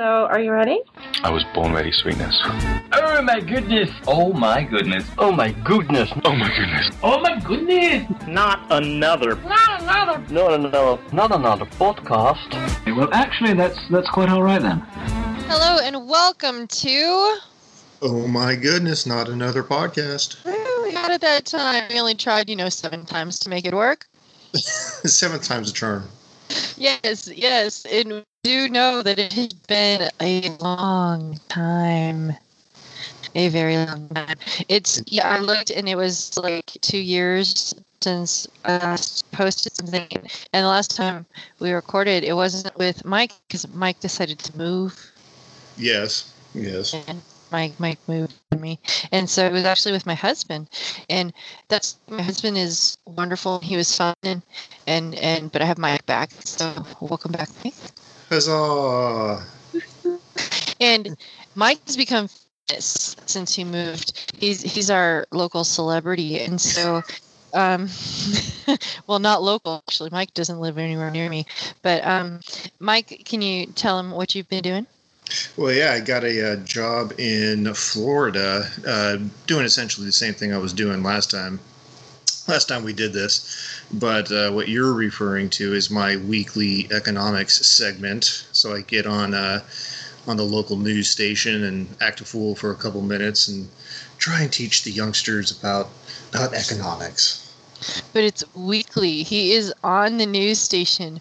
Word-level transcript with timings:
So, 0.00 0.24
are 0.30 0.40
you 0.40 0.50
ready? 0.50 0.80
I 1.22 1.30
was 1.30 1.44
born 1.52 1.74
ready, 1.74 1.92
sweetness. 1.92 2.34
Oh 2.94 3.20
my 3.22 3.38
goodness. 3.38 3.90
Oh 4.08 4.32
my 4.32 4.62
goodness. 4.62 5.04
Oh 5.18 5.30
my 5.30 5.52
goodness. 5.52 6.10
Oh 6.24 6.34
my 6.34 6.48
goodness. 6.56 6.96
Oh 7.02 7.20
my 7.20 7.38
goodness. 7.38 8.08
Not 8.26 8.66
another. 8.70 9.36
Not 9.36 9.82
another. 9.82 10.32
Not 10.32 10.54
another. 10.54 11.02
Not 11.12 11.34
another 11.34 11.66
podcast. 11.66 12.96
Well, 12.96 13.10
actually, 13.12 13.52
that's 13.52 13.78
that's 13.90 14.08
quite 14.08 14.30
all 14.30 14.42
right 14.42 14.62
then. 14.62 14.78
Hello 15.50 15.80
and 15.82 16.08
welcome 16.08 16.66
to. 16.66 17.38
Oh 18.00 18.26
my 18.26 18.54
goodness, 18.54 19.04
not 19.04 19.28
another 19.28 19.62
podcast. 19.62 20.42
We 20.82 20.92
got 20.94 21.10
it 21.10 21.20
that 21.20 21.44
time. 21.44 21.84
We 21.90 22.00
only 22.00 22.14
tried, 22.14 22.48
you 22.48 22.56
know, 22.56 22.70
seven 22.70 23.04
times 23.04 23.38
to 23.40 23.50
make 23.50 23.66
it 23.66 23.74
work. 23.74 24.08
Seventh 24.54 25.44
time's 25.44 25.68
a 25.68 25.74
charm. 25.74 26.08
Yes, 26.78 27.28
yes. 27.28 27.84
And 27.84 28.12
we 28.14 28.24
do 28.42 28.68
know 28.68 29.02
that 29.02 29.18
it 29.18 29.32
has 29.34 29.52
been 29.52 30.10
a 30.20 30.48
long 30.60 31.38
time. 31.48 32.34
A 33.34 33.48
very 33.48 33.76
long 33.76 34.08
time. 34.08 34.36
It's, 34.68 35.02
yeah, 35.06 35.28
I 35.28 35.38
looked 35.38 35.70
and 35.70 35.88
it 35.88 35.94
was 35.94 36.36
like 36.36 36.66
two 36.80 36.98
years 36.98 37.74
since 38.00 38.48
I 38.64 38.78
last 38.78 39.30
posted 39.30 39.76
something. 39.76 40.08
And 40.52 40.64
the 40.64 40.68
last 40.68 40.96
time 40.96 41.26
we 41.60 41.70
recorded, 41.70 42.24
it 42.24 42.32
wasn't 42.32 42.76
with 42.76 43.04
Mike 43.04 43.32
because 43.46 43.68
Mike 43.74 44.00
decided 44.00 44.38
to 44.40 44.56
move. 44.56 45.12
Yes, 45.76 46.32
yes. 46.54 46.94
and 47.06 47.22
Mike 47.52 47.78
Mike 47.78 47.98
moved 48.06 48.34
me, 48.58 48.78
and 49.10 49.28
so 49.28 49.44
it 49.44 49.52
was 49.52 49.64
actually 49.64 49.92
with 49.92 50.06
my 50.06 50.14
husband, 50.14 50.68
and 51.08 51.32
that's 51.68 51.96
my 52.08 52.22
husband 52.22 52.56
is 52.56 52.96
wonderful. 53.06 53.58
He 53.58 53.76
was 53.76 53.96
fun, 53.96 54.14
and 54.22 54.42
and 54.86 55.14
and 55.16 55.50
but 55.50 55.62
I 55.62 55.64
have 55.64 55.78
Mike 55.78 56.06
back, 56.06 56.30
so 56.44 56.72
welcome 57.00 57.32
back, 57.32 57.48
Mike. 57.64 57.74
Huzzah! 58.30 59.44
And 60.80 61.16
Mike 61.56 61.80
has 61.86 61.96
become 61.96 62.28
famous 62.68 63.16
since 63.26 63.54
he 63.54 63.64
moved. 63.64 64.34
He's 64.38 64.62
he's 64.62 64.88
our 64.90 65.26
local 65.32 65.64
celebrity, 65.64 66.38
and 66.40 66.60
so. 66.60 67.02
Um, 67.52 67.88
well, 69.08 69.18
not 69.18 69.42
local 69.42 69.82
actually. 69.88 70.10
Mike 70.12 70.32
doesn't 70.34 70.60
live 70.60 70.78
anywhere 70.78 71.10
near 71.10 71.28
me, 71.28 71.46
but 71.82 72.06
um, 72.06 72.38
Mike, 72.78 73.22
can 73.24 73.42
you 73.42 73.66
tell 73.66 73.98
him 73.98 74.12
what 74.12 74.36
you've 74.36 74.48
been 74.48 74.62
doing? 74.62 74.86
Well, 75.56 75.72
yeah, 75.72 75.92
I 75.92 75.98
got 75.98 76.22
a, 76.22 76.52
uh 76.52 76.56
job 76.58 77.12
in 77.18 77.74
Florida, 77.74 78.70
uh, 78.86 79.18
doing 79.48 79.64
essentially 79.64 80.06
the 80.06 80.12
same 80.12 80.32
thing 80.32 80.54
I 80.54 80.58
was 80.58 80.72
doing 80.72 81.02
last 81.02 81.32
time. 81.32 81.58
Last 82.46 82.68
time 82.68 82.84
we 82.84 82.92
did 82.92 83.12
this, 83.12 83.79
but 83.92 84.30
uh, 84.30 84.50
what 84.50 84.68
you're 84.68 84.94
referring 84.94 85.50
to 85.50 85.74
is 85.74 85.90
my 85.90 86.16
weekly 86.16 86.88
economics 86.92 87.66
segment. 87.66 88.46
So 88.52 88.74
I 88.74 88.82
get 88.82 89.06
on 89.06 89.34
uh, 89.34 89.62
on 90.26 90.36
the 90.36 90.44
local 90.44 90.76
news 90.76 91.10
station 91.10 91.64
and 91.64 91.88
act 92.00 92.20
a 92.20 92.24
fool 92.24 92.54
for 92.54 92.70
a 92.70 92.76
couple 92.76 93.02
minutes 93.02 93.48
and 93.48 93.68
try 94.18 94.42
and 94.42 94.52
teach 94.52 94.84
the 94.84 94.90
youngsters 94.90 95.58
about 95.58 95.88
about 96.30 96.54
economics. 96.54 97.52
but 98.12 98.22
it's 98.22 98.44
weekly. 98.54 99.22
He 99.22 99.52
is 99.52 99.72
on 99.82 100.18
the 100.18 100.26
news 100.26 100.60
station 100.60 101.20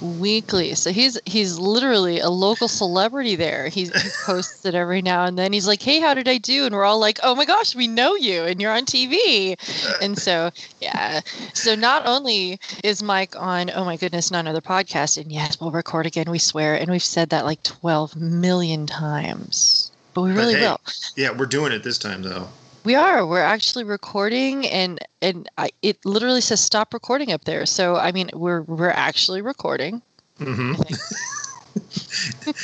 weekly. 0.00 0.74
So 0.74 0.90
he's 0.90 1.18
he's 1.26 1.58
literally 1.58 2.20
a 2.20 2.28
local 2.30 2.68
celebrity 2.68 3.36
there. 3.36 3.68
He's, 3.68 3.90
he 4.00 4.08
posts 4.24 4.64
it 4.64 4.74
every 4.74 5.02
now 5.02 5.24
and 5.24 5.38
then. 5.38 5.52
He's 5.52 5.66
like, 5.66 5.82
"Hey, 5.82 6.00
how 6.00 6.14
did 6.14 6.28
I 6.28 6.38
do?" 6.38 6.66
And 6.66 6.74
we're 6.74 6.84
all 6.84 6.98
like, 6.98 7.18
"Oh 7.22 7.34
my 7.34 7.44
gosh, 7.44 7.74
we 7.74 7.86
know 7.86 8.14
you, 8.14 8.44
and 8.44 8.60
you're 8.60 8.72
on 8.72 8.84
TV." 8.84 9.56
And 10.02 10.18
so 10.18 10.50
yeah. 10.80 11.20
So 11.54 11.74
not 11.74 12.06
only 12.06 12.58
is 12.82 13.02
Mike 13.02 13.34
on, 13.36 13.70
oh 13.70 13.84
my 13.84 13.96
goodness, 13.96 14.30
not 14.30 14.40
another 14.40 14.60
podcast, 14.60 15.20
and 15.20 15.30
yes, 15.30 15.60
we'll 15.60 15.70
record 15.70 16.06
again. 16.06 16.30
We 16.30 16.38
swear, 16.38 16.74
and 16.74 16.90
we've 16.90 17.02
said 17.02 17.30
that 17.30 17.44
like 17.44 17.62
twelve 17.62 18.16
million 18.16 18.86
times, 18.86 19.90
but 20.14 20.22
we 20.22 20.30
But 20.30 20.36
really 20.36 20.54
hey, 20.54 20.60
will. 20.62 20.80
Yeah, 21.16 21.30
we're 21.32 21.46
doing 21.46 21.72
it 21.72 21.82
this 21.82 21.98
time 21.98 22.22
though. 22.22 22.48
We 22.82 22.94
are. 22.94 23.26
We're 23.26 23.42
actually 23.42 23.84
recording, 23.84 24.66
and 24.66 24.98
and 25.20 25.48
I, 25.58 25.70
it 25.82 26.04
literally 26.04 26.40
says 26.40 26.60
stop 26.60 26.94
recording 26.94 27.30
up 27.32 27.44
there. 27.44 27.66
So 27.66 27.96
I 27.96 28.12
mean, 28.12 28.30
we're 28.32 28.62
we're 28.62 28.90
actually 28.90 29.42
recording. 29.42 30.00
hmm 30.38 30.72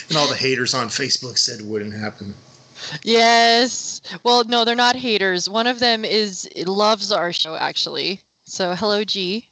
and 0.09 0.17
all 0.17 0.29
the 0.29 0.37
haters 0.37 0.75
on 0.75 0.89
Facebook 0.89 1.37
said 1.39 1.61
it 1.61 1.67
wouldn't 1.67 1.95
happen. 1.95 2.35
Yes. 3.03 4.01
Well, 4.23 4.45
no, 4.45 4.65
they're 4.65 4.75
not 4.75 4.97
haters. 4.97 5.49
One 5.49 5.67
of 5.67 5.81
them 5.81 6.05
is 6.05 6.49
loves 6.67 7.13
our 7.13 7.33
show 7.33 7.55
actually. 7.55 8.21
So 8.45 8.75
hello, 8.75 9.05
G. 9.05 9.49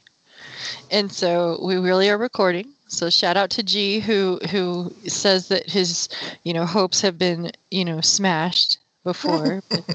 And 0.89 1.11
so 1.11 1.59
we 1.61 1.77
really 1.77 2.09
are 2.09 2.17
recording. 2.17 2.69
So 2.87 3.09
shout 3.09 3.37
out 3.37 3.49
to 3.51 3.63
G 3.63 3.99
who 3.99 4.39
who 4.49 4.93
says 5.07 5.47
that 5.49 5.69
his 5.69 6.09
you 6.43 6.53
know 6.53 6.65
hopes 6.65 7.01
have 7.01 7.17
been 7.19 7.51
you 7.69 7.85
know 7.85 8.01
smashed 8.01 8.79
before. 9.05 9.63
but, 9.71 9.85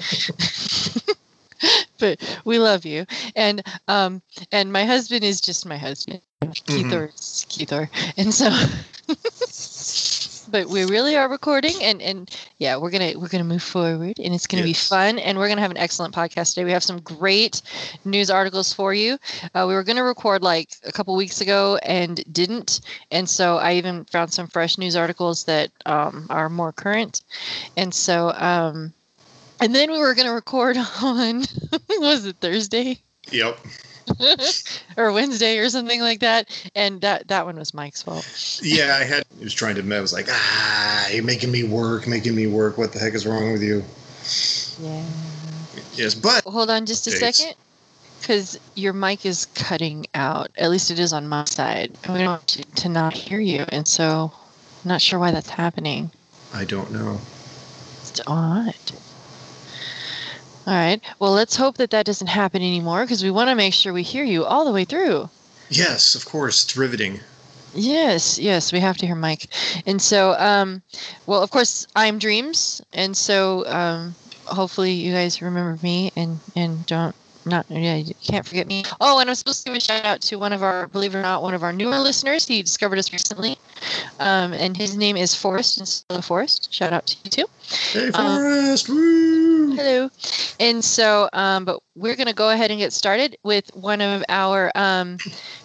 but 1.98 2.40
we 2.44 2.58
love 2.58 2.86
you. 2.86 3.06
And 3.36 3.62
um 3.88 4.22
and 4.52 4.72
my 4.72 4.86
husband 4.86 5.24
is 5.24 5.40
just 5.40 5.66
my 5.66 5.78
husband. 5.78 6.22
Keithor 6.68 7.10
is 7.14 7.46
Keithor. 7.50 7.88
And 8.18 8.34
so 8.34 8.50
but 10.50 10.68
we 10.68 10.84
really 10.84 11.16
are 11.16 11.28
recording 11.28 11.74
and 11.82 12.02
and 12.02 12.30
yeah 12.58 12.76
we're 12.76 12.90
gonna 12.90 13.12
we're 13.18 13.28
gonna 13.28 13.44
move 13.44 13.62
forward 13.62 14.18
and 14.18 14.34
it's 14.34 14.46
gonna 14.46 14.62
Yes. 14.62 14.64
be 14.64 14.74
fun 14.74 15.18
and 15.18 15.38
we're 15.38 15.48
gonna 15.48 15.60
have 15.60 15.70
an 15.70 15.76
excellent 15.78 16.14
podcast 16.14 16.54
today 16.54 16.64
we 16.64 16.72
have 16.72 16.82
some 16.82 17.00
great 17.00 17.62
news 18.04 18.30
articles 18.30 18.72
for 18.72 18.94
you 18.94 19.18
uh, 19.54 19.64
we 19.68 19.74
were 19.74 19.84
gonna 19.84 20.04
record 20.04 20.42
like 20.42 20.70
a 20.84 20.92
couple 20.92 21.14
weeks 21.16 21.40
ago 21.40 21.78
and 21.82 22.22
didn't 22.32 22.80
and 23.10 23.28
so 23.28 23.58
i 23.58 23.74
even 23.74 24.04
found 24.06 24.32
some 24.32 24.46
fresh 24.48 24.78
news 24.78 24.96
articles 24.96 25.44
that 25.44 25.70
um, 25.86 26.26
are 26.30 26.48
more 26.48 26.72
current 26.72 27.22
and 27.76 27.94
so 27.94 28.32
um 28.36 28.92
and 29.60 29.74
then 29.74 29.90
we 29.90 29.98
were 29.98 30.14
gonna 30.14 30.32
record 30.32 30.76
on 31.02 31.40
was 31.98 32.26
it 32.26 32.36
thursday 32.40 32.98
Yep. 33.30 33.58
or 34.96 35.12
wednesday 35.12 35.58
or 35.58 35.68
something 35.68 36.00
like 36.00 36.20
that 36.20 36.48
and 36.74 37.00
that 37.02 37.28
that 37.28 37.46
one 37.46 37.56
was 37.56 37.72
mike's 37.74 38.02
fault 38.02 38.24
Yeah, 38.62 38.96
I 39.00 39.04
had. 39.04 39.24
He 39.38 39.44
was 39.44 39.54
trying 39.54 39.76
to. 39.76 39.96
I 39.96 40.00
was 40.00 40.12
like, 40.12 40.26
ah, 40.30 41.08
you're 41.10 41.24
making 41.24 41.50
me 41.50 41.64
work, 41.64 42.06
making 42.06 42.34
me 42.34 42.46
work. 42.46 42.76
What 42.76 42.92
the 42.92 42.98
heck 42.98 43.14
is 43.14 43.26
wrong 43.26 43.52
with 43.52 43.62
you? 43.62 43.82
yeah 44.82 45.04
Yes, 45.94 46.14
but 46.14 46.42
Hold 46.44 46.70
on 46.70 46.84
just 46.86 47.06
a 47.06 47.10
Dates. 47.10 47.38
second. 47.38 47.54
Because 48.20 48.58
your 48.74 48.92
mic 48.92 49.24
is 49.24 49.46
cutting 49.54 50.06
out. 50.14 50.50
At 50.58 50.70
least 50.70 50.90
it 50.90 50.98
is 50.98 51.12
on 51.14 51.26
my 51.26 51.44
side. 51.46 51.96
And 52.04 52.12
we 52.12 52.18
don't 52.18 52.28
want 52.28 52.46
to, 52.48 52.62
to 52.82 52.88
not 52.90 53.14
hear 53.14 53.40
you. 53.40 53.64
And 53.70 53.88
so 53.88 54.30
I'm 54.84 54.88
not 54.88 55.00
sure 55.00 55.18
why 55.18 55.30
that's 55.30 55.48
happening. 55.48 56.10
I 56.52 56.64
don't 56.64 56.90
know. 56.92 57.18
It's 58.02 58.20
odd. 58.26 58.74
All 60.66 60.74
right. 60.74 61.00
Well, 61.18 61.32
let's 61.32 61.56
hope 61.56 61.78
that 61.78 61.90
that 61.90 62.06
doesn't 62.06 62.26
happen 62.26 62.62
anymore 62.62 63.02
because 63.02 63.22
we 63.24 63.30
want 63.30 63.48
to 63.48 63.54
make 63.54 63.74
sure 63.74 63.92
we 63.92 64.02
hear 64.02 64.24
you 64.24 64.44
all 64.44 64.64
the 64.64 64.72
way 64.72 64.84
through. 64.84 65.30
Yes, 65.68 66.14
of 66.14 66.24
course, 66.24 66.64
it's 66.64 66.76
riveting. 66.76 67.20
Yes, 67.74 68.38
yes, 68.38 68.72
we 68.72 68.80
have 68.80 68.96
to 68.98 69.06
hear 69.06 69.14
Mike. 69.14 69.46
And 69.86 70.02
so, 70.02 70.34
um, 70.38 70.82
well, 71.26 71.42
of 71.42 71.50
course, 71.50 71.86
I'm 71.94 72.18
Dreams, 72.18 72.82
and 72.92 73.16
so 73.16 73.64
um, 73.66 74.14
hopefully 74.46 74.92
you 74.92 75.12
guys 75.12 75.40
remember 75.40 75.78
me 75.82 76.10
and 76.16 76.40
and 76.56 76.84
don't 76.86 77.14
not 77.50 77.66
yeah 77.70 77.96
you 77.96 78.14
can't 78.22 78.46
forget 78.46 78.66
me. 78.66 78.84
Oh, 79.00 79.18
and 79.18 79.28
I'm 79.28 79.34
supposed 79.36 79.64
to 79.64 79.70
give 79.70 79.76
a 79.76 79.80
shout 79.80 80.04
out 80.04 80.20
to 80.22 80.36
one 80.36 80.52
of 80.52 80.62
our 80.62 80.86
believe 80.88 81.14
it 81.14 81.18
or 81.18 81.22
not 81.22 81.42
one 81.42 81.54
of 81.54 81.62
our 81.62 81.72
newer 81.72 81.98
listeners. 81.98 82.46
He 82.46 82.62
discovered 82.62 82.98
us 82.98 83.12
recently, 83.12 83.58
um, 84.18 84.52
and 84.52 84.76
his 84.76 84.96
name 84.96 85.16
is 85.16 85.34
Forrest 85.34 85.78
and 85.78 85.88
Solo 85.88 86.20
Forrest. 86.20 86.72
Shout 86.72 86.92
out 86.92 87.06
to 87.08 87.16
you 87.24 87.30
too. 87.30 87.46
Hey, 87.92 88.10
Um, 88.14 88.38
Forrest! 88.38 88.88
woo! 88.88 89.74
Hello. 89.76 90.10
And 90.58 90.84
so, 90.84 91.28
um, 91.32 91.64
but 91.64 91.80
we're 91.94 92.16
going 92.16 92.26
to 92.26 92.34
go 92.34 92.50
ahead 92.50 92.70
and 92.70 92.78
get 92.78 92.92
started 92.92 93.36
with 93.44 93.70
one 93.74 94.00
of 94.00 94.24
our 94.28 94.70
um, 94.74 95.16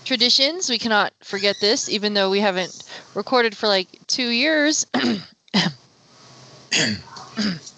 traditions. 0.06 0.70
We 0.70 0.78
cannot 0.78 1.14
forget 1.22 1.56
this, 1.60 1.90
even 1.90 2.14
though 2.14 2.30
we 2.30 2.40
haven't 2.40 2.84
recorded 3.14 3.58
for 3.58 3.68
like 3.68 3.88
two 4.08 4.30
years. 4.30 4.86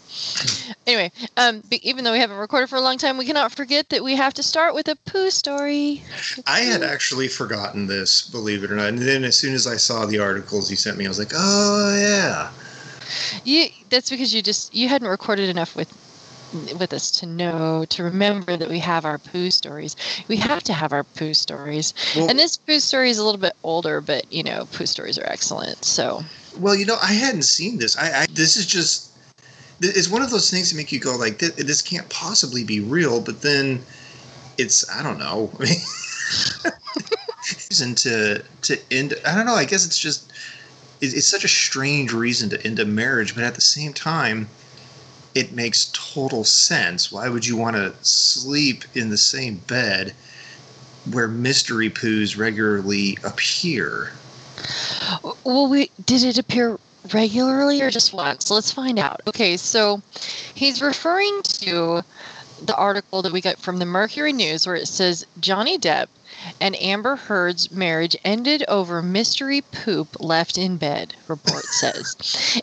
anyway, 0.85 1.11
um, 1.37 1.63
even 1.81 2.03
though 2.03 2.11
we 2.11 2.19
haven't 2.19 2.37
recorded 2.37 2.69
for 2.69 2.75
a 2.77 2.81
long 2.81 2.97
time, 2.97 3.17
we 3.17 3.25
cannot 3.25 3.51
forget 3.51 3.89
that 3.89 4.03
we 4.03 4.15
have 4.15 4.33
to 4.35 4.43
start 4.43 4.73
with 4.73 4.87
a 4.87 4.95
poo 5.05 5.29
story. 5.29 6.03
I 6.45 6.61
had 6.61 6.83
actually 6.83 7.27
forgotten 7.27 7.87
this, 7.87 8.29
believe 8.29 8.63
it 8.63 8.71
or 8.71 8.75
not. 8.75 8.89
And 8.89 8.99
then 8.99 9.23
as 9.23 9.37
soon 9.37 9.53
as 9.53 9.67
I 9.67 9.77
saw 9.77 10.05
the 10.05 10.19
articles 10.19 10.69
you 10.69 10.77
sent 10.77 10.97
me, 10.97 11.05
I 11.05 11.09
was 11.09 11.19
like, 11.19 11.33
oh 11.35 11.97
yeah. 11.99 12.51
You, 13.43 13.67
that's 13.89 14.09
because 14.09 14.33
you 14.33 14.41
just 14.41 14.73
you 14.75 14.89
hadn't 14.89 15.07
recorded 15.07 15.49
enough 15.49 15.75
with 15.75 15.91
with 16.79 16.93
us 16.93 17.11
to 17.11 17.25
know 17.25 17.85
to 17.89 18.03
remember 18.03 18.55
that 18.55 18.69
we 18.69 18.79
have 18.79 19.05
our 19.05 19.17
poo 19.17 19.51
stories. 19.51 19.95
We 20.27 20.37
have 20.37 20.63
to 20.63 20.73
have 20.73 20.93
our 20.93 21.03
poo 21.03 21.33
stories. 21.33 21.93
Well, 22.15 22.29
And 22.29 22.39
this 22.39 22.57
poo 22.57 22.79
story 22.79 23.09
is 23.09 23.17
a 23.17 23.23
little 23.23 23.39
bit 23.39 23.53
older, 23.63 24.01
but 24.01 24.31
you 24.31 24.43
know, 24.43 24.67
poo 24.71 24.85
stories 24.85 25.17
are 25.17 25.25
excellent. 25.25 25.83
So 25.83 26.23
well, 26.57 26.75
you 26.75 26.85
know, 26.85 26.97
I 27.01 27.13
hadn't 27.13 27.43
seen 27.43 27.77
this. 27.77 27.97
I, 27.97 28.23
I 28.23 28.25
this 28.31 28.55
is 28.55 28.65
just 28.65 29.11
it's 29.81 30.09
one 30.09 30.21
of 30.21 30.31
those 30.31 30.49
things 30.49 30.71
that 30.71 30.77
make 30.77 30.91
you 30.91 30.99
go 30.99 31.15
like, 31.15 31.39
this, 31.39 31.51
this 31.51 31.81
can't 31.81 32.09
possibly 32.09 32.63
be 32.63 32.79
real. 32.79 33.21
But 33.21 33.41
then 33.41 33.81
it's 34.57 34.89
I 34.89 35.03
don't 35.03 35.19
know. 35.19 35.51
I 35.59 35.63
mean, 35.63 35.77
reason 37.69 37.95
to 37.95 38.43
to 38.63 38.79
end. 38.91 39.13
I 39.25 39.35
don't 39.35 39.45
know. 39.45 39.55
I 39.55 39.65
guess 39.65 39.85
it's 39.85 39.99
just 39.99 40.31
it, 41.01 41.13
it's 41.13 41.27
such 41.27 41.43
a 41.43 41.49
strange 41.49 42.13
reason 42.13 42.49
to 42.49 42.65
end 42.65 42.79
a 42.79 42.85
marriage, 42.85 43.35
but 43.35 43.43
at 43.43 43.55
the 43.55 43.61
same 43.61 43.93
time, 43.93 44.49
it 45.35 45.53
makes 45.53 45.91
total 45.93 46.43
sense. 46.43 47.11
Why 47.11 47.29
would 47.29 47.45
you 47.45 47.55
want 47.55 47.75
to 47.75 47.93
sleep 48.01 48.83
in 48.95 49.09
the 49.09 49.17
same 49.17 49.57
bed 49.67 50.13
where 51.11 51.27
mystery 51.27 51.89
poos 51.89 52.37
regularly 52.37 53.17
appear? 53.23 54.11
Well, 55.43 55.69
we 55.69 55.91
did 56.05 56.23
it 56.23 56.37
appear 56.37 56.79
regularly 57.13 57.81
or 57.81 57.89
just 57.89 58.13
once? 58.13 58.49
Let's 58.49 58.71
find 58.71 58.99
out. 58.99 59.21
Okay, 59.27 59.57
so 59.57 60.01
he's 60.55 60.81
referring 60.81 61.41
to 61.43 62.03
the 62.61 62.75
article 62.75 63.21
that 63.21 63.31
we 63.31 63.41
got 63.41 63.57
from 63.59 63.77
the 63.77 63.85
Mercury 63.85 64.33
News 64.33 64.65
where 64.65 64.75
it 64.75 64.87
says 64.87 65.25
Johnny 65.39 65.77
Depp 65.77 66.07
and 66.61 66.75
Amber 66.81 67.15
Heard's 67.15 67.71
marriage 67.71 68.15
ended 68.23 68.63
over 68.67 69.01
mystery 69.01 69.61
poop 69.61 70.17
left 70.19 70.57
in 70.57 70.77
bed, 70.77 71.15
report 71.27 71.65
says. 71.81 72.15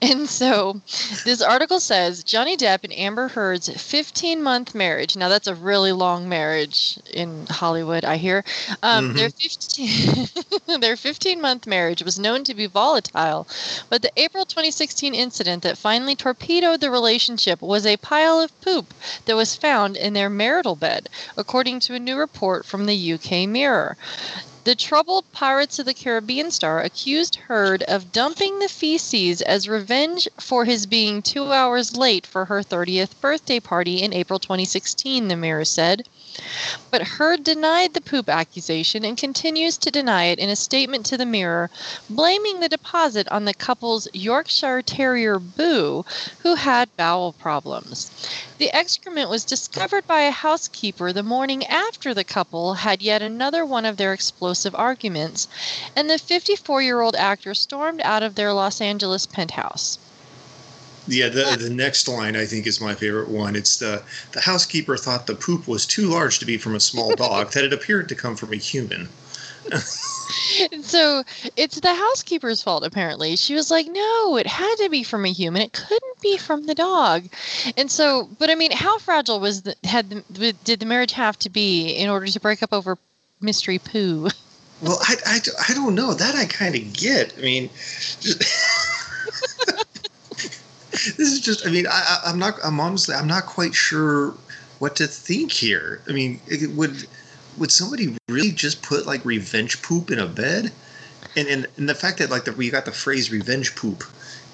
and 0.02 0.28
so 0.28 0.80
this 1.24 1.40
article 1.42 1.80
says 1.80 2.22
Johnny 2.24 2.56
Depp 2.56 2.84
and 2.84 2.92
Amber 2.92 3.28
Heard's 3.28 3.68
15 3.68 4.42
month 4.42 4.74
marriage. 4.74 5.16
Now, 5.16 5.28
that's 5.28 5.46
a 5.46 5.54
really 5.54 5.92
long 5.92 6.28
marriage 6.28 6.98
in 7.12 7.46
Hollywood, 7.50 8.04
I 8.04 8.16
hear. 8.16 8.44
Um, 8.82 9.12
Mhm. 9.12 9.14
Their 9.16 9.30
15 9.30 10.80
their 10.80 10.96
15 10.96 11.40
month 11.40 11.66
marriage 11.66 12.02
was 12.02 12.18
known 12.18 12.44
to 12.44 12.54
be 12.54 12.66
volatile, 12.66 13.46
but 13.88 14.02
the 14.02 14.10
April 14.16 14.44
2016 14.44 15.14
incident 15.14 15.62
that 15.62 15.76
finally 15.78 16.14
torpedoed 16.14 16.80
the 16.80 16.90
relationship 16.90 17.60
was 17.60 17.84
a 17.86 17.96
pile 17.98 18.40
of 18.40 18.58
poop 18.60 18.94
that 19.26 19.36
was 19.36 19.56
found 19.56 19.96
in 19.96 20.12
their 20.12 20.30
marital 20.30 20.76
bed, 20.76 21.08
according 21.36 21.80
to 21.80 21.94
a 21.94 21.98
new 21.98 22.16
report 22.16 22.64
from 22.64 22.86
the 22.86 23.12
UK 23.14 23.46
Mirror. 23.48 23.63
The 24.64 24.74
troubled 24.76 25.24
Pirates 25.32 25.78
of 25.78 25.86
the 25.86 25.94
Caribbean 25.94 26.50
star 26.50 26.82
accused 26.82 27.36
Heard 27.36 27.82
of 27.84 28.12
dumping 28.12 28.58
the 28.58 28.68
feces 28.68 29.40
as 29.40 29.70
revenge 29.70 30.28
for 30.38 30.66
his 30.66 30.84
being 30.84 31.22
two 31.22 31.50
hours 31.50 31.96
late 31.96 32.26
for 32.26 32.44
her 32.44 32.62
30th 32.62 33.18
birthday 33.22 33.60
party 33.60 34.02
in 34.02 34.12
April 34.12 34.38
2016, 34.38 35.28
the 35.28 35.36
Mirror 35.36 35.64
said. 35.64 36.06
But 36.90 37.02
Heard 37.02 37.44
denied 37.44 37.94
the 37.94 38.00
poop 38.00 38.28
accusation 38.28 39.04
and 39.04 39.16
continues 39.16 39.76
to 39.78 39.90
deny 39.92 40.24
it 40.24 40.40
in 40.40 40.50
a 40.50 40.56
statement 40.56 41.06
to 41.06 41.16
the 41.16 41.24
Mirror, 41.24 41.70
blaming 42.10 42.58
the 42.58 42.68
deposit 42.68 43.28
on 43.28 43.44
the 43.44 43.54
couple's 43.54 44.08
Yorkshire 44.12 44.82
Terrier 44.82 45.38
Boo, 45.38 46.04
who 46.40 46.56
had 46.56 46.96
bowel 46.96 47.34
problems. 47.34 48.10
The 48.58 48.72
excrement 48.72 49.30
was 49.30 49.44
discovered 49.44 50.08
by 50.08 50.22
a 50.22 50.32
housekeeper 50.32 51.12
the 51.12 51.22
morning 51.22 51.64
after 51.66 52.12
the 52.12 52.24
couple 52.24 52.74
had 52.74 53.00
yet 53.00 53.22
another 53.22 53.64
one 53.64 53.84
of 53.84 53.96
their 53.96 54.12
explosive 54.12 54.74
arguments, 54.74 55.46
and 55.94 56.10
the 56.10 56.18
54 56.18 56.82
year 56.82 57.00
old 57.00 57.14
actor 57.14 57.54
stormed 57.54 58.00
out 58.00 58.24
of 58.24 58.34
their 58.34 58.52
Los 58.52 58.80
Angeles 58.80 59.24
penthouse. 59.26 59.98
Yeah, 61.06 61.28
the 61.28 61.56
the 61.60 61.70
next 61.70 62.08
line 62.08 62.34
I 62.34 62.46
think 62.46 62.66
is 62.66 62.80
my 62.80 62.94
favorite 62.94 63.28
one. 63.28 63.56
It's 63.56 63.76
the 63.76 64.02
the 64.32 64.40
housekeeper 64.40 64.96
thought 64.96 65.26
the 65.26 65.34
poop 65.34 65.68
was 65.68 65.86
too 65.86 66.08
large 66.08 66.38
to 66.38 66.46
be 66.46 66.56
from 66.56 66.74
a 66.74 66.80
small 66.80 67.14
dog, 67.16 67.52
that 67.52 67.64
it 67.64 67.72
appeared 67.72 68.08
to 68.08 68.14
come 68.14 68.36
from 68.36 68.52
a 68.52 68.56
human. 68.56 69.08
So 70.82 71.22
it's 71.56 71.80
the 71.80 71.94
housekeeper's 71.94 72.62
fault, 72.62 72.84
apparently. 72.84 73.36
She 73.36 73.54
was 73.54 73.70
like, 73.70 73.86
no, 73.86 74.36
it 74.36 74.46
had 74.46 74.74
to 74.76 74.88
be 74.88 75.02
from 75.02 75.24
a 75.24 75.32
human. 75.32 75.62
It 75.62 75.72
couldn't 75.72 76.20
be 76.20 76.36
from 76.36 76.66
the 76.66 76.74
dog. 76.74 77.28
And 77.76 77.90
so, 77.90 78.28
but 78.38 78.50
I 78.50 78.54
mean, 78.54 78.70
how 78.70 78.98
fragile 78.98 79.40
was 79.40 79.62
the, 79.62 79.74
had 79.84 80.10
the, 80.30 80.52
did 80.64 80.80
the 80.80 80.86
marriage 80.86 81.12
have 81.12 81.38
to 81.40 81.50
be 81.50 81.92
in 81.92 82.08
order 82.08 82.26
to 82.26 82.40
break 82.40 82.62
up 82.62 82.72
over 82.72 82.98
mystery 83.40 83.78
poo? 83.78 84.28
Well, 84.82 84.98
I, 85.02 85.14
I, 85.24 85.40
I 85.70 85.74
don't 85.74 85.94
know. 85.94 86.12
That 86.12 86.34
I 86.34 86.44
kind 86.46 86.74
of 86.74 86.92
get. 86.92 87.32
I 87.38 87.42
mean, 87.42 87.70
this 91.16 91.32
is 91.32 91.40
just. 91.40 91.66
I 91.66 91.70
mean, 91.70 91.86
I, 91.86 91.90
I- 92.24 92.30
I'm 92.30 92.38
not. 92.38 92.54
I'm 92.64 92.80
honestly. 92.80 93.14
I'm 93.14 93.26
not 93.28 93.46
quite 93.46 93.74
sure 93.74 94.34
what 94.78 94.96
to 94.96 95.06
think 95.06 95.52
here. 95.52 96.00
I 96.08 96.12
mean, 96.12 96.40
it, 96.46 96.70
would 96.72 97.06
would 97.58 97.70
somebody 97.70 98.16
really 98.28 98.50
just 98.52 98.82
put 98.82 99.06
like 99.06 99.24
revenge 99.24 99.80
poop 99.82 100.10
in 100.10 100.18
a 100.18 100.26
bed? 100.26 100.72
And 101.36 101.48
and, 101.48 101.66
and 101.76 101.88
the 101.88 101.94
fact 101.94 102.18
that 102.18 102.30
like 102.30 102.44
the, 102.44 102.52
we 102.52 102.70
got 102.70 102.84
the 102.84 102.92
phrase 102.92 103.30
revenge 103.32 103.74
poop 103.76 104.04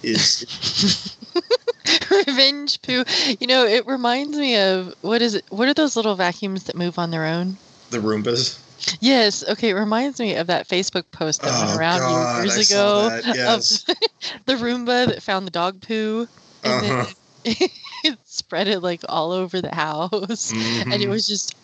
is 0.02 1.16
Revenge 2.26 2.80
poo. 2.82 3.04
You 3.40 3.46
know, 3.46 3.64
it 3.66 3.86
reminds 3.86 4.36
me 4.38 4.56
of 4.56 4.94
what 5.02 5.22
is 5.22 5.34
it? 5.34 5.44
What 5.50 5.68
are 5.68 5.74
those 5.74 5.96
little 5.96 6.14
vacuums 6.14 6.64
that 6.64 6.76
move 6.76 6.98
on 6.98 7.10
their 7.10 7.24
own? 7.26 7.56
the 7.90 7.98
Roombas. 7.98 8.58
Yes. 9.00 9.46
Okay. 9.48 9.70
It 9.70 9.74
reminds 9.74 10.20
me 10.20 10.36
of 10.36 10.46
that 10.46 10.68
Facebook 10.68 11.04
post 11.10 11.42
that 11.42 11.50
Oh, 11.52 11.66
went 11.66 11.78
around 11.78 11.98
God, 11.98 12.44
years 12.44 12.56
I 12.58 12.62
saw 12.62 13.06
ago 13.08 13.20
that, 13.22 13.36
yes. 13.36 13.84
of 13.88 13.96
the 14.46 14.54
Roomba 14.54 15.06
that 15.08 15.22
found 15.22 15.46
the 15.46 15.50
dog 15.50 15.80
poo. 15.82 16.28
And 16.64 16.84
Uh-huh. 16.84 17.06
then 17.44 17.56
it 18.04 18.18
spread 18.24 18.68
it 18.68 18.80
like 18.80 19.00
all 19.08 19.32
over 19.32 19.60
the 19.60 19.74
house. 19.74 20.52
And 20.52 20.92
it 20.94 21.06
Mhm. 21.06 21.10
was 21.10 21.26
just 21.26 21.54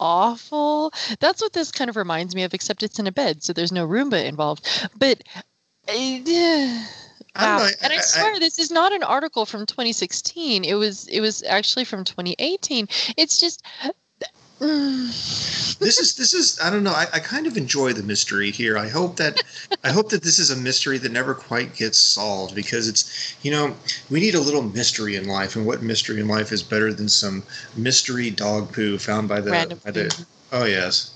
awful. 0.00 0.92
That's 1.20 1.40
what 1.40 1.52
this 1.52 1.70
kind 1.70 1.88
of 1.88 1.96
reminds 1.96 2.34
me 2.34 2.42
of, 2.42 2.52
except 2.54 2.82
it's 2.82 2.98
in 2.98 3.06
a 3.06 3.12
bed, 3.12 3.42
so 3.42 3.52
there's 3.52 3.72
no 3.72 3.86
Roomba 3.86 4.24
involved. 4.24 4.66
But 4.98 5.22
uh, 5.88 5.92
I 5.92 6.22
don't 6.26 6.84
wow. 7.36 7.68
and 7.82 7.92
I, 7.92 7.96
I- 7.96 7.98
I- 7.98 8.00
swear 8.00 8.38
this 8.40 8.58
is 8.58 8.70
not 8.70 8.92
an 8.92 9.02
article 9.02 9.46
from 9.46 9.66
2016. 9.66 10.64
It 10.64 10.74
was 10.74 11.06
it 11.08 11.20
was 11.20 11.42
actually 11.44 11.84
from 11.84 12.04
2018. 12.04 12.88
It's 13.16 13.38
just 13.38 13.62
this 15.78 15.98
is 15.98 16.14
this 16.14 16.32
is 16.32 16.58
I 16.58 16.70
don't 16.70 16.84
know. 16.84 16.92
I, 16.92 17.06
I 17.12 17.18
kind 17.18 17.46
of 17.46 17.58
enjoy 17.58 17.92
the 17.92 18.02
mystery 18.02 18.50
here. 18.50 18.78
I 18.78 18.88
hope 18.88 19.16
that 19.16 19.42
I 19.82 19.90
hope 19.90 20.08
that 20.08 20.22
this 20.22 20.38
is 20.38 20.50
a 20.50 20.56
mystery 20.56 20.96
that 20.96 21.12
never 21.12 21.34
quite 21.34 21.76
gets 21.76 21.98
solved 21.98 22.54
because 22.54 22.88
it's 22.88 23.34
you 23.42 23.50
know 23.50 23.76
we 24.10 24.20
need 24.20 24.34
a 24.34 24.40
little 24.40 24.62
mystery 24.62 25.16
in 25.16 25.28
life, 25.28 25.54
and 25.54 25.66
what 25.66 25.82
mystery 25.82 26.18
in 26.18 26.28
life 26.28 26.50
is 26.50 26.62
better 26.62 26.94
than 26.94 27.10
some 27.10 27.42
mystery 27.76 28.30
dog 28.30 28.72
poo 28.72 28.96
found 28.96 29.28
by 29.28 29.42
the 29.42 29.50
random. 29.50 29.78
by 29.84 29.90
the 29.90 30.04
poo. 30.16 30.24
oh 30.52 30.64
yes. 30.64 31.12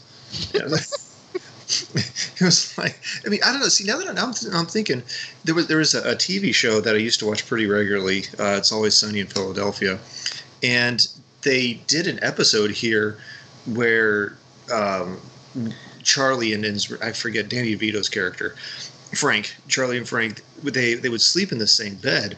Yeah. 0.52 0.64
it 0.68 2.40
was 2.42 2.76
like 2.76 3.00
I 3.24 3.30
mean 3.30 3.40
I 3.42 3.50
don't 3.50 3.60
know. 3.60 3.68
See 3.68 3.84
now 3.84 3.96
that 3.96 4.08
I'm, 4.08 4.34
I'm 4.54 4.66
thinking 4.66 5.02
there 5.44 5.54
was 5.54 5.68
there 5.68 5.78
was 5.78 5.94
a, 5.94 6.00
a 6.00 6.14
TV 6.16 6.54
show 6.54 6.82
that 6.82 6.94
I 6.94 6.98
used 6.98 7.18
to 7.20 7.26
watch 7.26 7.46
pretty 7.46 7.66
regularly. 7.66 8.24
Uh, 8.38 8.56
it's 8.58 8.72
always 8.72 8.94
sunny 8.94 9.20
in 9.20 9.26
Philadelphia, 9.26 9.98
and 10.62 11.08
they 11.42 11.74
did 11.86 12.06
an 12.06 12.18
episode 12.22 12.70
here 12.70 13.16
where 13.74 14.36
um, 14.72 15.20
Charlie 16.02 16.52
and 16.52 16.64
his, 16.64 16.90
I 17.02 17.12
forget 17.12 17.48
Danny 17.48 17.76
DeVito's 17.76 18.08
character, 18.08 18.54
Frank, 19.14 19.54
Charlie 19.68 19.98
and 19.98 20.08
Frank, 20.08 20.42
they 20.62 20.94
they 20.94 21.08
would 21.08 21.20
sleep 21.22 21.52
in 21.52 21.58
the 21.58 21.66
same 21.66 21.94
bed. 21.96 22.36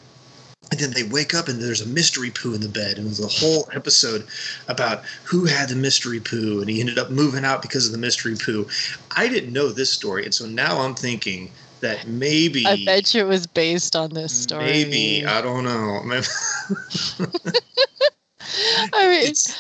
And 0.71 0.79
then 0.79 0.93
they 0.93 1.03
wake 1.03 1.35
up 1.35 1.49
and 1.49 1.61
there's 1.61 1.81
a 1.81 1.88
mystery 1.88 2.31
poo 2.31 2.54
in 2.54 2.61
the 2.61 2.69
bed. 2.69 2.97
And 2.97 3.07
there's 3.07 3.19
a 3.19 3.26
whole 3.26 3.69
episode 3.73 4.26
about 4.69 5.02
who 5.25 5.45
had 5.45 5.69
the 5.69 5.75
mystery 5.75 6.21
poo. 6.21 6.61
And 6.61 6.71
he 6.71 6.78
ended 6.78 6.97
up 6.97 7.11
moving 7.11 7.45
out 7.45 7.61
because 7.61 7.87
of 7.87 7.93
the 7.93 7.99
mystery 7.99 8.37
poo. 8.37 8.69
I 9.16 9.26
didn't 9.26 9.52
know 9.52 9.71
this 9.71 9.90
story. 9.90 10.25
And 10.25 10.33
so 10.33 10.47
now 10.47 10.78
I'm 10.78 10.95
thinking 10.95 11.50
that 11.81 12.07
maybe. 12.07 12.66
I 12.66 12.85
bet 12.85 13.12
you 13.14 13.23
it 13.23 13.26
was 13.26 13.49
based 13.49 13.97
on 13.97 14.11
this 14.11 14.33
story. 14.33 14.64
Maybe. 14.64 15.26
I 15.26 15.40
don't 15.40 15.64
know. 15.64 16.02
I 18.93 19.09
mean, 19.09 19.23
It's- 19.23 19.57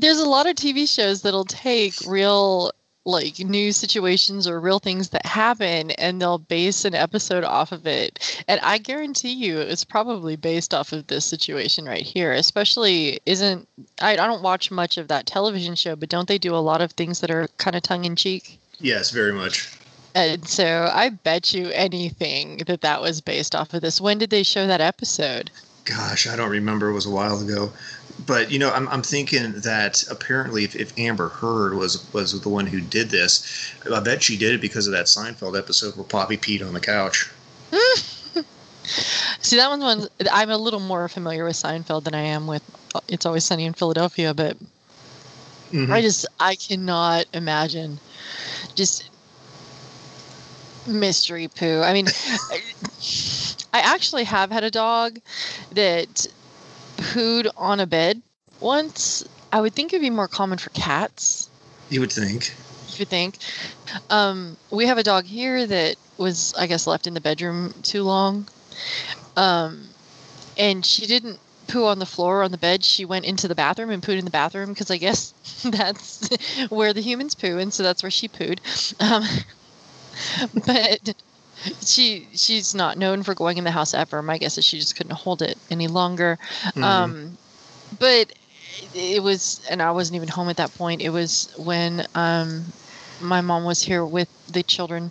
there's 0.00 0.18
a 0.18 0.28
lot 0.28 0.46
of 0.46 0.56
TV 0.56 0.88
shows 0.88 1.22
that'll 1.22 1.44
take 1.44 1.94
real 2.06 2.72
like 3.06 3.38
news 3.38 3.78
situations 3.78 4.46
or 4.46 4.60
real 4.60 4.78
things 4.78 5.08
that 5.08 5.24
happen 5.24 5.90
and 5.92 6.20
they'll 6.20 6.38
base 6.38 6.84
an 6.84 6.94
episode 6.94 7.44
off 7.44 7.72
of 7.72 7.86
it. 7.86 8.42
And 8.46 8.60
I 8.60 8.76
guarantee 8.78 9.32
you 9.32 9.58
it's 9.58 9.84
probably 9.84 10.36
based 10.36 10.74
off 10.74 10.92
of 10.92 11.06
this 11.06 11.24
situation 11.24 11.86
right 11.86 12.02
here. 12.02 12.32
Especially 12.32 13.18
isn't 13.24 13.66
I, 14.00 14.12
I 14.12 14.16
don't 14.16 14.42
watch 14.42 14.70
much 14.70 14.98
of 14.98 15.08
that 15.08 15.26
television 15.26 15.74
show, 15.74 15.96
but 15.96 16.10
don't 16.10 16.28
they 16.28 16.38
do 16.38 16.54
a 16.54 16.58
lot 16.58 16.82
of 16.82 16.92
things 16.92 17.20
that 17.20 17.30
are 17.30 17.48
kind 17.56 17.74
of 17.76 17.82
tongue 17.82 18.04
in 18.04 18.16
cheek? 18.16 18.58
yes, 18.80 19.10
very 19.10 19.32
much. 19.32 19.76
And 20.14 20.46
so 20.48 20.90
I 20.92 21.10
bet 21.10 21.54
you 21.54 21.70
anything 21.70 22.58
that 22.66 22.80
that 22.80 23.00
was 23.00 23.20
based 23.20 23.54
off 23.54 23.74
of 23.74 23.82
this. 23.82 24.00
When 24.00 24.18
did 24.18 24.30
they 24.30 24.42
show 24.42 24.66
that 24.66 24.80
episode? 24.80 25.50
Gosh, 25.84 26.26
I 26.26 26.36
don't 26.36 26.50
remember. 26.50 26.88
It 26.88 26.94
was 26.94 27.06
a 27.06 27.10
while 27.10 27.40
ago. 27.40 27.72
But 28.26 28.50
you 28.50 28.58
know, 28.58 28.70
I'm, 28.70 28.88
I'm 28.88 29.02
thinking 29.02 29.52
that 29.60 30.04
apparently, 30.10 30.64
if, 30.64 30.74
if 30.76 30.98
Amber 30.98 31.28
Heard 31.28 31.74
was 31.74 32.12
was 32.12 32.40
the 32.40 32.48
one 32.48 32.66
who 32.66 32.80
did 32.80 33.10
this, 33.10 33.72
I 33.92 34.00
bet 34.00 34.22
she 34.22 34.36
did 34.36 34.54
it 34.54 34.60
because 34.60 34.86
of 34.86 34.92
that 34.92 35.06
Seinfeld 35.06 35.58
episode 35.58 35.96
where 35.96 36.04
Poppy 36.04 36.36
peed 36.36 36.66
on 36.66 36.74
the 36.74 36.80
couch. 36.80 37.30
See, 39.42 39.56
that 39.56 39.68
one's 39.68 39.82
one 39.82 40.08
I'm 40.32 40.50
a 40.50 40.58
little 40.58 40.80
more 40.80 41.08
familiar 41.08 41.44
with 41.44 41.56
Seinfeld 41.56 42.04
than 42.04 42.14
I 42.14 42.22
am 42.22 42.46
with 42.46 42.62
It's 43.08 43.24
Always 43.24 43.44
Sunny 43.44 43.64
in 43.64 43.72
Philadelphia, 43.72 44.34
but 44.34 44.56
Mhm. 45.72 45.92
I 45.92 46.02
just 46.02 46.26
I 46.40 46.56
cannot 46.56 47.26
imagine 47.32 48.00
just 48.74 49.08
mystery 50.86 51.48
poo. 51.48 51.82
I 51.82 51.92
mean, 51.92 52.08
I 53.72 53.80
actually 53.80 54.24
have 54.24 54.50
had 54.50 54.64
a 54.64 54.70
dog 54.70 55.20
that 55.72 56.26
pooed 57.00 57.50
on 57.56 57.80
a 57.80 57.86
bed 57.86 58.22
once. 58.60 59.24
I 59.52 59.60
would 59.60 59.74
think 59.74 59.92
it'd 59.92 60.02
be 60.02 60.10
more 60.10 60.28
common 60.28 60.58
for 60.58 60.70
cats. 60.70 61.50
You 61.88 62.00
would 62.00 62.12
think. 62.12 62.54
You 62.90 63.00
would 63.00 63.08
think. 63.08 63.38
Um, 64.10 64.56
we 64.70 64.86
have 64.86 64.98
a 64.98 65.02
dog 65.02 65.24
here 65.24 65.66
that 65.66 65.96
was 66.18 66.54
I 66.54 66.66
guess 66.66 66.86
left 66.86 67.06
in 67.06 67.14
the 67.14 67.20
bedroom 67.20 67.74
too 67.82 68.02
long. 68.02 68.46
Um, 69.36 69.88
and 70.56 70.84
she 70.84 71.06
didn't 71.06 71.40
poo 71.66 71.86
on 71.86 71.98
the 71.98 72.06
floor 72.06 72.42
on 72.42 72.50
the 72.50 72.58
bed. 72.58 72.84
She 72.84 73.04
went 73.04 73.24
into 73.24 73.48
the 73.48 73.54
bathroom 73.54 73.90
and 73.90 74.02
pooed 74.02 74.18
in 74.18 74.24
the 74.24 74.30
bathroom 74.30 74.70
because 74.70 74.90
I 74.90 74.98
guess 74.98 75.32
that's 75.64 76.28
where 76.68 76.92
the 76.92 77.00
humans 77.00 77.34
poo, 77.34 77.58
and 77.58 77.72
so 77.72 77.82
that's 77.82 78.02
where 78.02 78.10
she 78.10 78.28
pooed. 78.28 78.60
Um, 79.00 79.24
but 80.66 81.14
she 81.84 82.26
she's 82.34 82.74
not 82.74 82.98
known 82.98 83.22
for 83.22 83.34
going 83.34 83.58
in 83.58 83.64
the 83.64 83.70
house 83.70 83.94
ever. 83.94 84.22
My 84.22 84.38
guess 84.38 84.58
is 84.58 84.64
she 84.64 84.78
just 84.78 84.96
couldn't 84.96 85.16
hold 85.16 85.42
it 85.42 85.58
any 85.70 85.88
longer. 85.88 86.38
Mhm. 86.76 86.82
Um, 86.84 87.38
but 87.98 88.32
it 88.94 89.22
was, 89.22 89.60
and 89.68 89.82
I 89.82 89.90
wasn't 89.90 90.16
even 90.16 90.28
home 90.28 90.48
at 90.48 90.56
that 90.56 90.74
point. 90.74 91.02
It 91.02 91.10
was 91.10 91.52
when 91.58 92.06
um, 92.14 92.72
my 93.20 93.40
mom 93.40 93.64
was 93.64 93.82
here 93.82 94.04
with 94.04 94.28
the 94.52 94.62
children 94.62 95.10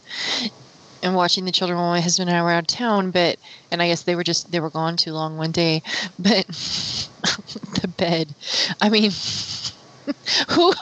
and 1.03 1.15
watching 1.15 1.45
the 1.45 1.51
children 1.51 1.77
while 1.79 1.91
my 1.91 2.01
husband 2.01 2.29
and 2.29 2.37
I 2.37 2.41
were 2.41 2.51
out 2.51 2.63
of 2.63 2.67
town. 2.67 3.11
But 3.11 3.37
and 3.71 3.81
I 3.81 3.87
guess 3.87 4.03
they 4.03 4.15
were 4.15 4.23
just 4.23 4.51
they 4.51 4.59
were 4.59 4.69
gone 4.69 4.97
too 4.97 5.13
long 5.13 5.37
one 5.37 5.51
day. 5.51 5.81
But 6.17 6.45
the 7.81 7.93
bed, 7.97 8.33
I 8.81 8.89
mean. 8.89 9.11
Who, 10.49 10.73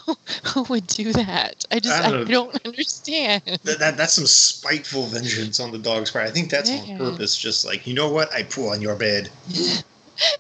who 0.58 0.64
would 0.74 0.88
do 0.88 1.14
that? 1.14 1.66
I 1.72 1.80
just 1.80 2.02
I 2.02 2.08
I 2.08 2.12
don't 2.12 2.30
don't, 2.30 2.66
understand. 2.66 3.44
That, 3.64 3.80
that, 3.80 3.98
that's 3.98 4.14
some 4.14 4.26
spiteful 4.26 5.04
vengeance 5.04 5.60
on 5.60 5.72
the 5.72 5.78
dog's 5.78 6.12
part. 6.12 6.28
I 6.28 6.32
think 6.32 6.50
that's 6.50 6.72
on 6.72 6.98
purpose. 6.98 7.38
Just 7.38 7.66
like, 7.66 7.86
you 7.86 7.94
know 7.94 8.12
what? 8.12 8.34
I 8.34 8.44
poo 8.44 8.70
on 8.70 8.82
your 8.82 8.96
bed. 8.96 9.30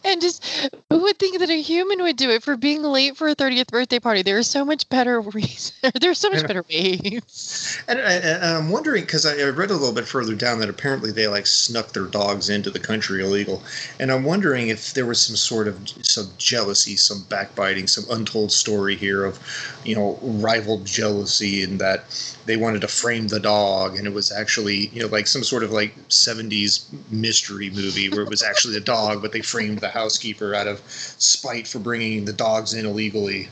And 0.04 0.22
just 0.22 0.44
who 0.90 1.00
would 1.00 1.20
think 1.20 1.40
that 1.40 1.50
a 1.50 1.62
human 1.62 2.02
would 2.04 2.18
do 2.18 2.30
it 2.30 2.44
for 2.44 2.58
being 2.58 2.84
late 2.84 3.18
for 3.18 3.28
a 3.28 3.36
30th 3.36 3.68
birthday 3.68 4.00
party? 4.00 4.24
There 4.28 4.38
are 4.38 4.44
so 4.44 4.66
much 4.66 4.90
better 4.90 5.22
reasons. 5.22 5.74
There's 6.02 6.20
so 6.20 6.30
much 6.30 6.46
better 6.46 6.66
ways. 6.70 7.82
And, 7.88 8.00
I, 8.00 8.12
and 8.14 8.44
I'm 8.44 8.70
wondering 8.72 9.04
because 9.04 9.26
I 9.26 9.38
I 9.38 9.50
read 9.50 9.70
a 9.70 9.74
little 9.74 9.94
bit 9.94 10.06
further 10.08 10.36
down 10.36 10.60
that 10.60 10.70
apparently 10.70 11.12
they 11.12 11.28
like 11.28 11.46
snuck 11.46 11.94
their 11.94 12.06
dogs 12.06 12.50
into 12.50 12.70
the 12.70 12.80
country 12.80 13.24
illegal, 13.24 13.62
and 14.00 14.12
I'm 14.12 14.24
wondering 14.24 14.70
if 14.70 14.94
there 14.94 15.06
was 15.06 15.22
some 15.22 15.36
sort 15.36 15.68
of 15.68 15.78
some 16.02 16.30
jealousy, 16.38 16.96
some 16.96 17.24
backbiting, 17.30 17.88
some 17.88 18.06
untold 18.10 18.52
story 18.52 18.96
here 18.96 19.24
of, 19.24 19.40
you 19.86 19.96
know, 19.96 20.20
rival 20.22 20.80
jealousy, 20.84 21.64
in 21.64 21.78
that 21.78 22.06
they 22.46 22.58
wanted 22.58 22.82
to 22.82 22.88
frame 22.88 23.28
the 23.28 23.40
dog, 23.40 23.96
and 23.96 24.08
it 24.08 24.14
was 24.14 24.32
actually 24.32 24.88
you 24.88 25.02
know 25.02 25.08
like 25.08 25.28
some 25.28 25.44
sort 25.44 25.64
of 25.64 25.72
like 25.72 25.96
70s 26.10 26.86
mystery 27.12 27.70
movie 27.70 28.10
where 28.10 28.22
it 28.22 28.30
was 28.30 28.44
actually 28.44 28.76
a 28.76 28.82
dog, 28.82 29.22
but 29.22 29.32
they 29.32 29.42
framed 29.42 29.67
the 29.76 29.90
housekeeper 29.90 30.56
out 30.56 30.68
of 30.68 30.82
spite 30.88 31.68
for 31.68 31.80
bringing 31.80 32.26
the 32.26 32.34
dogs 32.34 32.74
in 32.74 32.86
illegally. 32.86 33.50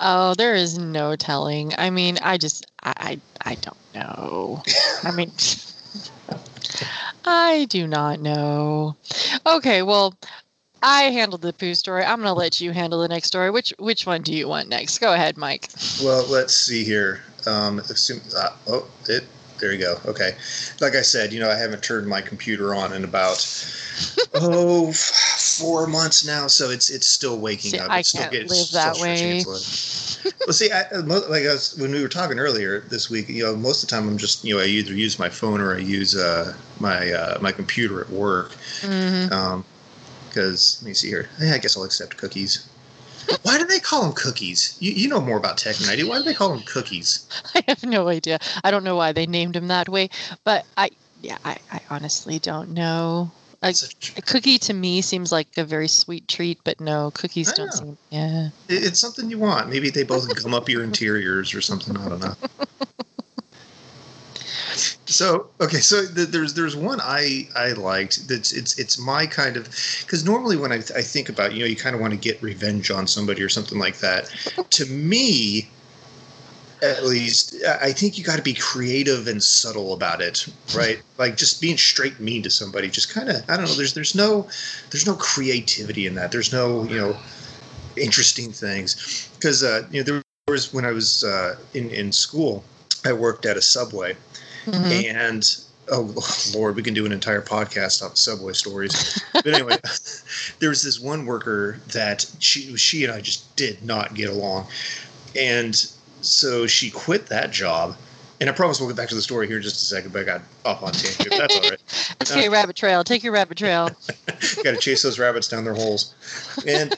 Oh, 0.00 0.34
there 0.34 0.54
is 0.54 0.78
no 0.78 1.16
telling. 1.16 1.72
I 1.78 1.90
mean, 1.90 2.18
I 2.22 2.38
just 2.38 2.66
I 2.82 3.20
I, 3.44 3.50
I 3.50 3.54
don't 3.56 3.94
know. 3.94 4.62
I 5.02 5.10
mean 5.12 5.32
I 7.24 7.66
do 7.68 7.86
not 7.86 8.20
know. 8.20 8.96
Okay, 9.46 9.82
well, 9.82 10.14
I 10.82 11.04
handled 11.04 11.42
the 11.42 11.52
poo 11.52 11.74
story. 11.74 12.04
I'm 12.04 12.18
gonna 12.18 12.34
let 12.34 12.60
you 12.60 12.72
handle 12.72 13.00
the 13.00 13.08
next 13.08 13.28
story. 13.28 13.50
Which 13.50 13.72
which 13.78 14.06
one 14.06 14.22
do 14.22 14.32
you 14.34 14.46
want 14.48 14.68
next? 14.68 14.98
Go 14.98 15.12
ahead, 15.12 15.36
Mike. 15.36 15.68
Well, 16.02 16.26
let's 16.28 16.54
see 16.54 16.84
here. 16.84 17.22
Um, 17.46 17.78
assume, 17.78 18.20
uh, 18.36 18.50
oh, 18.68 18.86
it. 19.08 19.24
There 19.58 19.72
you 19.72 19.78
go. 19.78 19.98
Okay. 20.04 20.36
Like 20.80 20.94
I 20.94 21.02
said, 21.02 21.32
you 21.32 21.40
know, 21.40 21.50
I 21.50 21.54
haven't 21.56 21.82
turned 21.82 22.06
my 22.06 22.20
computer 22.20 22.74
on 22.74 22.92
in 22.92 23.04
about 23.04 23.38
oh 24.34 24.92
four 24.92 25.86
months 25.86 26.26
now, 26.26 26.46
so 26.46 26.70
it's 26.70 26.90
it's 26.90 27.06
still 27.06 27.38
waking 27.38 27.70
See, 27.72 27.78
up. 27.78 27.90
I 27.90 28.00
It's 28.00 28.10
still 28.10 28.22
can't 28.22 28.32
getting- 28.32 28.48
live 28.48 28.66
still 28.66 28.80
that 28.82 29.00
way. 29.00 29.42
well, 29.46 30.52
see, 30.52 30.70
I, 30.70 30.82
uh, 30.92 31.02
like 31.02 31.44
I 31.44 31.52
was, 31.52 31.76
when 31.78 31.92
we 31.92 32.02
were 32.02 32.08
talking 32.08 32.38
earlier 32.38 32.80
this 32.80 33.08
week, 33.08 33.28
you 33.28 33.44
know, 33.44 33.56
most 33.56 33.82
of 33.82 33.88
the 33.88 33.94
time 33.96 34.08
I'm 34.08 34.18
just, 34.18 34.44
you 34.44 34.54
know, 34.54 34.60
I 34.62 34.66
either 34.66 34.92
use 34.92 35.18
my 35.18 35.28
phone 35.30 35.60
or 35.60 35.74
I 35.76 35.78
use 35.78 36.16
uh, 36.16 36.54
my 36.80 37.10
uh, 37.12 37.38
my 37.40 37.52
computer 37.52 38.00
at 38.02 38.10
work. 38.10 38.52
hmm 38.82 39.32
Um, 39.32 39.64
because 40.28 40.80
let 40.82 40.88
me 40.88 40.94
see 40.94 41.08
here. 41.08 41.30
I 41.40 41.56
guess 41.56 41.78
I'll 41.78 41.84
accept 41.84 42.18
cookies. 42.18 42.66
Why 43.42 43.58
do 43.58 43.64
they 43.64 43.80
call 43.80 44.02
them 44.02 44.12
cookies? 44.12 44.76
You, 44.80 44.92
you 44.92 45.08
know 45.08 45.20
more 45.20 45.36
about 45.36 45.58
tech 45.58 45.76
than 45.76 45.88
I 45.90 45.96
do. 45.96 46.08
Why 46.08 46.18
do 46.18 46.24
they 46.24 46.34
call 46.34 46.50
them 46.50 46.62
cookies? 46.66 47.28
I 47.54 47.62
have 47.68 47.82
no 47.84 48.08
idea. 48.08 48.38
I 48.64 48.70
don't 48.70 48.84
know 48.84 48.96
why 48.96 49.12
they 49.12 49.26
named 49.26 49.56
him 49.56 49.68
that 49.68 49.88
way, 49.88 50.10
but 50.44 50.64
I 50.76 50.90
yeah, 51.22 51.38
I, 51.44 51.56
I 51.72 51.80
honestly 51.90 52.38
don't 52.38 52.70
know. 52.70 53.30
A, 53.62 53.74
a 54.16 54.22
cookie 54.22 54.58
to 54.58 54.74
me 54.74 55.00
seems 55.00 55.32
like 55.32 55.48
a 55.56 55.64
very 55.64 55.88
sweet 55.88 56.28
treat, 56.28 56.58
but 56.62 56.78
no, 56.80 57.10
cookies 57.12 57.52
don't 57.52 57.72
seem. 57.72 57.96
Yeah. 58.10 58.48
It- 58.68 58.84
It's 58.84 59.00
something 59.00 59.30
you 59.30 59.38
want. 59.38 59.70
Maybe 59.70 59.90
they 59.90 60.02
both 60.04 60.28
gum 60.42 60.52
up 60.54 60.68
your 60.68 60.84
interiors 60.84 61.54
or 61.54 61.60
something. 61.62 61.96
I 61.96 62.08
don't 62.08 62.20
know. 62.20 62.34
So 65.06 65.48
okay, 65.60 65.78
so 65.78 66.04
th- 66.04 66.28
there's 66.28 66.54
there's 66.54 66.74
one 66.74 67.00
I 67.00 67.48
I 67.54 67.72
liked. 67.72 68.28
That's 68.28 68.52
it's 68.52 68.78
it's 68.78 68.98
my 68.98 69.26
kind 69.26 69.56
of 69.56 69.64
because 70.00 70.24
normally 70.24 70.56
when 70.56 70.72
I, 70.72 70.76
I 70.76 71.02
think 71.02 71.28
about 71.28 71.52
you 71.54 71.60
know 71.60 71.66
you 71.66 71.76
kind 71.76 71.94
of 71.94 72.00
want 72.00 72.12
to 72.12 72.18
get 72.18 72.42
revenge 72.42 72.90
on 72.90 73.06
somebody 73.06 73.42
or 73.42 73.48
something 73.48 73.78
like 73.78 73.98
that. 73.98 74.34
to 74.70 74.86
me, 74.86 75.68
at 76.82 77.04
least, 77.04 77.54
I 77.64 77.86
I 77.86 77.92
think 77.92 78.18
you 78.18 78.24
got 78.24 78.36
to 78.36 78.42
be 78.42 78.54
creative 78.54 79.28
and 79.28 79.42
subtle 79.42 79.92
about 79.92 80.20
it, 80.20 80.46
right? 80.74 81.00
like 81.18 81.36
just 81.36 81.60
being 81.60 81.76
straight 81.76 82.18
mean 82.18 82.42
to 82.42 82.50
somebody, 82.50 82.88
just 82.90 83.08
kind 83.08 83.28
of 83.28 83.48
I 83.48 83.56
don't 83.56 83.66
know. 83.66 83.74
There's 83.74 83.94
there's 83.94 84.16
no 84.16 84.48
there's 84.90 85.06
no 85.06 85.14
creativity 85.14 86.06
in 86.06 86.16
that. 86.16 86.32
There's 86.32 86.52
no 86.52 86.82
you 86.84 86.96
know 86.96 87.16
interesting 87.96 88.50
things 88.50 89.30
because 89.36 89.62
uh, 89.62 89.86
you 89.90 90.00
know 90.00 90.04
there 90.04 90.22
was 90.48 90.72
when 90.72 90.84
I 90.84 90.90
was 90.90 91.22
uh, 91.22 91.56
in 91.74 91.90
in 91.90 92.10
school, 92.10 92.64
I 93.04 93.12
worked 93.12 93.46
at 93.46 93.56
a 93.56 93.62
subway, 93.62 94.16
Mhm. 94.66 95.14
and 95.14 95.56
oh 95.90 96.12
lord, 96.54 96.74
we 96.76 96.82
can 96.82 96.94
do 96.94 97.06
an 97.06 97.12
entire 97.12 97.40
podcast 97.42 98.02
on 98.02 98.16
subway 98.16 98.52
stories. 98.52 99.22
But 99.32 99.46
anyway, 99.46 99.78
there 100.58 100.68
was 100.68 100.82
this 100.82 100.98
one 101.00 101.26
worker 101.26 101.78
that 101.92 102.26
she 102.40 102.76
she 102.76 103.04
and 103.04 103.12
I 103.12 103.20
just 103.20 103.54
did 103.56 103.82
not 103.84 104.14
get 104.14 104.28
along, 104.28 104.66
and 105.36 105.74
so 106.22 106.66
she 106.66 106.90
quit 106.90 107.26
that 107.26 107.50
job. 107.52 107.96
And 108.38 108.50
I 108.50 108.52
promise 108.52 108.78
we'll 108.80 108.90
get 108.90 108.98
back 108.98 109.08
to 109.08 109.14
the 109.14 109.22
story 109.22 109.46
here 109.46 109.56
in 109.56 109.62
just 109.62 109.80
a 109.80 109.84
second, 109.86 110.12
but 110.12 110.20
I 110.20 110.24
got 110.24 110.42
off 110.66 110.82
on 110.82 110.92
tangent. 110.92 111.30
That's 111.38 111.56
all 111.56 111.70
right. 111.70 111.80
Okay, 112.30 112.48
rabbit 112.50 112.76
trail. 112.76 113.02
Take 113.02 113.22
your 113.22 113.32
rabbit 113.32 113.56
trail. 113.56 113.88
got 114.62 114.72
to 114.72 114.76
chase 114.76 115.02
those 115.02 115.18
rabbits 115.18 115.48
down 115.48 115.64
their 115.64 115.74
holes, 115.74 116.14
and 116.66 116.94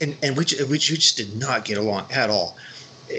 and 0.00 0.16
and 0.22 0.36
we 0.36 0.44
ju- 0.44 0.66
we 0.66 0.78
just 0.78 1.16
did 1.16 1.36
not 1.36 1.64
get 1.64 1.78
along 1.78 2.06
at 2.10 2.30
all. 2.30 2.56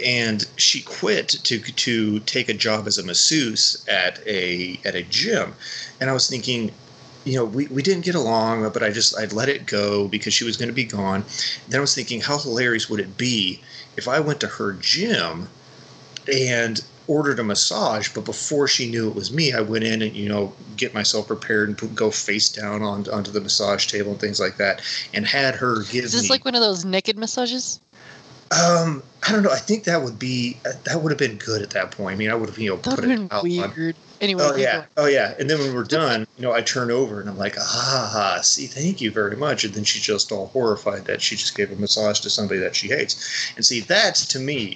And 0.05 0.45
she 0.57 0.81
quit 0.81 1.29
to 1.29 1.59
to 1.59 2.19
take 2.21 2.49
a 2.49 2.53
job 2.53 2.87
as 2.87 2.97
a 2.97 3.03
masseuse 3.03 3.85
at 3.87 4.19
a 4.27 4.79
at 4.85 4.95
a 4.95 5.03
gym, 5.03 5.53
and 5.99 6.09
I 6.09 6.13
was 6.13 6.29
thinking, 6.29 6.71
you 7.25 7.35
know, 7.35 7.45
we, 7.45 7.67
we 7.67 7.81
didn't 7.81 8.05
get 8.05 8.15
along, 8.15 8.69
but 8.71 8.83
I 8.83 8.91
just 8.91 9.17
I'd 9.17 9.33
let 9.33 9.49
it 9.49 9.65
go 9.65 10.07
because 10.07 10.33
she 10.33 10.43
was 10.43 10.57
going 10.57 10.69
to 10.69 10.73
be 10.73 10.85
gone. 10.85 11.23
Then 11.69 11.79
I 11.79 11.81
was 11.81 11.95
thinking, 11.95 12.21
how 12.21 12.37
hilarious 12.37 12.89
would 12.89 12.99
it 12.99 13.17
be 13.17 13.61
if 13.97 14.07
I 14.07 14.19
went 14.19 14.39
to 14.41 14.47
her 14.47 14.73
gym 14.73 15.47
and 16.31 16.83
ordered 17.07 17.39
a 17.39 17.43
massage, 17.43 18.09
but 18.09 18.23
before 18.23 18.67
she 18.67 18.89
knew 18.89 19.09
it 19.09 19.15
was 19.15 19.31
me, 19.31 19.53
I 19.53 19.61
went 19.61 19.83
in 19.83 20.01
and 20.01 20.15
you 20.15 20.29
know 20.29 20.53
get 20.77 20.93
myself 20.93 21.27
prepared 21.27 21.69
and 21.69 21.77
put, 21.77 21.93
go 21.95 22.11
face 22.11 22.49
down 22.49 22.81
on, 22.81 23.07
onto 23.09 23.31
the 23.31 23.41
massage 23.41 23.87
table 23.87 24.11
and 24.11 24.19
things 24.19 24.39
like 24.39 24.57
that, 24.57 24.81
and 25.13 25.25
had 25.25 25.55
her 25.55 25.83
give 25.83 26.05
Is 26.05 26.13
this 26.13 26.23
me. 26.23 26.29
like 26.29 26.45
one 26.45 26.55
of 26.55 26.61
those 26.61 26.85
naked 26.85 27.17
massages? 27.17 27.79
Um, 28.53 29.01
I 29.27 29.31
don't 29.31 29.43
know. 29.43 29.51
I 29.51 29.57
think 29.57 29.85
that 29.85 30.01
would 30.01 30.19
be 30.19 30.57
that 30.83 31.01
would 31.01 31.11
have 31.11 31.19
been 31.19 31.37
good 31.37 31.61
at 31.61 31.69
that 31.71 31.91
point. 31.91 32.13
I 32.13 32.17
mean, 32.17 32.29
I 32.29 32.35
would 32.35 32.49
have 32.49 32.57
you 32.59 32.69
know 32.71 32.75
That 32.77 32.95
put 32.95 33.03
it 33.05 33.19
out 33.31 33.33
on. 33.33 33.43
weird. 33.43 33.95
Anyway, 34.21 34.43
Oh 34.45 34.55
yeah, 34.55 34.73
going. 34.73 34.85
oh 34.97 35.05
yeah. 35.07 35.33
And 35.39 35.49
then 35.49 35.59
when 35.59 35.73
we're 35.73 35.83
done, 35.83 36.25
you 36.37 36.43
know, 36.43 36.53
I 36.53 36.61
turn 36.61 36.91
over 36.91 37.19
and 37.19 37.29
I'm 37.29 37.37
like, 37.37 37.55
ah, 37.59 38.39
see, 38.43 38.67
thank 38.67 39.01
you 39.01 39.11
very 39.11 39.35
much. 39.35 39.63
And 39.65 39.73
then 39.73 39.83
she's 39.83 40.01
just 40.03 40.31
all 40.31 40.47
horrified 40.47 41.05
that 41.05 41.21
she 41.21 41.35
just 41.35 41.55
gave 41.57 41.71
a 41.71 41.75
massage 41.75 42.19
to 42.21 42.29
somebody 42.29 42.59
that 42.61 42.75
she 42.75 42.87
hates. 42.87 43.51
And 43.55 43.65
see, 43.65 43.81
that 43.81 44.15
to 44.15 44.39
me, 44.39 44.75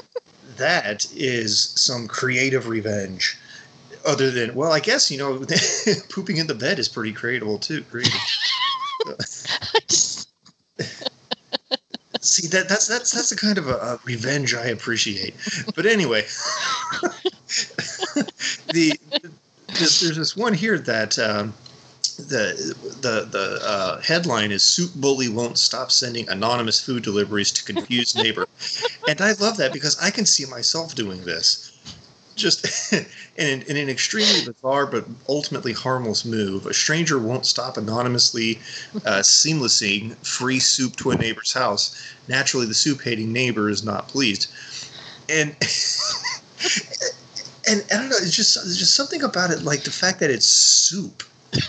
that 0.56 1.06
is 1.14 1.60
some 1.76 2.08
creative 2.08 2.68
revenge. 2.68 3.36
Other 4.06 4.30
than, 4.30 4.54
well, 4.54 4.72
I 4.72 4.80
guess 4.80 5.10
you 5.10 5.18
know, 5.18 5.44
pooping 6.08 6.36
in 6.38 6.46
the 6.46 6.54
bed 6.54 6.78
is 6.78 6.88
pretty 6.88 7.12
creative 7.12 7.60
too. 7.60 7.82
Creative. 7.82 8.12
I 9.08 9.78
just- 9.88 10.28
See 12.38 12.46
that 12.46 12.68
that's 12.68 12.86
that's 12.86 13.10
that's 13.10 13.30
the 13.30 13.36
kind 13.36 13.58
of 13.58 13.66
a, 13.66 13.74
a 13.74 14.00
revenge 14.04 14.54
I 14.54 14.66
appreciate. 14.66 15.34
But 15.74 15.86
anyway, 15.86 16.20
the 18.70 18.96
there's, 19.66 20.00
there's 20.00 20.16
this 20.16 20.36
one 20.36 20.54
here 20.54 20.78
that 20.78 21.18
um, 21.18 21.52
the 22.16 22.76
the 23.00 23.26
the 23.28 23.58
uh, 23.60 24.00
headline 24.02 24.52
is 24.52 24.62
"Soup 24.62 24.94
Bully 24.94 25.28
Won't 25.28 25.58
Stop 25.58 25.90
Sending 25.90 26.28
Anonymous 26.28 26.80
Food 26.80 27.02
Deliveries 27.02 27.50
to 27.50 27.64
Confused 27.64 28.16
Neighbor," 28.16 28.46
and 29.08 29.20
I 29.20 29.32
love 29.32 29.56
that 29.56 29.72
because 29.72 29.98
I 30.00 30.12
can 30.12 30.24
see 30.24 30.44
myself 30.46 30.94
doing 30.94 31.24
this. 31.24 31.67
Just 32.38 32.92
in, 33.36 33.62
in 33.62 33.76
an 33.76 33.88
extremely 33.88 34.44
bizarre 34.44 34.86
but 34.86 35.04
ultimately 35.28 35.72
harmless 35.72 36.24
move, 36.24 36.66
a 36.66 36.74
stranger 36.74 37.18
won't 37.18 37.46
stop 37.46 37.76
anonymously 37.76 38.60
uh, 39.04 39.20
seamlessing 39.22 40.16
free 40.26 40.60
soup 40.60 40.96
to 40.96 41.10
a 41.10 41.16
neighbor's 41.16 41.52
house. 41.52 42.00
Naturally, 42.28 42.66
the 42.66 42.74
soup 42.74 43.02
hating 43.02 43.32
neighbor 43.32 43.68
is 43.68 43.84
not 43.84 44.08
pleased. 44.08 44.50
And 45.28 45.50
and 47.68 47.84
I 47.92 47.96
don't 47.96 48.08
know. 48.08 48.16
It's 48.20 48.34
just 48.34 48.54
there's 48.54 48.78
just 48.78 48.94
something 48.94 49.22
about 49.22 49.50
it, 49.50 49.62
like 49.62 49.82
the 49.82 49.90
fact 49.90 50.20
that 50.20 50.30
it's 50.30 50.46
soup. 50.46 51.22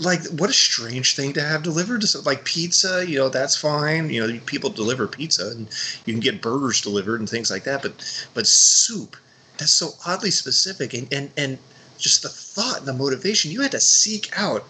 like 0.00 0.24
what 0.28 0.50
a 0.50 0.52
strange 0.54 1.16
thing 1.16 1.32
to 1.34 1.42
have 1.42 1.62
delivered. 1.62 2.04
Like 2.24 2.44
pizza, 2.44 3.04
you 3.08 3.18
know, 3.18 3.28
that's 3.28 3.56
fine. 3.56 4.10
You 4.10 4.26
know, 4.26 4.40
people 4.46 4.70
deliver 4.70 5.06
pizza, 5.06 5.50
and 5.50 5.68
you 6.04 6.12
can 6.12 6.20
get 6.20 6.42
burgers 6.42 6.80
delivered 6.80 7.20
and 7.20 7.28
things 7.28 7.50
like 7.50 7.64
that. 7.64 7.82
But 7.82 8.28
but 8.34 8.46
soup, 8.46 9.16
that's 9.58 9.72
so 9.72 9.90
oddly 10.06 10.30
specific, 10.30 10.94
and 10.94 11.12
and 11.12 11.30
and 11.36 11.58
just 11.98 12.22
the 12.22 12.28
thought 12.28 12.78
and 12.78 12.86
the 12.86 12.92
motivation. 12.92 13.50
You 13.50 13.60
had 13.62 13.72
to 13.72 13.80
seek 13.80 14.30
out 14.38 14.64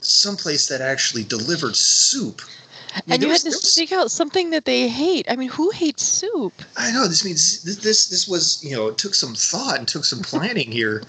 someplace 0.00 0.68
that 0.68 0.80
actually 0.80 1.24
delivered 1.24 1.76
soup. 1.76 2.42
I 2.94 3.00
mean, 3.00 3.14
and 3.14 3.22
you 3.22 3.28
there 3.28 3.34
had 3.34 3.42
to 3.42 3.48
was- 3.48 3.72
seek 3.72 3.92
out 3.92 4.10
something 4.10 4.50
that 4.50 4.64
they 4.64 4.88
hate. 4.88 5.26
I 5.28 5.36
mean, 5.36 5.50
who 5.50 5.70
hates 5.70 6.02
soup? 6.02 6.54
I 6.76 6.92
know 6.92 7.06
this 7.06 7.24
means 7.24 7.62
this, 7.62 7.76
this 7.76 8.08
this 8.08 8.26
was 8.26 8.62
you 8.64 8.74
know 8.74 8.88
it 8.88 8.98
took 8.98 9.14
some 9.14 9.34
thought 9.34 9.78
and 9.78 9.86
took 9.86 10.04
some 10.04 10.20
planning 10.32 10.72
here. 10.72 11.02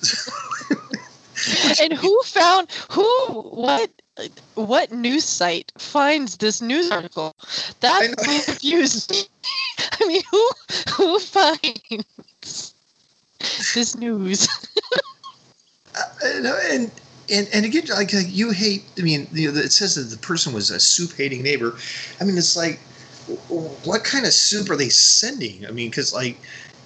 and 1.80 1.92
who 1.92 2.20
found 2.24 2.70
who 2.90 3.06
what 3.32 3.90
what 4.54 4.92
news 4.92 5.24
site 5.24 5.72
finds 5.78 6.36
this 6.38 6.60
news 6.60 6.90
article? 6.90 7.34
That 7.80 8.16
confused 8.18 9.10
me. 9.12 9.22
I 10.00 10.06
mean, 10.06 10.22
who 10.30 10.50
who 10.94 11.18
finds 11.18 11.80
this 13.74 13.96
news? 13.96 14.48
Uh, 15.92 16.60
and, 16.70 16.90
and 17.30 17.48
and 17.52 17.64
again, 17.64 17.84
like, 17.90 18.12
like 18.12 18.26
you 18.28 18.50
hate. 18.50 18.84
I 18.98 19.02
mean, 19.02 19.26
you 19.32 19.50
know, 19.50 19.58
it 19.58 19.72
says 19.72 19.96
that 19.96 20.14
the 20.14 20.18
person 20.18 20.52
was 20.52 20.70
a 20.70 20.78
soup 20.78 21.12
hating 21.16 21.42
neighbor. 21.42 21.76
I 22.20 22.24
mean, 22.24 22.38
it's 22.38 22.56
like, 22.56 22.78
what 23.84 24.04
kind 24.04 24.26
of 24.26 24.32
soup 24.32 24.70
are 24.70 24.76
they 24.76 24.88
sending? 24.88 25.66
I 25.66 25.70
mean, 25.70 25.90
because 25.90 26.12
like, 26.14 26.36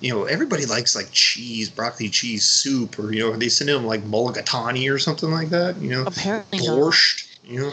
you 0.00 0.12
know, 0.12 0.24
everybody 0.24 0.66
likes 0.66 0.94
like 0.94 1.10
cheese, 1.10 1.70
broccoli 1.70 2.08
cheese 2.08 2.44
soup, 2.44 2.98
or 2.98 3.12
you 3.12 3.20
know, 3.20 3.32
are 3.32 3.36
they 3.36 3.48
sending 3.48 3.76
them 3.76 3.86
like 3.86 4.02
mulligatawny 4.04 4.92
or 4.92 4.98
something 4.98 5.30
like 5.30 5.50
that? 5.50 5.76
You 5.80 5.90
know, 5.90 6.04
Apparently 6.06 6.66
not. 6.66 6.94
You 7.44 7.60
know, 7.60 7.72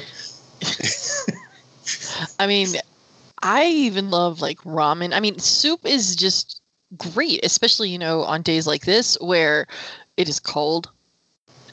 I 2.40 2.48
mean, 2.48 2.76
I 3.42 3.66
even 3.66 4.12
love 4.12 4.42
like 4.42 4.60
ramen. 4.60 5.14
I 5.14 5.20
mean, 5.20 5.40
soup 5.40 5.86
is 5.86 6.16
just 6.16 6.61
great, 6.98 7.44
especially 7.46 7.90
you 7.90 8.00
know 8.00 8.22
on 8.24 8.42
days 8.42 8.68
like 8.68 8.86
this 8.86 9.18
where 9.22 9.68
it 10.18 10.28
is 10.30 10.40
cold. 10.40 10.90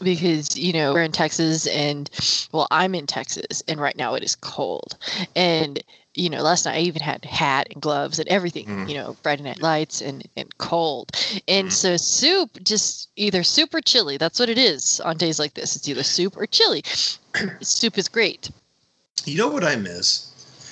Because 0.00 0.56
you 0.56 0.72
know 0.72 0.92
we're 0.94 1.02
in 1.02 1.10
Texas, 1.10 1.66
and 1.66 2.08
well, 2.52 2.68
I'm 2.70 2.94
in 2.94 3.06
Texas, 3.08 3.64
and 3.66 3.80
right 3.80 3.96
now 3.96 4.14
it 4.14 4.22
is 4.22 4.36
cold. 4.36 4.96
And 5.34 5.82
you 6.14 6.30
know, 6.30 6.40
last 6.42 6.66
night 6.66 6.76
I 6.76 6.80
even 6.82 7.02
had 7.02 7.24
hat 7.24 7.66
and 7.72 7.82
gloves 7.82 8.20
and 8.20 8.28
everything. 8.28 8.66
Mm. 8.66 8.88
You 8.88 8.94
know, 8.94 9.16
Friday 9.24 9.42
night 9.42 9.60
lights 9.60 10.00
and 10.00 10.24
and 10.36 10.56
cold. 10.58 11.10
And 11.48 11.66
Mm. 11.68 11.72
so 11.72 11.96
soup, 11.96 12.62
just 12.62 13.08
either 13.16 13.42
soup 13.42 13.74
or 13.74 13.80
chili. 13.80 14.18
That's 14.18 14.38
what 14.38 14.48
it 14.48 14.56
is 14.58 15.00
on 15.00 15.16
days 15.16 15.40
like 15.40 15.54
this. 15.54 15.74
It's 15.74 15.88
either 15.88 16.04
soup 16.04 16.36
or 16.36 16.46
chili. 16.46 16.84
soup 17.60 17.98
is 17.98 18.08
great. 18.08 18.50
you 19.24 19.36
know 19.36 19.48
what 19.48 19.64
I 19.64 19.74
miss? 19.74 20.26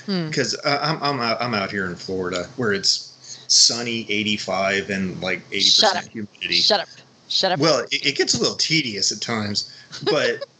Hmm. 0.06 0.28
because 0.28 0.54
uh, 0.64 0.78
I'm 0.80 1.02
I'm 1.02 1.20
out, 1.20 1.42
I'm 1.42 1.52
out 1.52 1.72
here 1.72 1.86
in 1.86 1.96
Florida 1.96 2.46
where 2.56 2.72
it's 2.72 3.05
sunny, 3.48 4.06
85, 4.10 4.90
and 4.90 5.20
like 5.20 5.42
80 5.52 5.60
Shut 5.60 5.84
up. 5.84 5.96
percent 5.96 6.12
humidity. 6.12 6.54
Shut 6.54 6.80
up. 6.80 6.88
Shut 7.28 7.52
up. 7.52 7.58
Well, 7.58 7.80
it, 7.90 8.06
it 8.06 8.16
gets 8.16 8.34
a 8.34 8.40
little 8.40 8.56
tedious 8.56 9.10
at 9.12 9.20
times, 9.20 9.72
but 10.04 10.44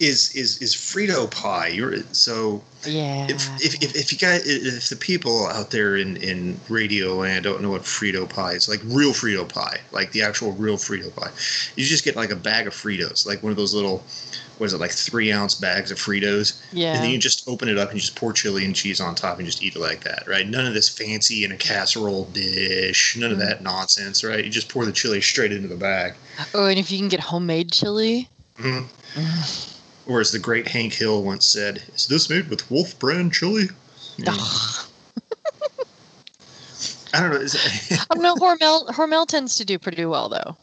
is 0.00 0.34
is 0.34 0.60
is 0.62 0.74
Frito 0.74 1.30
pie? 1.30 1.68
You're 1.68 2.02
so 2.12 2.62
yeah. 2.84 3.26
if 3.28 3.46
if 3.62 3.82
if, 3.82 3.94
if 3.94 4.12
you 4.12 4.18
got 4.18 4.40
if 4.44 4.88
the 4.88 4.96
people 4.96 5.46
out 5.46 5.70
there 5.70 5.96
in 5.96 6.16
in 6.16 6.58
radio 6.68 7.14
land 7.14 7.44
don't 7.44 7.62
know 7.62 7.70
what 7.70 7.82
Frito 7.82 8.28
pie 8.28 8.52
is, 8.52 8.68
like 8.68 8.80
real 8.84 9.12
Frito 9.12 9.46
pie, 9.46 9.78
like 9.92 10.10
the 10.12 10.22
actual 10.22 10.52
real 10.52 10.76
Frito 10.76 11.14
pie, 11.14 11.30
you 11.76 11.84
just 11.84 12.04
get 12.04 12.16
like 12.16 12.30
a 12.30 12.36
bag 12.36 12.66
of 12.66 12.72
Fritos, 12.72 13.26
like 13.26 13.42
one 13.42 13.52
of 13.52 13.56
those 13.56 13.74
little. 13.74 14.02
What 14.60 14.66
is 14.66 14.74
it 14.74 14.78
like 14.78 14.90
three 14.90 15.32
ounce 15.32 15.54
bags 15.54 15.90
of 15.90 15.96
Fritos? 15.98 16.60
yeah. 16.70 16.92
And 16.94 17.02
then 17.04 17.10
you 17.10 17.16
just 17.18 17.48
open 17.48 17.66
it 17.70 17.78
up 17.78 17.88
and 17.88 17.96
you 17.96 18.02
just 18.02 18.14
pour 18.14 18.34
chili 18.34 18.66
and 18.66 18.76
cheese 18.76 19.00
on 19.00 19.14
top 19.14 19.38
and 19.38 19.46
just 19.46 19.62
eat 19.62 19.74
it 19.74 19.78
like 19.78 20.04
that, 20.04 20.24
right? 20.28 20.46
None 20.46 20.66
of 20.66 20.74
this 20.74 20.86
fancy 20.86 21.44
in 21.44 21.52
a 21.52 21.56
casserole 21.56 22.26
dish, 22.26 23.16
none 23.16 23.32
of 23.32 23.38
Mm. 23.38 23.40
that 23.48 23.62
nonsense, 23.62 24.22
right? 24.22 24.44
You 24.44 24.50
just 24.50 24.68
pour 24.68 24.84
the 24.84 24.92
chili 24.92 25.22
straight 25.22 25.50
into 25.50 25.66
the 25.66 25.76
bag. 25.76 26.12
Oh, 26.52 26.66
and 26.66 26.78
if 26.78 26.90
you 26.92 26.98
can 26.98 27.08
get 27.08 27.20
homemade 27.20 27.72
chili. 27.72 28.28
Mhm. 28.58 28.86
Mm. 29.14 29.72
Or 30.06 30.20
as 30.20 30.30
the 30.30 30.38
great 30.38 30.68
Hank 30.68 30.92
Hill 30.92 31.22
once 31.22 31.46
said, 31.46 31.82
"Is 31.94 32.06
this 32.06 32.28
made 32.28 32.50
with 32.50 32.70
Wolf 32.70 32.98
brand 32.98 33.32
chili?" 33.32 33.68
I 37.14 37.20
don't 37.20 37.30
know. 37.32 37.36
is- 37.38 37.56
I 38.10 38.14
don't 38.14 38.22
know. 38.22 38.34
Hormel 38.36 38.88
Hormel 38.88 39.26
tends 39.26 39.56
to 39.56 39.64
do 39.64 39.78
pretty 39.78 40.04
well 40.04 40.28
though. 40.28 40.56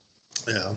yeah, 0.48 0.76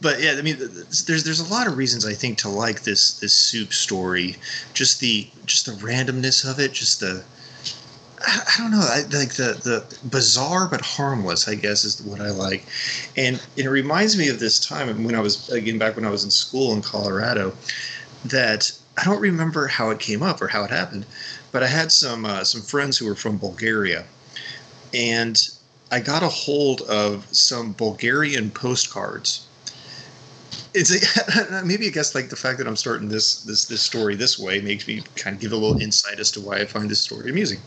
but 0.00 0.20
yeah, 0.22 0.36
I 0.38 0.42
mean, 0.42 0.56
th- 0.56 0.70
th- 0.70 1.06
there's 1.06 1.24
there's 1.24 1.40
a 1.40 1.52
lot 1.52 1.66
of 1.66 1.76
reasons 1.76 2.06
I 2.06 2.14
think 2.14 2.38
to 2.38 2.48
like 2.48 2.82
this 2.82 3.18
this 3.18 3.32
soup 3.32 3.72
story. 3.72 4.36
Just 4.74 5.00
the 5.00 5.28
just 5.46 5.66
the 5.66 5.72
randomness 5.72 6.48
of 6.48 6.60
it, 6.60 6.72
just 6.72 7.00
the 7.00 7.24
I, 8.20 8.40
I 8.46 8.58
don't 8.58 8.70
know, 8.70 8.80
I, 8.80 9.00
like 9.16 9.34
the 9.34 9.58
the 9.62 10.08
bizarre 10.08 10.68
but 10.68 10.80
harmless, 10.80 11.48
I 11.48 11.54
guess, 11.54 11.84
is 11.84 12.00
what 12.02 12.20
I 12.20 12.30
like, 12.30 12.64
and 13.16 13.40
it 13.56 13.68
reminds 13.68 14.16
me 14.16 14.28
of 14.28 14.38
this 14.38 14.58
time 14.60 15.04
when 15.04 15.14
I 15.14 15.20
was 15.20 15.48
again 15.50 15.78
back 15.78 15.96
when 15.96 16.04
I 16.04 16.10
was 16.10 16.24
in 16.24 16.30
school 16.30 16.72
in 16.72 16.82
Colorado, 16.82 17.52
that 18.24 18.72
I 18.96 19.04
don't 19.04 19.20
remember 19.20 19.66
how 19.66 19.90
it 19.90 20.00
came 20.00 20.22
up 20.22 20.40
or 20.42 20.48
how 20.48 20.64
it 20.64 20.70
happened, 20.70 21.06
but 21.52 21.62
I 21.62 21.68
had 21.68 21.92
some 21.92 22.24
uh, 22.24 22.44
some 22.44 22.62
friends 22.62 22.98
who 22.98 23.06
were 23.06 23.14
from 23.14 23.38
Bulgaria, 23.38 24.04
and 24.94 25.48
I 25.90 26.00
got 26.00 26.22
a 26.22 26.28
hold 26.28 26.82
of 26.82 27.26
some 27.32 27.72
Bulgarian 27.72 28.50
postcards. 28.50 29.47
It's 30.78 30.92
a, 30.92 31.62
maybe 31.64 31.86
I 31.86 31.90
guess 31.90 32.14
like 32.14 32.28
the 32.28 32.36
fact 32.36 32.58
that 32.58 32.66
I'm 32.66 32.76
starting 32.76 33.08
this 33.08 33.42
this 33.42 33.64
this 33.66 33.82
story 33.82 34.14
this 34.14 34.38
way 34.38 34.60
makes 34.60 34.86
me 34.86 35.02
kind 35.16 35.34
of 35.34 35.40
give 35.40 35.52
a 35.52 35.56
little 35.56 35.80
insight 35.80 36.20
as 36.20 36.30
to 36.32 36.40
why 36.40 36.58
I 36.58 36.66
find 36.66 36.88
this 36.88 37.00
story 37.00 37.30
amusing. 37.30 37.60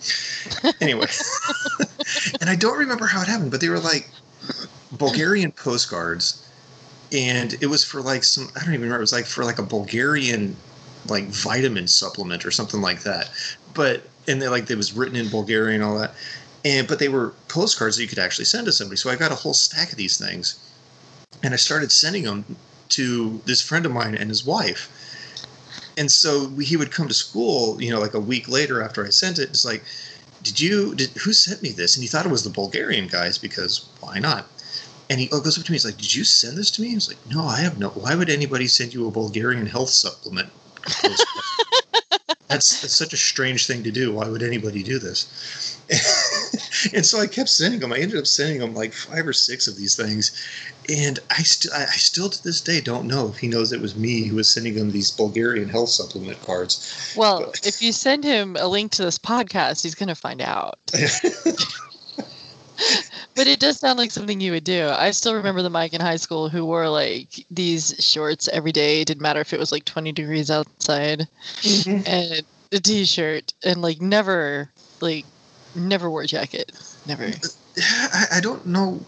Anyway, 0.82 1.08
and 2.42 2.50
I 2.50 2.56
don't 2.56 2.78
remember 2.78 3.08
how 3.08 3.22
it 3.22 3.28
happened, 3.28 3.52
but 3.52 3.62
they 3.62 3.70
were 3.70 3.80
like 3.80 4.10
Bulgarian 4.94 5.52
postcards, 5.52 6.48
and 7.12 7.54
it 7.62 7.68
was 7.68 7.84
for 7.84 8.02
like 8.02 8.24
some 8.24 8.50
I 8.56 8.60
don't 8.60 8.74
even 8.74 8.82
remember. 8.82 8.98
It 8.98 9.02
was 9.02 9.14
like 9.14 9.26
for 9.26 9.44
like 9.44 9.60
a 9.60 9.64
Bulgarian 9.64 10.56
like 11.08 11.26
vitamin 11.26 11.88
supplement 11.88 12.46
or 12.46 12.52
something 12.52 12.82
like 12.82 13.04
that. 13.04 13.30
But 13.74 14.04
and 14.28 14.42
they 14.42 14.48
like 14.48 14.70
it 14.70 14.76
was 14.76 14.94
written 14.94 15.16
in 15.16 15.30
Bulgarian 15.30 15.82
and 15.82 15.90
all 15.90 15.98
that 16.00 16.14
and 16.64 16.88
but 16.88 17.00
they 17.00 17.10
were 17.10 17.34
postcards 17.48 17.98
that 17.98 18.04
you 18.04 18.08
could 18.10 18.20
actually 18.20 18.46
send 18.46 18.66
to 18.66 18.72
somebody. 18.72 18.98
So 18.98 19.10
I 19.10 19.16
got 19.16 19.32
a 19.32 19.36
whole 19.36 19.54
stack 19.54 19.92
of 19.92 19.98
these 19.98 20.18
things, 20.18 20.60
and 21.44 21.54
I 21.54 21.58
started 21.58 21.92
sending 21.92 22.24
them 22.24 22.46
to 22.92 23.42
this 23.46 23.62
friend 23.62 23.86
of 23.86 23.92
mine 23.92 24.16
and 24.16 24.30
his 24.30 24.46
wife. 24.46 24.90
And 25.98 26.12
so 26.12 26.48
we, 26.48 26.66
he 26.66 26.78
would 26.78 26.92
come 26.92 27.08
to 27.08 27.14
school, 27.14 27.82
you 27.82 27.92
know, 27.92 28.00
like 28.00 28.14
a 28.14 28.20
week 28.20 28.48
later 28.48 28.82
after 28.82 29.06
I 29.06 29.10
sent 29.10 29.40
it. 29.40 29.50
It's 29.50 29.66
like, 29.66 29.84
did 30.44 30.60
you? 30.60 30.96
Did 30.96 31.10
who 31.12 31.34
sent 31.34 31.62
me 31.62 31.70
this? 31.70 31.96
And 31.96 32.04
he 32.04 32.08
thought 32.08 32.26
it 32.26 32.32
was 32.32 32.44
the 32.44 32.50
Bulgarian 32.50 33.08
guys 33.08 33.38
because 33.38 33.88
why 34.00 34.20
not? 34.20 34.48
And 35.10 35.20
he 35.20 35.30
oh, 35.32 35.42
goes 35.42 35.60
up 35.60 35.66
to 35.66 35.72
me. 35.72 35.76
He's 35.76 35.86
like, 35.86 35.98
"Did 35.98 36.16
you 36.16 36.24
send 36.24 36.58
this 36.58 36.72
to 36.72 36.82
me?" 36.82 36.90
He's 36.90 37.08
like, 37.08 37.18
"No, 37.30 37.44
I 37.44 37.58
have 37.58 37.78
no. 37.78 37.90
Why 37.90 38.16
would 38.16 38.30
anybody 38.30 38.68
send 38.68 38.94
you 38.94 39.08
a 39.08 39.12
Bulgarian 39.12 39.68
health 39.68 39.90
supplement?" 39.90 40.50
that's, 42.48 42.82
that's 42.82 42.96
such 42.96 43.14
a 43.14 43.18
strange 43.18 43.68
thing 43.68 43.84
to 43.84 43.92
do. 43.92 44.14
Why 44.14 44.28
would 44.30 44.42
anybody 44.42 44.84
do 44.84 45.00
this? 45.00 45.78
and 46.94 47.06
so 47.06 47.20
I 47.20 47.28
kept 47.28 47.50
sending 47.50 47.80
them. 47.80 47.94
I 47.94 47.98
ended 47.98 48.20
up 48.20 48.28
sending 48.28 48.62
him 48.62 48.74
like 48.74 48.94
five 48.94 49.28
or 49.28 49.34
six 49.34 49.68
of 49.68 49.78
these 49.78 49.96
things, 49.96 50.32
and 50.90 51.20
I 51.30 51.44
still, 51.44 51.72
I 51.74 51.84
I 51.84 51.98
still 51.98 52.30
to 52.30 52.44
this 52.44 52.62
day 52.62 52.82
don't 52.82 53.08
know 53.08 53.28
if 53.28 53.38
he 53.38 53.48
knows 53.48 53.72
it 53.72 53.82
was 53.82 53.96
me 53.96 54.24
who 54.28 54.36
was 54.36 54.50
sending 54.50 54.74
him 54.74 54.92
these 54.92 55.12
Bulgarian 55.12 55.70
health 55.70 55.90
supplement 55.90 56.42
cards. 56.44 57.14
Well, 57.16 57.46
But- 57.46 57.66
if 57.66 57.82
you 57.82 57.92
send 57.92 58.24
him 58.24 58.58
a 58.60 58.68
link 58.68 58.92
to 58.94 59.04
this 59.04 59.18
podcast, 59.18 59.84
he's 59.84 59.96
gonna 59.96 60.16
find 60.16 60.42
out. 60.42 60.80
But 63.36 63.48
it 63.48 63.60
does 63.60 63.80
sound 63.80 63.98
like 63.98 64.12
something 64.12 64.42
you 64.42 64.52
would 64.52 64.64
do. 64.64 64.90
I 64.90 65.12
still 65.12 65.34
remember 65.34 65.62
the 65.62 65.70
Mike 65.70 65.94
in 65.94 66.02
high 66.02 66.18
school 66.18 66.50
who 66.50 66.66
wore 66.66 66.90
like 66.90 67.46
these 67.50 67.96
shorts 68.00 68.50
every 68.50 68.72
day. 68.72 69.02
It 69.02 69.06
didn't 69.06 69.22
matter 69.22 69.40
if 69.40 69.54
it 69.54 69.60
was 69.60 69.72
like 69.72 69.86
20 69.86 70.12
degrees 70.12 70.52
outside, 70.52 71.28
mm-hmm. 71.62 72.02
and 72.06 72.44
a 72.72 72.80
t-shirt, 72.80 73.54
and 73.64 73.82
like 73.82 74.02
never, 74.02 74.70
like, 75.00 75.26
never 75.76 76.10
wore 76.10 76.22
a 76.24 76.28
jacket. 76.28 76.72
Never. 77.08 77.32
I, 77.80 78.26
I 78.34 78.40
don't 78.42 78.66
know 78.66 79.00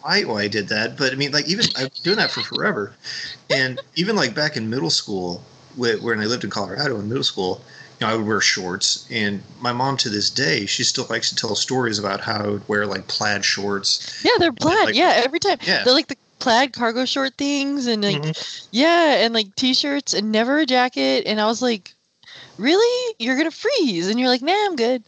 quite 0.00 0.28
why 0.28 0.42
I 0.42 0.48
did 0.48 0.68
that, 0.68 0.96
but 0.96 1.12
I 1.12 1.16
mean, 1.16 1.32
like 1.32 1.48
even 1.48 1.64
I've 1.76 1.92
been 1.92 2.02
doing 2.02 2.16
that 2.16 2.30
for 2.30 2.40
forever, 2.42 2.94
and 3.50 3.80
even 3.96 4.16
like 4.16 4.34
back 4.34 4.56
in 4.56 4.68
middle 4.68 4.90
school, 4.90 5.42
when 5.76 6.20
I 6.20 6.26
lived 6.26 6.44
in 6.44 6.50
Colorado 6.50 6.98
in 6.98 7.08
middle 7.08 7.24
school, 7.24 7.62
you 8.00 8.06
know, 8.06 8.12
I 8.12 8.16
would 8.16 8.26
wear 8.26 8.40
shorts, 8.40 9.08
and 9.10 9.42
my 9.60 9.72
mom 9.72 9.96
to 9.98 10.10
this 10.10 10.28
day, 10.30 10.66
she 10.66 10.84
still 10.84 11.06
likes 11.08 11.30
to 11.30 11.36
tell 11.36 11.54
stories 11.54 11.98
about 11.98 12.20
how 12.20 12.44
I 12.44 12.46
would 12.48 12.68
wear 12.68 12.86
like 12.86 13.06
plaid 13.08 13.44
shorts. 13.44 14.22
Yeah, 14.24 14.32
they're 14.38 14.52
plaid. 14.52 14.86
like- 14.86 14.94
yeah, 14.94 15.22
every 15.24 15.38
time. 15.40 15.58
Yeah. 15.62 15.84
They're 15.84 15.94
like 15.94 16.08
the 16.08 16.16
plaid 16.40 16.74
cargo 16.74 17.04
short 17.06 17.34
things, 17.38 17.86
and 17.86 18.02
like 18.04 18.20
Mhm. 18.20 18.66
yeah, 18.70 19.24
and 19.24 19.32
like 19.32 19.54
t-shirts, 19.54 20.12
and 20.12 20.30
never 20.30 20.58
a 20.58 20.66
jacket. 20.66 21.24
And 21.26 21.40
I 21.40 21.46
was 21.46 21.62
like, 21.62 21.94
really? 22.58 23.14
You're 23.18 23.36
gonna 23.36 23.50
freeze? 23.50 24.08
And 24.08 24.20
you're 24.20 24.28
like, 24.28 24.42
nah, 24.42 24.52
I'm 24.66 24.76
good. 24.76 25.04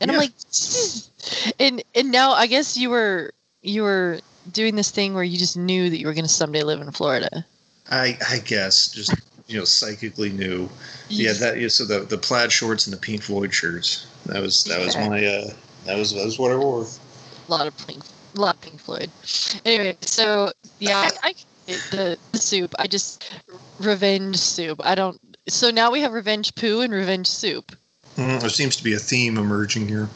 And 0.00 0.10
I'm 0.10 0.16
like, 0.16 0.32
and 1.58 1.82
and 1.94 2.10
now 2.10 2.32
I 2.32 2.46
guess 2.46 2.76
you 2.76 2.90
were 2.90 3.32
you 3.62 3.82
were 3.82 4.20
doing 4.50 4.76
this 4.76 4.90
thing 4.90 5.14
where 5.14 5.24
you 5.24 5.38
just 5.38 5.56
knew 5.56 5.88
that 5.90 5.98
you 5.98 6.06
were 6.06 6.14
going 6.14 6.24
to 6.24 6.32
someday 6.32 6.62
live 6.62 6.80
in 6.80 6.90
Florida. 6.90 7.44
I 7.90 8.18
I 8.28 8.38
guess 8.38 8.90
just 8.90 9.14
you 9.46 9.58
know 9.58 9.64
psychically 9.64 10.30
knew. 10.30 10.68
Yeah, 11.08 11.32
that 11.34 11.60
yeah. 11.60 11.68
So 11.68 11.84
the 11.84 12.00
the 12.00 12.18
plaid 12.18 12.52
shorts 12.52 12.86
and 12.86 12.94
the 12.94 13.00
Pink 13.00 13.22
Floyd 13.22 13.54
shirts. 13.54 14.06
That 14.26 14.40
was 14.40 14.64
that 14.64 14.80
was 14.84 14.94
Yeah. 14.94 15.08
my 15.08 15.24
uh 15.24 15.50
that 15.84 15.98
was 15.98 16.12
that 16.14 16.24
was 16.24 16.38
what 16.38 16.52
I 16.52 16.56
wore. 16.56 16.82
a 17.48 17.50
lot 17.50 17.66
of 17.66 17.76
Pink, 17.86 18.02
a 18.36 18.40
lot 18.40 18.56
of 18.56 18.60
Pink 18.60 18.80
Floyd. 18.80 19.10
Anyway, 19.64 19.96
so 20.00 20.52
yeah, 20.78 21.10
I, 21.22 21.28
I 21.28 21.34
the, 21.66 22.18
the 22.32 22.38
soup. 22.38 22.74
I 22.78 22.86
just 22.86 23.32
revenge 23.78 24.36
soup. 24.36 24.80
I 24.84 24.94
don't. 24.94 25.20
So 25.48 25.70
now 25.70 25.90
we 25.90 26.00
have 26.00 26.12
revenge 26.12 26.54
poo 26.54 26.80
and 26.80 26.92
revenge 26.92 27.26
soup. 27.26 27.72
Mm, 28.16 28.40
there 28.40 28.50
seems 28.50 28.76
to 28.76 28.84
be 28.84 28.94
a 28.94 28.98
theme 28.98 29.38
emerging 29.38 29.88
here. 29.88 30.08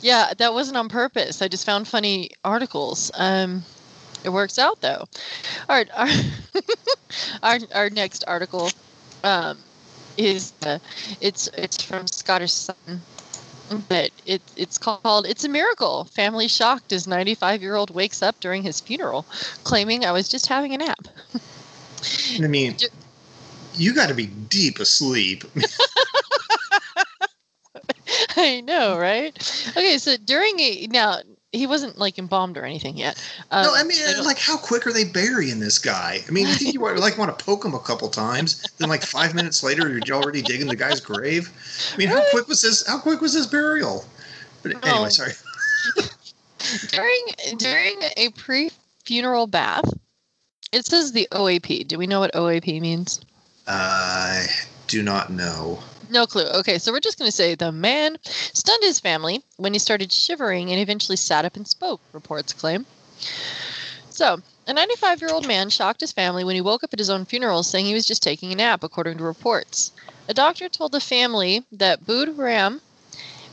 Yeah, 0.00 0.32
that 0.38 0.52
wasn't 0.52 0.76
on 0.76 0.88
purpose. 0.88 1.42
I 1.42 1.48
just 1.48 1.66
found 1.66 1.88
funny 1.88 2.30
articles. 2.44 3.10
Um, 3.14 3.64
it 4.24 4.30
works 4.30 4.58
out 4.58 4.80
though. 4.80 5.06
All 5.68 5.76
right, 5.76 5.88
our 5.96 6.08
our, 7.42 7.58
our 7.74 7.90
next 7.90 8.24
article 8.26 8.70
um, 9.24 9.58
is 10.16 10.52
uh, 10.64 10.78
it's 11.20 11.48
it's 11.56 11.82
from 11.82 12.06
Scottish 12.06 12.52
Sun, 12.52 13.00
but 13.88 14.10
it 14.26 14.42
it's 14.56 14.78
called 14.78 15.26
"It's 15.26 15.44
a 15.44 15.48
Miracle." 15.48 16.04
Family 16.04 16.48
shocked 16.48 16.92
as 16.92 17.06
95 17.06 17.62
year 17.62 17.76
old 17.76 17.90
wakes 17.90 18.22
up 18.22 18.38
during 18.40 18.62
his 18.62 18.80
funeral, 18.80 19.26
claiming 19.64 20.04
I 20.04 20.12
was 20.12 20.28
just 20.28 20.46
having 20.46 20.74
a 20.74 20.78
nap. 20.78 21.08
I 22.42 22.46
mean, 22.46 22.76
you 23.74 23.94
got 23.94 24.08
to 24.08 24.14
be 24.14 24.26
deep 24.26 24.78
asleep. 24.78 25.44
I 28.36 28.60
know, 28.60 28.98
right? 28.98 29.36
Okay, 29.76 29.98
so 29.98 30.16
during 30.16 30.58
a 30.60 30.86
now 30.90 31.20
he 31.52 31.66
wasn't 31.66 31.98
like 31.98 32.18
embalmed 32.18 32.56
or 32.56 32.64
anything 32.64 32.96
yet. 32.96 33.22
Um, 33.50 33.64
no, 33.64 33.74
I 33.74 33.82
mean, 33.82 33.98
like, 34.24 34.38
how 34.38 34.56
quick 34.56 34.86
are 34.86 34.92
they 34.92 35.04
burying 35.04 35.58
this 35.58 35.78
guy? 35.78 36.20
I 36.26 36.30
mean, 36.30 36.46
you 36.46 36.54
think 36.54 36.74
you 36.74 36.80
like 36.98 37.18
want 37.18 37.36
to 37.36 37.44
poke 37.44 37.64
him 37.64 37.74
a 37.74 37.80
couple 37.80 38.08
times, 38.08 38.62
then 38.78 38.88
like 38.88 39.02
five 39.02 39.34
minutes 39.34 39.62
later, 39.62 39.88
you're 39.88 40.16
already 40.16 40.42
digging 40.42 40.68
the 40.68 40.76
guy's 40.76 41.00
grave. 41.00 41.50
I 41.92 41.96
mean, 41.96 42.08
how 42.08 42.22
quick 42.30 42.48
was 42.48 42.62
this? 42.62 42.86
How 42.86 42.98
quick 42.98 43.20
was 43.20 43.34
this 43.34 43.46
burial? 43.46 44.04
But 44.62 44.72
anyway, 44.84 45.06
Oh. 45.06 45.08
sorry. 45.08 45.32
during 46.88 47.26
during 47.56 47.98
a 48.18 48.28
pre-funeral 48.36 49.46
bath 49.46 49.90
it 50.72 50.84
says 50.84 51.12
the 51.12 51.26
oap 51.32 51.86
do 51.86 51.96
we 51.96 52.06
know 52.06 52.20
what 52.20 52.36
oap 52.36 52.66
means 52.66 53.18
I 53.66 54.46
do 54.88 55.02
not 55.02 55.30
know. 55.30 55.82
No 56.10 56.26
clue. 56.26 56.46
Okay 56.46 56.78
so 56.78 56.92
we're 56.92 57.00
just 57.00 57.18
going 57.18 57.28
to 57.28 57.36
say 57.36 57.54
the 57.54 57.72
man 57.72 58.16
stunned 58.24 58.82
his 58.82 59.00
family 59.00 59.42
when 59.56 59.72
he 59.72 59.78
started 59.78 60.12
shivering 60.12 60.70
and 60.70 60.80
eventually 60.80 61.16
sat 61.16 61.44
up 61.44 61.56
and 61.56 61.66
spoke 61.66 62.00
reports 62.12 62.52
claim. 62.52 62.86
So 64.10 64.40
a 64.66 64.72
95 64.72 65.20
year 65.20 65.30
old 65.32 65.46
man 65.46 65.70
shocked 65.70 66.00
his 66.00 66.12
family 66.12 66.44
when 66.44 66.54
he 66.54 66.60
woke 66.60 66.84
up 66.84 66.92
at 66.92 66.98
his 66.98 67.10
own 67.10 67.24
funeral 67.24 67.62
saying 67.62 67.86
he 67.86 67.94
was 67.94 68.06
just 68.06 68.22
taking 68.22 68.52
a 68.52 68.56
nap 68.56 68.82
according 68.82 69.18
to 69.18 69.24
reports. 69.24 69.92
A 70.28 70.34
doctor 70.34 70.68
told 70.68 70.92
the 70.92 71.00
family 71.00 71.64
that 71.72 72.06
Bood 72.06 72.36
Ram 72.38 72.80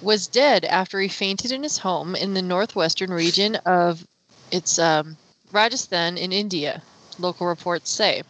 was 0.02 0.28
dead 0.28 0.64
after 0.66 1.00
he 1.00 1.08
fainted 1.08 1.52
in 1.52 1.64
his 1.64 1.80
home 1.80 2.16
in 2.16 2.34
the 2.34 2.42
northwestern 2.42 3.12
region 3.12 3.56
of 3.66 4.06
its 4.52 4.78
um, 4.78 5.18
Rajasthan 5.52 6.18
in 6.18 6.32
India, 6.32 6.82
local 7.18 7.48
reports 7.48 7.90
say. 7.90 8.24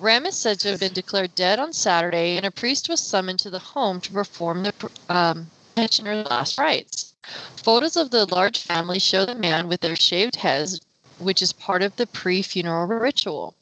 Ram 0.00 0.26
is 0.26 0.36
said 0.36 0.60
to 0.60 0.70
have 0.70 0.78
been 0.78 0.92
declared 0.92 1.34
dead 1.34 1.58
on 1.58 1.72
Saturday, 1.72 2.36
and 2.36 2.46
a 2.46 2.52
priest 2.52 2.88
was 2.88 3.00
summoned 3.00 3.40
to 3.40 3.50
the 3.50 3.58
home 3.58 4.00
to 4.02 4.12
perform 4.12 4.62
the 4.62 4.72
um, 5.08 5.50
pensioner's 5.74 6.24
last 6.28 6.56
rites. 6.56 7.14
Photos 7.56 7.96
of 7.96 8.12
the 8.12 8.24
large 8.26 8.58
family 8.58 9.00
show 9.00 9.26
the 9.26 9.34
man 9.34 9.66
with 9.66 9.80
their 9.80 9.96
shaved 9.96 10.36
heads, 10.36 10.80
which 11.18 11.42
is 11.42 11.52
part 11.52 11.82
of 11.82 11.96
the 11.96 12.06
pre 12.06 12.42
funeral 12.42 12.86
ritual. 12.86 13.54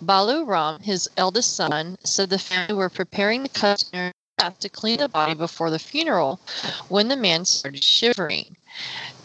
Balu 0.00 0.46
Ram, 0.46 0.80
his 0.80 1.10
eldest 1.18 1.54
son, 1.54 1.98
said 2.04 2.30
the 2.30 2.38
family 2.38 2.74
were 2.74 2.88
preparing 2.88 3.42
the 3.42 3.50
customary 3.50 4.12
bath 4.38 4.58
to 4.60 4.70
clean 4.70 4.98
the 4.98 5.10
body 5.10 5.34
before 5.34 5.68
the 5.68 5.78
funeral 5.78 6.40
when 6.88 7.08
the 7.08 7.16
man 7.16 7.44
started 7.44 7.84
shivering. 7.84 8.56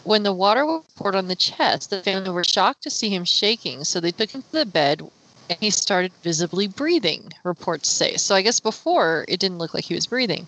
When 0.03 0.23
the 0.23 0.33
water 0.33 0.65
was 0.65 0.83
poured 0.95 1.15
on 1.15 1.29
the 1.29 1.35
chest, 1.35 1.91
the 1.91 2.03
family 2.03 2.29
were 2.29 2.43
shocked 2.43 2.83
to 2.83 2.89
see 2.89 3.07
him 3.09 3.23
shaking, 3.23 3.85
so 3.85 4.01
they 4.01 4.11
took 4.11 4.31
him 4.31 4.41
to 4.41 4.51
the 4.51 4.65
bed 4.65 5.09
and 5.49 5.57
he 5.59 5.69
started 5.69 6.11
visibly 6.23 6.67
breathing, 6.67 7.31
reports 7.43 7.89
say. 7.89 8.17
So 8.17 8.35
I 8.35 8.41
guess 8.41 8.59
before 8.59 9.25
it 9.27 9.39
didn't 9.39 9.57
look 9.57 9.73
like 9.73 9.85
he 9.85 9.95
was 9.95 10.07
breathing. 10.07 10.47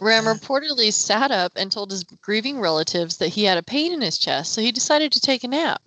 Ram 0.00 0.24
reportedly 0.24 0.92
sat 0.92 1.30
up 1.30 1.52
and 1.54 1.70
told 1.70 1.90
his 1.90 2.02
grieving 2.02 2.58
relatives 2.58 3.18
that 3.18 3.28
he 3.28 3.44
had 3.44 3.58
a 3.58 3.62
pain 3.62 3.92
in 3.92 4.00
his 4.00 4.18
chest, 4.18 4.52
so 4.52 4.60
he 4.60 4.72
decided 4.72 5.12
to 5.12 5.20
take 5.20 5.44
a 5.44 5.48
nap. 5.48 5.80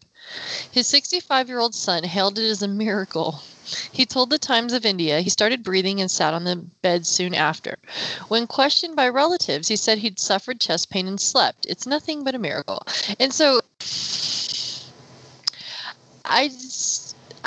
His 0.71 0.87
65 0.87 1.49
year 1.49 1.59
old 1.59 1.75
son 1.75 2.03
hailed 2.03 2.37
it 2.39 2.49
as 2.49 2.61
a 2.61 2.67
miracle. 2.67 3.41
He 3.91 4.05
told 4.05 4.29
the 4.29 4.39
Times 4.39 4.73
of 4.73 4.85
India 4.85 5.21
he 5.21 5.29
started 5.29 5.63
breathing 5.63 6.01
and 6.01 6.09
sat 6.09 6.33
on 6.33 6.43
the 6.43 6.55
bed 6.81 7.05
soon 7.05 7.35
after. 7.35 7.77
When 8.27 8.47
questioned 8.47 8.95
by 8.95 9.09
relatives, 9.09 9.67
he 9.67 9.75
said 9.75 9.97
he'd 9.99 10.19
suffered 10.19 10.59
chest 10.59 10.89
pain 10.89 11.07
and 11.07 11.19
slept. 11.19 11.65
It's 11.67 11.85
nothing 11.85 12.23
but 12.23 12.35
a 12.35 12.39
miracle. 12.39 12.81
And 13.19 13.33
so 13.33 13.61
I 16.25 16.49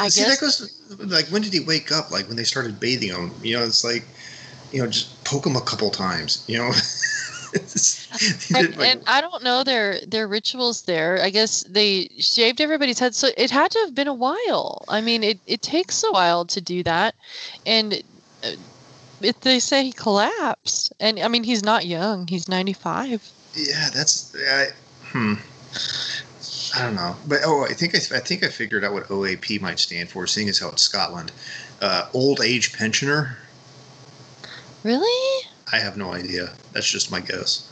I 0.02 0.08
See, 0.08 0.22
guess 0.22 0.40
that 0.40 0.44
goes 0.44 1.10
like 1.10 1.28
when 1.28 1.42
did 1.42 1.52
he 1.52 1.60
wake 1.60 1.92
up? 1.92 2.10
Like 2.10 2.26
when 2.26 2.36
they 2.36 2.44
started 2.44 2.80
bathing 2.80 3.10
him? 3.10 3.30
You 3.42 3.56
know, 3.56 3.64
it's 3.64 3.84
like, 3.84 4.04
you 4.72 4.82
know, 4.82 4.88
just 4.88 5.22
poke 5.24 5.46
him 5.46 5.56
a 5.56 5.60
couple 5.60 5.90
times. 5.90 6.44
You 6.48 6.58
know, 6.58 6.72
and, 8.54 8.76
and 8.80 9.02
I 9.06 9.20
don't 9.20 9.44
know 9.44 9.62
their 9.62 10.00
their 10.06 10.26
rituals 10.26 10.82
there. 10.82 11.22
I 11.22 11.30
guess 11.30 11.62
they 11.64 12.08
shaved 12.18 12.60
everybody's 12.60 12.98
head, 12.98 13.14
so 13.14 13.28
it 13.36 13.50
had 13.50 13.70
to 13.72 13.78
have 13.80 13.94
been 13.94 14.08
a 14.08 14.14
while. 14.14 14.84
I 14.88 15.00
mean, 15.00 15.22
it 15.22 15.38
it 15.46 15.62
takes 15.62 16.02
a 16.02 16.10
while 16.10 16.44
to 16.46 16.60
do 16.60 16.82
that, 16.82 17.14
and 17.64 18.02
uh, 18.42 18.52
it, 19.20 19.40
they 19.42 19.60
say 19.60 19.84
he 19.84 19.92
collapsed. 19.92 20.92
And 20.98 21.20
I 21.20 21.28
mean, 21.28 21.44
he's 21.44 21.62
not 21.62 21.86
young; 21.86 22.26
he's 22.26 22.48
ninety 22.48 22.72
five. 22.72 23.22
yeah, 23.54 23.90
that's 23.94 24.34
I, 24.36 24.68
hmm. 25.12 25.34
I 26.74 26.82
don't 26.82 26.94
know, 26.94 27.16
but 27.26 27.40
oh, 27.44 27.64
I 27.64 27.74
think 27.74 27.94
I, 27.94 27.98
I 28.16 28.20
think 28.20 28.42
I 28.42 28.48
figured 28.48 28.82
out 28.84 28.92
what 28.94 29.08
OAP 29.08 29.60
might 29.60 29.78
stand 29.78 30.08
for, 30.08 30.26
seeing 30.26 30.48
as 30.48 30.58
how 30.58 30.68
it's 30.68 30.82
Scotland. 30.82 31.30
Uh, 31.80 32.08
old 32.14 32.40
age 32.40 32.72
pensioner. 32.72 33.36
Really? 34.82 35.46
I 35.72 35.78
have 35.78 35.96
no 35.96 36.12
idea. 36.12 36.52
That's 36.72 36.90
just 36.90 37.10
my 37.10 37.20
guess. 37.20 37.68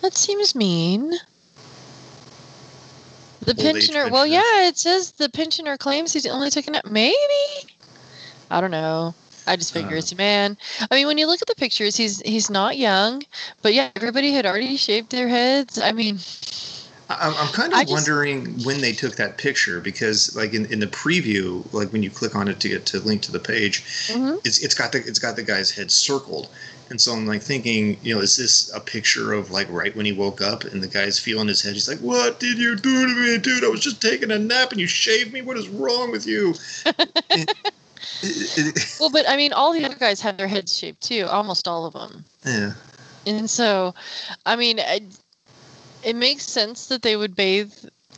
That 0.00 0.16
seems 0.16 0.54
mean. 0.54 1.12
The 3.40 3.52
Old 3.52 3.58
pensioner. 3.58 4.08
Well, 4.08 4.24
pensioner. 4.24 4.42
yeah, 4.42 4.68
it 4.68 4.78
says 4.78 5.12
the 5.12 5.28
pensioner 5.28 5.76
claims 5.76 6.12
he's 6.12 6.26
only 6.26 6.50
taken 6.50 6.74
it. 6.74 6.84
Maybe. 6.90 7.14
I 8.50 8.60
don't 8.60 8.70
know. 8.70 9.14
I 9.46 9.56
just 9.56 9.72
figure 9.72 9.96
Uh. 9.96 9.98
it's 9.98 10.12
a 10.12 10.16
man. 10.16 10.56
I 10.90 10.94
mean, 10.96 11.06
when 11.06 11.18
you 11.18 11.26
look 11.26 11.42
at 11.42 11.48
the 11.48 11.54
pictures, 11.54 11.96
he's 11.96 12.20
he's 12.20 12.48
not 12.48 12.76
young, 12.78 13.22
but 13.60 13.74
yeah, 13.74 13.90
everybody 13.96 14.32
had 14.32 14.46
already 14.46 14.76
shaved 14.76 15.10
their 15.10 15.28
heads. 15.28 15.78
I 15.78 15.92
mean, 15.92 16.18
I'm, 17.20 17.34
I'm 17.36 17.52
kind 17.52 17.72
of 17.72 17.80
just- 17.80 17.92
wondering 17.92 18.46
when 18.64 18.80
they 18.80 18.92
took 18.92 19.16
that 19.16 19.38
picture 19.38 19.80
because, 19.80 20.34
like 20.36 20.54
in, 20.54 20.66
in 20.66 20.80
the 20.80 20.86
preview, 20.86 21.64
like 21.72 21.92
when 21.92 22.02
you 22.02 22.10
click 22.10 22.34
on 22.36 22.48
it 22.48 22.60
to 22.60 22.68
get 22.68 22.86
to 22.86 23.00
link 23.00 23.22
to 23.22 23.32
the 23.32 23.38
page, 23.40 23.82
Mhm. 24.08 24.40
it's 24.44 24.58
it's 24.62 24.74
got 24.74 24.92
the 24.92 24.98
it's 24.98 25.18
got 25.18 25.36
the 25.36 25.42
guy's 25.42 25.70
head 25.70 25.90
circled, 25.90 26.48
and 26.90 27.00
so 27.00 27.12
I'm 27.12 27.26
like 27.26 27.42
thinking, 27.42 27.98
you 28.02 28.14
know, 28.14 28.20
is 28.20 28.36
this 28.36 28.70
a 28.74 28.80
picture 28.80 29.32
of 29.32 29.50
like 29.50 29.68
right 29.70 29.94
when 29.96 30.06
he 30.06 30.12
woke 30.12 30.40
up 30.40 30.64
and 30.64 30.82
the 30.82 30.88
guy's 30.88 31.18
feeling 31.18 31.48
his 31.48 31.62
head? 31.62 31.74
He's 31.74 31.88
like, 31.88 31.98
"What 32.00 32.40
did 32.40 32.58
you 32.58 32.76
do 32.76 33.06
to 33.06 33.14
me, 33.20 33.38
dude? 33.38 33.64
I 33.64 33.68
was 33.68 33.80
just 33.80 34.00
taking 34.02 34.30
a 34.30 34.38
nap 34.38 34.72
and 34.72 34.80
you 34.80 34.86
shaved 34.86 35.32
me. 35.32 35.42
What 35.42 35.56
is 35.56 35.68
wrong 35.68 36.10
with 36.10 36.26
you?" 36.26 36.54
It- 37.30 37.50
it- 38.22 38.76
it- 38.76 38.96
well, 39.00 39.10
but 39.10 39.28
I 39.28 39.36
mean, 39.36 39.52
all 39.52 39.72
the 39.72 39.84
other 39.84 39.94
guys 39.96 40.20
have 40.20 40.36
their 40.36 40.48
heads 40.48 40.76
shaved 40.76 41.00
too, 41.00 41.26
almost 41.28 41.66
all 41.66 41.86
of 41.86 41.92
them. 41.94 42.24
yeah, 42.44 42.72
And 43.26 43.48
so, 43.50 43.94
I 44.46 44.56
mean, 44.56 44.78
I, 44.80 45.00
it 46.04 46.16
makes 46.16 46.44
sense 46.44 46.86
that 46.86 47.02
they 47.02 47.16
would 47.16 47.34
bathe 47.34 47.72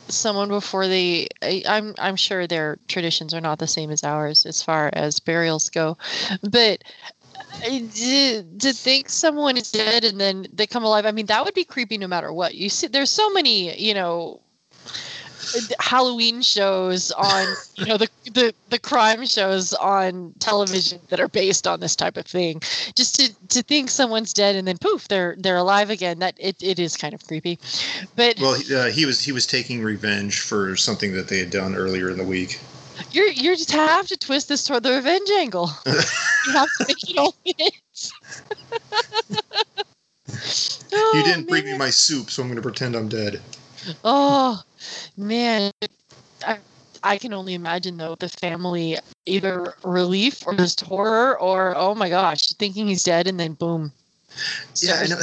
someone 0.07 0.49
before 0.49 0.87
they. 0.87 1.27
I, 1.41 1.63
I'm 1.67 1.95
I'm 1.97 2.15
sure 2.15 2.47
their 2.47 2.77
traditions 2.87 3.33
are 3.33 3.41
not 3.41 3.59
the 3.59 3.67
same 3.67 3.91
as 3.91 4.03
ours 4.03 4.45
as 4.45 4.61
far 4.61 4.89
as 4.93 5.19
burials 5.19 5.69
go, 5.69 5.97
but 6.43 6.83
to, 7.63 8.43
to 8.59 8.73
think 8.73 9.09
someone 9.09 9.57
is 9.57 9.71
dead 9.71 10.03
and 10.03 10.19
then 10.19 10.47
they 10.53 10.67
come 10.67 10.83
alive. 10.83 11.05
I 11.05 11.11
mean, 11.11 11.25
that 11.27 11.43
would 11.43 11.53
be 11.53 11.63
creepy 11.63 11.97
no 11.97 12.07
matter 12.07 12.31
what. 12.31 12.55
You 12.55 12.69
see, 12.69 12.87
there's 12.87 13.09
so 13.09 13.29
many, 13.31 13.79
you 13.79 13.93
know. 13.93 14.41
Halloween 15.79 16.41
shows 16.41 17.11
on 17.11 17.47
you 17.75 17.85
know 17.85 17.97
the, 17.97 18.09
the 18.33 18.53
the 18.69 18.79
crime 18.79 19.25
shows 19.25 19.73
on 19.73 20.33
television 20.39 20.99
that 21.09 21.19
are 21.19 21.27
based 21.27 21.67
on 21.67 21.79
this 21.79 21.95
type 21.95 22.17
of 22.17 22.25
thing 22.25 22.61
just 22.95 23.15
to 23.15 23.33
to 23.49 23.61
think 23.63 23.89
someone's 23.89 24.33
dead 24.33 24.55
and 24.55 24.67
then 24.67 24.77
poof 24.77 25.07
they're 25.07 25.35
they're 25.39 25.57
alive 25.57 25.89
again 25.89 26.19
that 26.19 26.35
it, 26.37 26.55
it 26.61 26.79
is 26.79 26.97
kind 26.97 27.13
of 27.13 27.25
creepy 27.27 27.59
but 28.15 28.35
well, 28.39 28.53
he- 28.55 28.73
uh, 28.75 28.85
he 28.85 29.05
was 29.05 29.19
he 29.21 29.31
was 29.31 29.45
taking 29.45 29.83
revenge 29.83 30.39
for 30.41 30.75
something 30.75 31.13
that 31.13 31.27
they 31.27 31.39
had 31.39 31.49
done 31.49 31.75
earlier 31.75 32.09
in 32.09 32.17
the 32.17 32.23
week. 32.23 32.59
you're 33.11 33.27
you 33.27 33.55
just 33.55 33.71
have 33.71 34.07
to 34.07 34.17
twist 34.17 34.49
this 34.49 34.63
toward 34.65 34.83
the 34.83 34.91
revenge 34.91 35.29
angle 35.31 35.69
you 35.85 36.51
have 36.53 36.69
to 36.77 36.85
make 36.87 37.09
it 37.09 37.17
all 37.17 37.35
fit 37.45 38.11
you 40.27 40.91
Oh, 40.97 41.21
didn't 41.25 41.47
bring 41.47 41.65
me 41.65 41.77
my 41.77 41.89
soup, 41.89 42.29
so 42.29 42.41
I'm 42.41 42.47
going 42.47 42.55
to 42.55 42.61
pretend 42.61 42.95
I'm 42.95 43.09
dead. 43.09 43.41
Oh 44.03 44.61
man, 45.17 45.71
I, 46.45 46.59
I 47.03 47.17
can 47.17 47.33
only 47.33 47.53
imagine 47.53 47.97
though 47.97 48.15
the 48.15 48.29
family 48.29 48.97
either 49.25 49.73
relief 49.83 50.45
or 50.45 50.55
just 50.55 50.81
horror 50.81 51.39
or 51.39 51.75
oh 51.77 51.95
my 51.95 52.09
gosh, 52.09 52.53
thinking 52.53 52.87
he's 52.87 53.03
dead 53.03 53.27
and 53.27 53.39
then 53.39 53.53
boom. 53.53 53.91
Yeah, 54.77 55.01
I 55.03 55.07
know. 55.07 55.19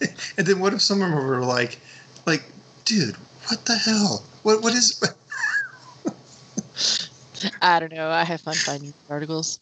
and 0.38 0.46
then 0.46 0.60
what 0.60 0.74
if 0.74 0.82
some 0.82 1.02
of 1.02 1.10
them 1.10 1.26
were 1.26 1.44
like, 1.44 1.78
like, 2.26 2.42
dude, 2.84 3.16
what 3.46 3.64
the 3.64 3.76
hell? 3.76 4.22
What 4.42 4.62
what 4.62 4.74
is? 4.74 5.00
I 7.62 7.78
don't 7.78 7.92
know. 7.92 8.08
I 8.08 8.24
have 8.24 8.40
fun 8.40 8.54
finding 8.54 8.94
articles. 9.10 9.58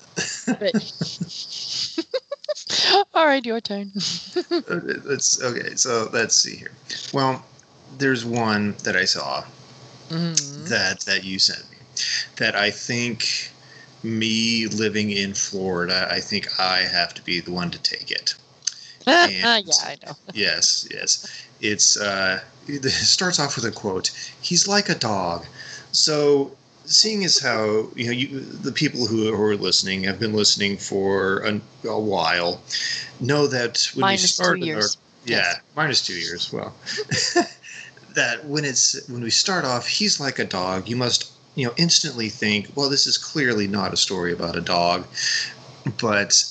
But 0.46 0.72
all 3.14 3.26
right, 3.26 3.44
your 3.44 3.60
turn. 3.60 3.90
Let's 4.68 5.42
okay. 5.42 5.74
So 5.74 6.08
let's 6.12 6.36
see 6.36 6.54
here. 6.56 6.70
Well, 7.12 7.44
there's 7.98 8.24
one 8.24 8.74
that 8.84 8.96
I 8.96 9.04
saw 9.04 9.44
Mhm. 10.10 10.68
that 10.68 11.00
that 11.02 11.24
you 11.24 11.38
sent 11.38 11.70
me 11.70 11.76
that 12.36 12.54
I 12.56 12.70
think 12.70 13.50
me 14.02 14.66
living 14.66 15.10
in 15.10 15.34
Florida, 15.34 16.08
I 16.10 16.20
think 16.20 16.58
I 16.58 16.78
have 16.82 17.14
to 17.14 17.22
be 17.22 17.40
the 17.40 17.52
one 17.52 17.70
to 17.70 17.78
take 17.78 18.10
it. 18.10 18.34
yeah, 19.06 19.44
I 19.44 19.96
know. 20.04 20.16
Yes, 20.32 20.86
yes. 20.90 21.26
It's 21.60 21.96
uh, 21.96 22.40
it 22.66 22.84
starts 22.90 23.38
off 23.38 23.56
with 23.56 23.64
a 23.64 23.70
quote. 23.70 24.10
He's 24.40 24.66
like 24.66 24.88
a 24.88 24.94
dog. 24.94 25.46
So, 25.92 26.52
seeing 26.84 27.24
as 27.24 27.38
how 27.38 27.88
you 27.94 28.06
know 28.06 28.12
you, 28.12 28.40
the 28.40 28.72
people 28.72 29.06
who 29.06 29.32
are 29.32 29.56
listening 29.56 30.04
have 30.04 30.18
been 30.18 30.32
listening 30.32 30.76
for 30.78 31.38
a, 31.40 31.60
a 31.88 32.00
while, 32.00 32.60
know 33.20 33.46
that 33.46 33.88
when 33.94 34.02
Minus 34.06 34.22
we 34.22 34.26
two 34.26 34.32
started 34.32 34.62
our 34.64 34.66
years. 34.66 34.96
yeah 35.26 35.36
Yes. 35.36 35.60
minus 35.76 36.06
two 36.06 36.14
years. 36.14 36.52
Well, 36.52 36.74
that 38.14 38.44
when 38.44 38.64
it's 38.64 39.08
when 39.08 39.22
we 39.22 39.30
start 39.30 39.64
off, 39.64 39.86
he's 39.86 40.20
like 40.20 40.38
a 40.38 40.44
dog. 40.44 40.88
You 40.88 40.96
must 40.96 41.30
you 41.54 41.66
know 41.66 41.74
instantly 41.76 42.28
think, 42.28 42.70
well, 42.74 42.90
this 42.90 43.06
is 43.06 43.18
clearly 43.18 43.66
not 43.66 43.92
a 43.92 43.96
story 43.96 44.32
about 44.32 44.56
a 44.56 44.60
dog, 44.60 45.06
but 46.00 46.42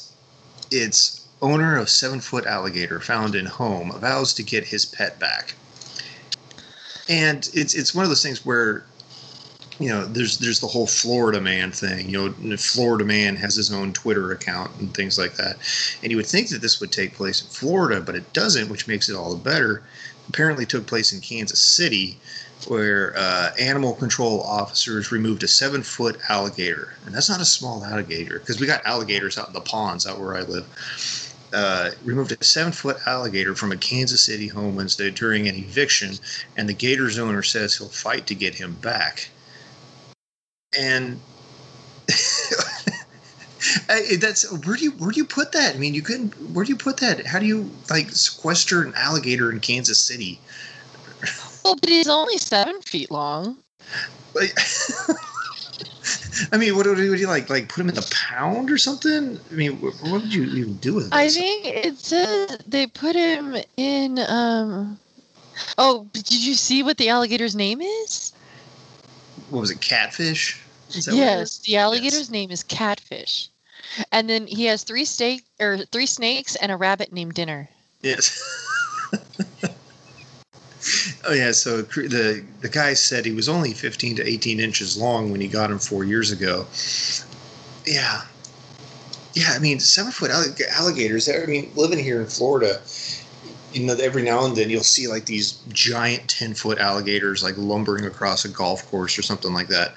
it's 0.71 1.27
owner 1.41 1.77
of 1.77 1.89
seven 1.89 2.19
foot 2.19 2.45
alligator 2.45 2.99
found 2.99 3.35
in 3.35 3.45
home 3.45 3.91
vows 3.99 4.33
to 4.35 4.43
get 4.43 4.65
his 4.65 4.85
pet 4.85 5.19
back. 5.19 5.55
And 7.09 7.49
it's 7.53 7.73
it's 7.73 7.95
one 7.95 8.03
of 8.03 8.09
those 8.09 8.23
things 8.23 8.45
where 8.45 8.85
you 9.81 9.89
know 9.89 10.05
there's 10.05 10.37
there's 10.37 10.59
the 10.59 10.67
whole 10.67 10.85
Florida 10.85 11.41
man 11.41 11.71
thing. 11.71 12.07
You 12.07 12.33
know, 12.33 12.57
Florida 12.57 13.03
man 13.03 13.35
has 13.37 13.55
his 13.55 13.73
own 13.73 13.93
Twitter 13.93 14.31
account 14.31 14.71
and 14.79 14.93
things 14.93 15.17
like 15.17 15.33
that. 15.35 15.57
And 16.03 16.11
you 16.11 16.17
would 16.17 16.27
think 16.27 16.49
that 16.49 16.61
this 16.61 16.79
would 16.79 16.91
take 16.91 17.15
place 17.15 17.41
in 17.41 17.47
Florida, 17.47 17.99
but 17.99 18.15
it 18.15 18.31
doesn't, 18.33 18.69
which 18.69 18.87
makes 18.87 19.09
it 19.09 19.15
all 19.15 19.33
the 19.33 19.43
better. 19.43 19.81
Apparently, 20.29 20.65
took 20.67 20.85
place 20.85 21.11
in 21.11 21.19
Kansas 21.19 21.59
City, 21.59 22.19
where 22.67 23.13
uh, 23.17 23.51
animal 23.59 23.93
control 23.95 24.41
officers 24.41 25.11
removed 25.11 25.41
a 25.43 25.47
seven 25.47 25.81
foot 25.81 26.19
alligator, 26.29 26.93
and 27.05 27.15
that's 27.15 27.29
not 27.29 27.41
a 27.41 27.45
small 27.45 27.83
alligator 27.83 28.37
because 28.37 28.59
we 28.59 28.67
got 28.67 28.85
alligators 28.85 29.39
out 29.39 29.47
in 29.47 29.53
the 29.53 29.61
ponds 29.61 30.05
out 30.05 30.19
where 30.19 30.35
I 30.35 30.41
live. 30.41 31.27
Uh, 31.53 31.91
removed 32.05 32.31
a 32.31 32.43
seven 32.43 32.71
foot 32.71 32.97
alligator 33.07 33.55
from 33.55 33.71
a 33.73 33.77
Kansas 33.77 34.21
City 34.23 34.47
home 34.47 34.75
Wednesday 34.75 35.09
during 35.09 35.47
an 35.47 35.55
eviction, 35.55 36.13
and 36.55 36.69
the 36.69 36.73
gator's 36.73 37.17
owner 37.17 37.41
says 37.41 37.75
he'll 37.75 37.89
fight 37.89 38.27
to 38.27 38.35
get 38.35 38.55
him 38.55 38.73
back. 38.75 39.31
And 40.77 41.19
I, 43.89 44.15
that's 44.19 44.49
where 44.65 44.75
do 44.77 44.83
you 44.83 44.91
where 44.91 45.11
do 45.11 45.17
you 45.17 45.25
put 45.25 45.51
that? 45.51 45.75
I 45.75 45.77
mean, 45.77 45.93
you 45.93 46.01
couldn't. 46.01 46.33
Where 46.51 46.63
do 46.63 46.71
you 46.71 46.77
put 46.77 46.97
that? 46.97 47.25
How 47.25 47.39
do 47.39 47.45
you 47.45 47.69
like 47.89 48.09
sequester 48.09 48.81
an 48.83 48.93
alligator 48.95 49.51
in 49.51 49.59
Kansas 49.59 50.01
City? 50.01 50.39
Well, 51.63 51.75
but 51.75 51.89
he's 51.89 52.07
only 52.07 52.37
seven 52.37 52.81
feet 52.81 53.11
long. 53.11 53.57
Like, 54.33 54.57
I 56.51 56.57
mean, 56.57 56.75
what 56.75 56.87
would 56.87 56.97
you, 56.97 57.27
like? 57.27 57.49
Like 57.49 57.67
put 57.67 57.81
him 57.81 57.89
in 57.89 57.95
the 57.95 58.07
pound 58.29 58.71
or 58.71 58.77
something? 58.77 59.39
I 59.51 59.53
mean, 59.53 59.79
what, 59.81 59.93
what 60.01 60.23
would 60.23 60.33
you 60.33 60.43
even 60.43 60.77
do 60.77 60.95
with 60.95 61.11
this? 61.11 61.13
I 61.13 61.27
think 61.27 61.65
it 61.65 61.97
says 61.97 62.57
they 62.65 62.87
put 62.87 63.15
him 63.15 63.57
in. 63.77 64.19
Um. 64.19 64.97
Oh, 65.77 66.07
did 66.13 66.31
you 66.31 66.55
see 66.55 66.81
what 66.81 66.97
the 66.97 67.09
alligator's 67.09 67.55
name 67.55 67.81
is? 67.81 68.31
what 69.51 69.59
was 69.59 69.69
it? 69.69 69.81
Catfish? 69.81 70.60
Is 70.95 71.05
that 71.05 71.11
what 71.13 71.21
it 71.21 71.25
Yes, 71.25 71.59
the 71.59 71.77
alligator's 71.77 72.29
name 72.29 72.51
is 72.51 72.63
Catfish, 72.63 73.49
and 74.11 74.29
then 74.29 74.47
he 74.47 74.65
has 74.65 74.83
three 74.83 75.05
steak 75.05 75.43
or 75.59 75.79
three 75.91 76.05
snakes 76.05 76.55
and 76.55 76.71
a 76.71 76.77
rabbit 76.77 77.11
named 77.13 77.33
Dinner. 77.33 77.69
Yes. 78.01 78.39
oh 81.27 81.33
yeah. 81.33 81.51
So 81.51 81.81
the 81.81 82.43
the 82.61 82.69
guy 82.69 82.93
said 82.93 83.25
he 83.25 83.31
was 83.31 83.49
only 83.49 83.73
15 83.73 84.17
to 84.17 84.27
18 84.27 84.59
inches 84.59 84.97
long 84.97 85.31
when 85.31 85.41
he 85.41 85.47
got 85.47 85.71
him 85.71 85.79
four 85.79 86.03
years 86.03 86.31
ago. 86.31 86.65
Yeah. 87.85 88.21
Yeah. 89.33 89.51
I 89.53 89.59
mean, 89.59 89.79
seven 89.79 90.11
foot 90.11 90.31
alligators. 90.31 91.29
I 91.29 91.45
mean, 91.45 91.71
living 91.75 91.99
here 91.99 92.21
in 92.21 92.27
Florida, 92.27 92.81
you 93.73 93.85
know, 93.85 93.93
every 93.93 94.23
now 94.23 94.45
and 94.45 94.55
then 94.55 94.69
you'll 94.69 94.83
see 94.83 95.07
like 95.07 95.25
these 95.25 95.53
giant 95.69 96.27
10 96.27 96.53
foot 96.55 96.79
alligators 96.79 97.43
like 97.43 97.55
lumbering 97.57 98.05
across 98.05 98.45
a 98.45 98.49
golf 98.49 98.89
course 98.89 99.17
or 99.17 99.21
something 99.21 99.53
like 99.53 99.67
that. 99.67 99.93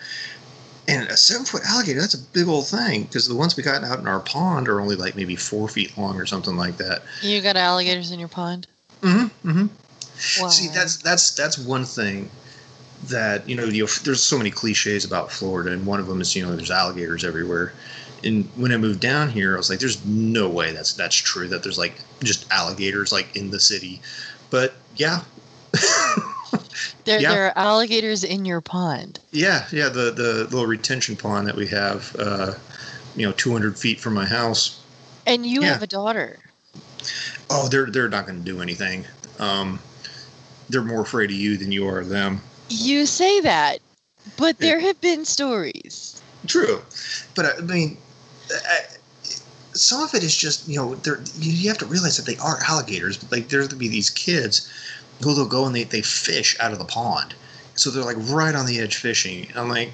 And 0.86 1.08
a 1.08 1.16
seven 1.16 1.46
foot 1.46 1.62
alligator, 1.66 2.00
that's 2.00 2.14
a 2.14 2.18
big 2.18 2.46
old 2.46 2.66
thing 2.66 3.04
because 3.04 3.26
the 3.26 3.34
ones 3.34 3.56
we 3.56 3.62
got 3.62 3.82
out 3.82 3.98
in 3.98 4.06
our 4.06 4.20
pond 4.20 4.68
are 4.68 4.80
only 4.80 4.96
like 4.96 5.16
maybe 5.16 5.34
four 5.34 5.66
feet 5.68 5.96
long 5.96 6.16
or 6.16 6.26
something 6.26 6.56
like 6.56 6.76
that. 6.76 7.02
You 7.22 7.40
got 7.40 7.56
alligators 7.56 8.10
in 8.10 8.18
your 8.18 8.28
pond? 8.28 8.66
Mm-hmm. 9.00 9.48
mm-hmm. 9.48 9.66
Wow. 10.40 10.48
See, 10.48 10.68
that's 10.68 10.98
that's 10.98 11.32
that's 11.32 11.58
one 11.58 11.84
thing 11.84 12.30
that 13.04 13.48
you 13.48 13.56
know. 13.56 13.64
You 13.64 13.86
there's 14.04 14.22
so 14.22 14.38
many 14.38 14.50
cliches 14.50 15.04
about 15.04 15.32
Florida, 15.32 15.72
and 15.72 15.84
one 15.84 16.00
of 16.00 16.06
them 16.06 16.20
is 16.20 16.36
you 16.36 16.44
know 16.44 16.54
there's 16.54 16.70
alligators 16.70 17.24
everywhere. 17.24 17.72
And 18.22 18.48
when 18.56 18.72
I 18.72 18.76
moved 18.76 19.00
down 19.00 19.28
here, 19.28 19.54
I 19.54 19.58
was 19.58 19.68
like, 19.68 19.80
"There's 19.80 20.04
no 20.06 20.48
way 20.48 20.72
that's 20.72 20.94
that's 20.94 21.16
true. 21.16 21.48
That 21.48 21.62
there's 21.62 21.78
like 21.78 22.00
just 22.22 22.50
alligators 22.50 23.12
like 23.12 23.34
in 23.36 23.50
the 23.50 23.60
city." 23.60 24.00
But 24.50 24.74
yeah, 24.96 25.22
there, 27.04 27.20
yeah. 27.20 27.30
there 27.30 27.46
are 27.46 27.58
alligators 27.58 28.24
in 28.24 28.44
your 28.44 28.60
pond. 28.60 29.20
yeah, 29.32 29.66
yeah. 29.72 29.88
The 29.88 30.10
the 30.10 30.44
little 30.44 30.66
retention 30.66 31.16
pond 31.16 31.46
that 31.46 31.56
we 31.56 31.66
have, 31.68 32.14
uh, 32.18 32.54
you 33.16 33.26
know, 33.26 33.32
200 33.32 33.78
feet 33.78 34.00
from 34.00 34.14
my 34.14 34.26
house. 34.26 34.80
And 35.26 35.46
you 35.46 35.62
Yeah. 35.62 35.72
have 35.72 35.82
a 35.82 35.86
daughter. 35.86 36.38
Oh, 37.50 37.68
they're 37.68 37.86
they're 37.86 38.08
not 38.08 38.26
going 38.26 38.38
to 38.38 38.44
do 38.44 38.60
anything. 38.60 39.04
Um, 39.38 39.78
they're 40.68 40.82
more 40.82 41.02
afraid 41.02 41.30
of 41.30 41.36
you 41.36 41.56
than 41.56 41.72
you 41.72 41.86
are 41.88 42.00
of 42.00 42.08
them. 42.08 42.40
You 42.68 43.06
say 43.06 43.40
that, 43.40 43.80
but 44.36 44.58
there 44.58 44.80
have 44.80 45.00
been 45.00 45.24
stories. 45.24 46.20
True, 46.46 46.82
but 47.34 47.58
I 47.58 47.60
mean, 47.62 47.98
I, 48.50 48.80
some 49.72 50.02
of 50.02 50.14
it 50.14 50.22
is 50.22 50.36
just 50.36 50.68
you 50.68 50.76
know 50.76 50.94
they're 50.96 51.20
you, 51.38 51.68
have 51.68 51.78
to 51.78 51.86
realize 51.86 52.16
that 52.16 52.26
they 52.26 52.38
are 52.38 52.58
alligators. 52.68 53.18
But 53.18 53.32
like 53.32 53.48
there's 53.48 53.68
gonna 53.68 53.78
be 53.78 53.88
these 53.88 54.10
kids 54.10 54.70
who 55.22 55.34
they'll 55.34 55.46
go 55.46 55.66
and 55.66 55.74
they 55.74 55.84
they 55.84 56.02
fish 56.02 56.56
out 56.60 56.72
of 56.72 56.78
the 56.78 56.84
pond, 56.84 57.34
so 57.74 57.90
they're 57.90 58.04
like 58.04 58.16
right 58.30 58.54
on 58.54 58.66
the 58.66 58.80
edge 58.80 58.96
fishing. 58.96 59.46
And 59.48 59.58
I'm 59.58 59.68
like, 59.68 59.92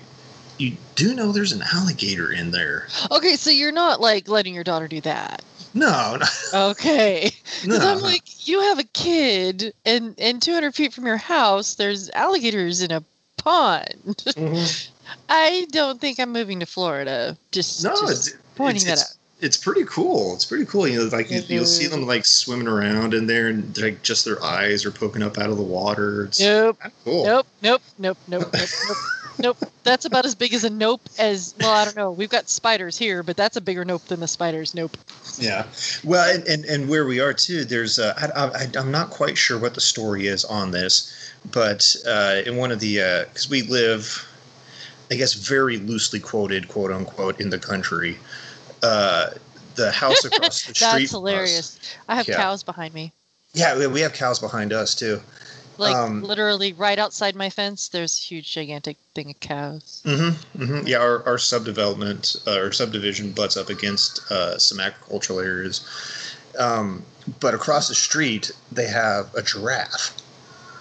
you 0.58 0.76
do 0.94 1.14
know 1.14 1.32
there's 1.32 1.52
an 1.52 1.62
alligator 1.74 2.32
in 2.32 2.50
there? 2.50 2.86
Okay, 3.10 3.36
so 3.36 3.50
you're 3.50 3.72
not 3.72 4.00
like 4.00 4.28
letting 4.28 4.54
your 4.54 4.64
daughter 4.64 4.88
do 4.88 5.00
that. 5.02 5.42
No, 5.74 6.18
no, 6.52 6.70
Okay. 6.70 7.30
no. 7.64 7.74
Because 7.74 7.84
I'm 7.86 7.98
no. 7.98 8.04
like, 8.04 8.48
you 8.48 8.60
have 8.60 8.78
a 8.78 8.84
kid, 8.84 9.72
and 9.84 10.14
and 10.18 10.42
200 10.42 10.74
feet 10.74 10.92
from 10.92 11.06
your 11.06 11.16
house, 11.16 11.74
there's 11.74 12.10
alligators 12.10 12.82
in 12.82 12.90
a 12.90 13.02
pond. 13.36 13.96
Mhm. 14.36 14.88
I 15.28 15.66
don't 15.70 16.00
think 16.00 16.20
I'm 16.20 16.32
moving 16.32 16.60
to 16.60 16.66
Florida. 16.66 17.36
Just, 17.50 17.82
no, 17.82 17.90
just 17.90 18.28
it's, 18.28 18.36
pointing 18.54 18.82
it's, 18.82 18.84
that 18.84 18.98
it's, 18.98 19.18
it's 19.40 19.56
pretty 19.56 19.84
cool. 19.84 20.34
It's 20.34 20.44
pretty 20.44 20.66
cool. 20.66 20.86
You 20.86 20.98
know, 21.00 21.04
like 21.16 21.30
you, 21.30 21.42
you'll 21.46 21.66
see 21.66 21.86
them 21.86 22.06
like 22.06 22.24
swimming 22.26 22.68
around 22.68 23.14
in 23.14 23.26
there, 23.26 23.48
and 23.48 23.76
like 23.78 24.02
just 24.02 24.24
their 24.24 24.42
eyes 24.42 24.84
are 24.84 24.90
poking 24.90 25.22
up 25.22 25.38
out 25.38 25.50
of 25.50 25.56
the 25.56 25.62
water. 25.62 26.24
It's 26.24 26.40
Nope. 26.40 26.78
cool. 27.04 27.24
Nope. 27.24 27.46
Nope. 27.62 27.82
Nope. 27.98 28.18
Nope. 28.28 28.48
Nope. 28.52 28.96
Nope. 29.42 29.56
That's 29.84 30.04
about 30.04 30.26
as 30.26 30.34
big 30.34 30.52
as 30.52 30.64
a 30.64 30.70
nope 30.70 31.00
as 31.18 31.54
well. 31.58 31.70
I 31.70 31.86
don't 31.86 31.96
know. 31.96 32.10
We've 32.10 32.28
got 32.28 32.50
spiders 32.50 32.98
here, 32.98 33.22
but 33.22 33.38
that's 33.38 33.56
a 33.56 33.60
bigger 33.62 33.86
nope 33.86 34.04
than 34.04 34.20
the 34.20 34.28
spiders. 34.28 34.74
Nope. 34.74 34.96
Yeah, 35.38 35.64
well, 36.04 36.34
and, 36.34 36.46
and, 36.46 36.64
and 36.66 36.88
where 36.90 37.06
we 37.06 37.20
are 37.20 37.32
too, 37.32 37.64
there's 37.64 37.98
uh, 37.98 38.12
I, 38.36 38.64
I, 38.64 38.68
I'm 38.78 38.90
not 38.90 39.08
quite 39.08 39.38
sure 39.38 39.58
what 39.58 39.74
the 39.74 39.80
story 39.80 40.26
is 40.26 40.44
on 40.44 40.72
this, 40.72 41.32
but 41.50 41.96
uh, 42.06 42.42
in 42.44 42.56
one 42.56 42.70
of 42.70 42.80
the 42.80 43.24
because 43.28 43.48
we 43.48 43.62
live, 43.62 44.28
I 45.10 45.14
guess, 45.14 45.32
very 45.32 45.78
loosely 45.78 46.20
quoted, 46.20 46.68
quote 46.68 46.90
unquote, 46.90 47.40
in 47.40 47.48
the 47.48 47.58
country. 47.58 48.18
Uh, 48.82 49.30
the 49.76 49.90
house 49.92 50.24
across 50.24 50.66
the 50.66 50.74
street. 50.74 50.88
That's 50.88 51.10
hilarious. 51.12 51.78
I 52.08 52.16
have 52.16 52.26
Yeah. 52.28 52.36
cows 52.36 52.62
behind 52.62 52.92
me. 52.94 53.12
Yeah, 53.54 53.76
we- 53.78 53.86
we 53.86 54.00
have 54.00 54.12
cows 54.12 54.38
behind 54.38 54.72
us 54.72 54.94
too. 54.94 55.22
Like 55.78 55.94
Um, 55.96 56.22
literally 56.22 56.74
right 56.74 56.98
outside 56.98 57.34
my 57.34 57.48
fence, 57.48 57.88
there's 57.88 58.18
a 58.18 58.20
huge, 58.20 58.52
gigantic 58.52 58.98
thing 59.14 59.30
of 59.30 59.40
cows. 59.40 60.02
Mm-hmm, 60.04 60.64
hmm 60.64 60.86
Yeah, 60.86 60.98
our, 60.98 61.24
our 61.26 61.36
subdevelopment, 61.38 62.46
uh, 62.46 62.52
our 62.60 62.72
subdivision 62.72 63.32
butts 63.32 63.56
up 63.56 63.70
against 63.70 64.30
uh, 64.30 64.58
some 64.58 64.78
agricultural 64.78 65.40
areas. 65.40 65.80
Um, 66.58 67.04
but 67.38 67.54
across 67.54 67.88
the 67.88 67.94
street, 67.94 68.50
they 68.70 68.88
have 68.88 69.34
a 69.34 69.42
giraffe. 69.42 70.12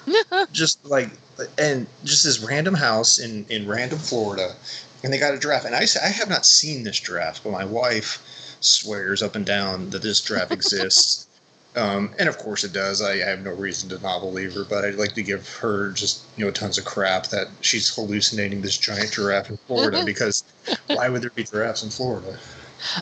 just 0.51 0.83
like 0.85 1.11
and 1.57 1.87
just 2.03 2.23
this 2.25 2.39
random 2.39 2.73
house 2.73 3.19
in 3.19 3.45
in 3.49 3.67
random 3.67 3.99
Florida, 3.99 4.55
and 5.03 5.13
they 5.13 5.17
got 5.17 5.33
a 5.33 5.39
giraffe. 5.39 5.65
And 5.65 5.75
I 5.75 5.85
say 5.85 5.99
I 6.03 6.09
have 6.09 6.29
not 6.29 6.45
seen 6.45 6.83
this 6.83 6.99
giraffe, 6.99 7.43
but 7.43 7.51
my 7.51 7.65
wife 7.65 8.21
swears 8.59 9.21
up 9.21 9.35
and 9.35 9.45
down 9.45 9.89
that 9.91 10.01
this 10.01 10.21
giraffe 10.21 10.51
exists. 10.51 11.25
Um, 11.75 12.15
and 12.17 12.27
of 12.27 12.39
course 12.39 12.63
it 12.63 12.73
does. 12.73 12.99
I, 12.99 13.13
I 13.13 13.25
have 13.25 13.43
no 13.43 13.53
reason 13.53 13.89
to 13.89 13.99
not 13.99 14.21
believe 14.21 14.55
her, 14.55 14.65
but 14.65 14.83
I'd 14.83 14.95
like 14.95 15.13
to 15.13 15.21
give 15.21 15.47
her 15.57 15.91
just 15.91 16.23
you 16.35 16.43
know 16.43 16.49
tons 16.49 16.79
of 16.79 16.85
crap 16.85 17.27
that 17.27 17.47
she's 17.61 17.93
hallucinating 17.93 18.61
this 18.61 18.75
giant 18.75 19.11
giraffe 19.11 19.51
in 19.51 19.57
Florida 19.67 20.03
because 20.05 20.43
why 20.87 21.09
would 21.09 21.21
there 21.21 21.29
be 21.29 21.43
giraffes 21.43 21.83
in 21.83 21.91
Florida? 21.91 22.39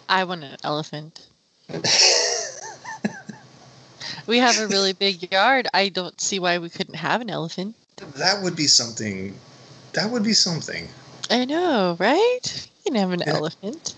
I 0.09 0.25
want 0.25 0.43
an 0.43 0.57
elephant. 0.65 1.27
we 4.27 4.37
have 4.39 4.59
a 4.59 4.67
really 4.67 4.91
big 4.91 5.31
yard. 5.31 5.69
I 5.73 5.87
don't 5.87 6.19
see 6.19 6.37
why 6.37 6.57
we 6.57 6.69
couldn't 6.69 6.95
have 6.95 7.21
an 7.21 7.29
elephant. 7.29 7.75
That 8.17 8.43
would 8.43 8.57
be 8.57 8.67
something. 8.67 9.33
That 9.93 10.11
would 10.11 10.23
be 10.23 10.33
something. 10.33 10.89
I 11.29 11.45
know, 11.45 11.95
right? 11.99 12.69
You 12.85 12.91
can 12.91 12.95
have 12.95 13.11
an 13.11 13.23
Yeah. 13.25 13.33
elephant. 13.33 13.95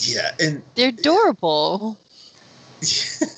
Yeah, 0.00 0.30
and 0.38 0.62
They're 0.74 0.88
adorable. 0.90 1.98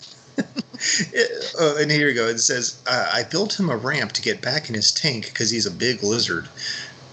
oh, 1.58 1.76
and 1.78 1.90
here 1.90 2.08
you 2.08 2.14
go. 2.14 2.26
It 2.26 2.38
says, 2.38 2.82
uh, 2.86 3.10
I 3.12 3.22
built 3.24 3.58
him 3.58 3.70
a 3.70 3.76
ramp 3.76 4.12
to 4.12 4.22
get 4.22 4.40
back 4.40 4.68
in 4.68 4.74
his 4.74 4.92
tank 4.92 5.26
because 5.26 5.50
he's 5.50 5.66
a 5.66 5.70
big 5.70 6.02
lizard. 6.02 6.48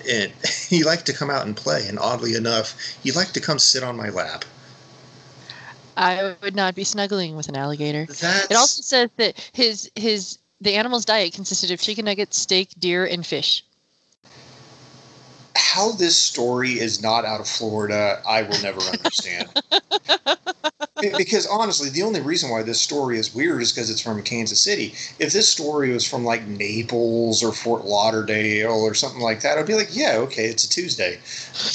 And 0.09 0.31
he 0.67 0.83
liked 0.83 1.05
to 1.07 1.13
come 1.13 1.29
out 1.29 1.45
and 1.45 1.55
play. 1.55 1.87
And 1.87 1.99
oddly 1.99 2.35
enough, 2.35 2.75
he 3.03 3.11
liked 3.11 3.33
to 3.35 3.41
come 3.41 3.59
sit 3.59 3.83
on 3.83 3.95
my 3.95 4.09
lap. 4.09 4.45
I 5.97 6.35
would 6.41 6.55
not 6.55 6.73
be 6.73 6.83
snuggling 6.83 7.35
with 7.35 7.49
an 7.49 7.55
alligator. 7.55 8.05
That's, 8.05 8.49
It 8.49 8.55
also 8.55 8.81
says 8.81 9.09
that 9.17 9.49
his 9.53 9.91
his 9.95 10.37
the 10.61 10.75
animal's 10.75 11.05
diet 11.05 11.33
consisted 11.33 11.69
of 11.71 11.81
chicken 11.81 12.05
nuggets, 12.05 12.39
steak, 12.39 12.69
deer, 12.79 13.05
and 13.05 13.25
fish. 13.25 13.63
How 15.61 15.91
this 15.91 16.17
story 16.17 16.79
is 16.79 17.01
not 17.01 17.23
out 17.23 17.39
of 17.39 17.47
Florida, 17.47 18.21
I 18.27 18.41
will 18.41 18.61
never 18.61 18.81
understand. 18.81 19.49
Because 21.17 21.47
honestly, 21.47 21.89
the 21.89 22.03
only 22.03 22.21
reason 22.21 22.51
why 22.51 22.61
this 22.61 22.79
story 22.79 23.17
is 23.17 23.33
weird 23.33 23.63
is 23.63 23.71
because 23.71 23.89
it's 23.89 24.01
from 24.01 24.21
Kansas 24.21 24.61
City. 24.61 24.93
If 25.17 25.33
this 25.33 25.49
story 25.49 25.91
was 25.91 26.07
from 26.07 26.23
like 26.23 26.45
Naples 26.45 27.43
or 27.43 27.51
Fort 27.53 27.85
Lauderdale 27.85 28.73
or 28.73 28.93
something 28.93 29.19
like 29.19 29.41
that, 29.41 29.57
I'd 29.57 29.65
be 29.65 29.73
like, 29.73 29.95
yeah, 29.95 30.17
okay, 30.17 30.45
it's 30.45 30.63
a 30.63 30.69
Tuesday. 30.69 31.19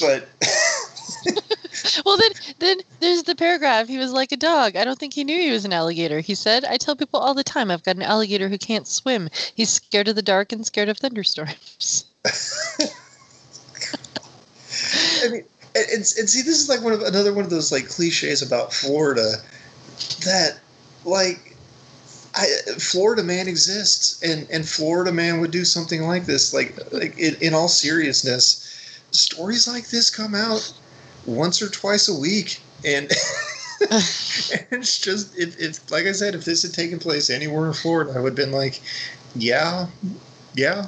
But 0.00 0.28
Well, 2.04 2.16
then 2.16 2.30
then 2.58 2.78
there's 3.00 3.24
the 3.24 3.34
paragraph. 3.34 3.88
He 3.88 3.98
was 3.98 4.12
like 4.12 4.30
a 4.30 4.36
dog. 4.36 4.76
I 4.76 4.84
don't 4.84 4.98
think 4.98 5.14
he 5.14 5.24
knew 5.24 5.38
he 5.38 5.50
was 5.50 5.64
an 5.64 5.72
alligator. 5.72 6.20
He 6.20 6.34
said, 6.34 6.64
"I 6.64 6.76
tell 6.76 6.94
people 6.94 7.18
all 7.20 7.34
the 7.34 7.44
time 7.44 7.70
I've 7.70 7.82
got 7.82 7.96
an 7.96 8.02
alligator 8.02 8.48
who 8.48 8.58
can't 8.58 8.86
swim. 8.86 9.28
He's 9.54 9.70
scared 9.70 10.08
of 10.08 10.16
the 10.16 10.22
dark 10.22 10.52
and 10.52 10.64
scared 10.64 10.88
of 10.88 10.98
thunderstorms." 10.98 12.04
I 15.24 15.28
mean, 15.28 15.44
and, 15.74 15.86
and, 15.90 16.06
see, 16.06 16.42
this 16.42 16.60
is 16.60 16.68
like 16.68 16.82
one 16.82 16.92
of 16.92 17.02
another 17.02 17.32
one 17.32 17.44
of 17.44 17.50
those 17.50 17.70
like 17.70 17.88
cliches 17.88 18.42
about 18.42 18.72
Florida 18.72 19.34
that 20.24 20.58
like 21.04 21.56
I, 22.34 22.46
Florida 22.78 23.22
man 23.22 23.48
exists, 23.48 24.22
and 24.22 24.46
and 24.50 24.66
Florida 24.66 25.12
man 25.12 25.40
would 25.40 25.50
do 25.50 25.64
something 25.64 26.02
like 26.02 26.26
this. 26.26 26.54
Like 26.54 26.76
like 26.92 27.18
in, 27.18 27.36
in 27.40 27.54
all 27.54 27.68
seriousness, 27.68 29.00
stories 29.10 29.68
like 29.68 29.88
this 29.88 30.10
come 30.10 30.34
out 30.34 30.72
once 31.26 31.60
or 31.62 31.68
twice 31.68 32.08
a 32.08 32.14
week, 32.14 32.60
and. 32.84 33.10
and 33.10 33.12
it's 34.70 34.98
just 34.98 35.36
if, 35.36 35.60
if 35.60 35.90
like 35.90 36.06
I 36.06 36.12
said, 36.12 36.34
if 36.34 36.46
this 36.46 36.62
had 36.62 36.72
taken 36.72 36.98
place 36.98 37.28
anywhere 37.28 37.66
in 37.66 37.74
Florida, 37.74 38.12
I 38.16 38.20
would 38.20 38.30
have 38.30 38.34
been 38.34 38.52
like, 38.52 38.80
yeah, 39.34 39.88
yeah, 40.54 40.86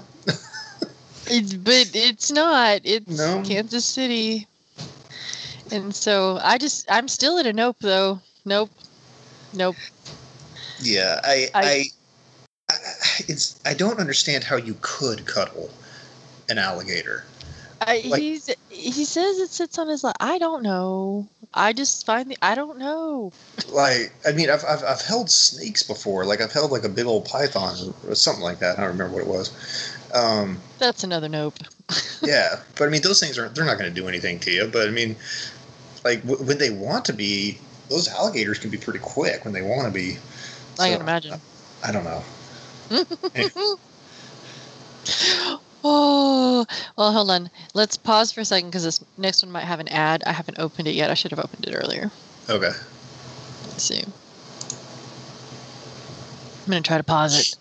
It's, 1.30 1.54
but 1.54 1.90
it's 1.94 2.30
not. 2.30 2.80
It's 2.84 3.18
No. 3.18 3.42
Kansas 3.44 3.84
City. 3.84 4.46
And 5.70 5.94
so 5.94 6.38
I 6.42 6.56
just 6.58 6.90
I'm 6.90 7.08
still 7.08 7.38
at 7.38 7.46
a 7.46 7.52
nope 7.52 7.76
though. 7.80 8.20
Nope. 8.44 8.70
Nope. 9.52 9.76
Yeah, 10.80 11.20
I, 11.24 11.48
I- 11.54 11.62
I, 11.64 11.84
I, 12.70 12.74
it's 13.28 13.60
I 13.66 13.74
don't 13.74 13.98
understand 13.98 14.44
how 14.44 14.56
you 14.56 14.76
could 14.80 15.26
cuddle 15.26 15.70
an 16.48 16.58
alligator. 16.58 17.24
I, 17.80 18.02
Like- 18.06 18.20
he's 18.20 18.50
he 18.70 19.04
says 19.04 19.38
it 19.38 19.50
sits 19.50 19.78
on 19.78 19.88
his 19.88 20.04
lap. 20.04 20.16
I 20.20 20.38
don't 20.38 20.62
know. 20.62 21.28
I 21.54 21.72
just 21.72 22.04
find 22.06 22.30
the 22.30 22.36
I 22.42 22.54
don't 22.54 22.78
know. 22.78 23.32
Like, 23.70 24.12
I 24.26 24.32
mean, 24.32 24.50
I've, 24.50 24.64
I've 24.64 24.82
I've 24.84 25.00
held 25.02 25.30
snakes 25.30 25.82
before. 25.82 26.24
Like, 26.24 26.40
I've 26.40 26.52
held 26.52 26.70
like 26.70 26.84
a 26.84 26.88
big 26.88 27.06
old 27.06 27.24
python 27.26 27.94
or 28.06 28.14
something 28.14 28.42
like 28.42 28.58
that. 28.60 28.78
I 28.78 28.82
don't 28.82 28.90
remember 28.92 29.14
what 29.14 29.22
it 29.22 29.28
was. 29.28 29.97
Um, 30.14 30.58
That's 30.78 31.04
another 31.04 31.28
nope. 31.28 31.58
yeah, 32.22 32.60
but 32.76 32.88
I 32.88 32.90
mean, 32.90 33.02
those 33.02 33.20
things 33.20 33.38
aren't. 33.38 33.54
They're 33.54 33.64
not 33.64 33.78
going 33.78 33.92
to 33.92 34.00
do 34.00 34.08
anything 34.08 34.38
to 34.40 34.50
you. 34.50 34.68
But 34.72 34.88
I 34.88 34.90
mean, 34.90 35.16
like 36.04 36.22
w- 36.26 36.44
when 36.44 36.58
they 36.58 36.70
want 36.70 37.04
to 37.06 37.12
be, 37.12 37.58
those 37.88 38.08
alligators 38.08 38.58
can 38.58 38.70
be 38.70 38.78
pretty 38.78 39.00
quick 39.00 39.44
when 39.44 39.54
they 39.54 39.62
want 39.62 39.86
to 39.86 39.92
be. 39.92 40.18
I 40.78 40.90
can 40.90 41.00
imagine. 41.00 41.40
I 41.84 41.92
don't 41.92 42.04
know. 42.04 42.22
Oh, 45.84 46.66
well, 46.96 47.12
hold 47.12 47.30
on. 47.30 47.50
Let's 47.72 47.96
pause 47.96 48.32
for 48.32 48.40
a 48.40 48.44
second 48.44 48.70
because 48.70 48.82
this 48.82 49.02
next 49.16 49.44
one 49.44 49.52
might 49.52 49.64
have 49.64 49.78
an 49.78 49.86
ad. 49.88 50.24
I 50.26 50.32
haven't 50.32 50.58
opened 50.58 50.88
it 50.88 50.94
yet. 50.94 51.10
I 51.10 51.14
should 51.14 51.30
have 51.30 51.38
opened 51.38 51.66
it 51.66 51.72
earlier. 51.72 52.10
Okay. 52.50 52.72
Let's 53.68 53.84
see. 53.84 54.02
I'm 54.02 54.12
going 56.70 56.82
to 56.82 56.86
try 56.86 56.98
to 56.98 57.04
pause 57.04 57.38
it. 57.38 57.56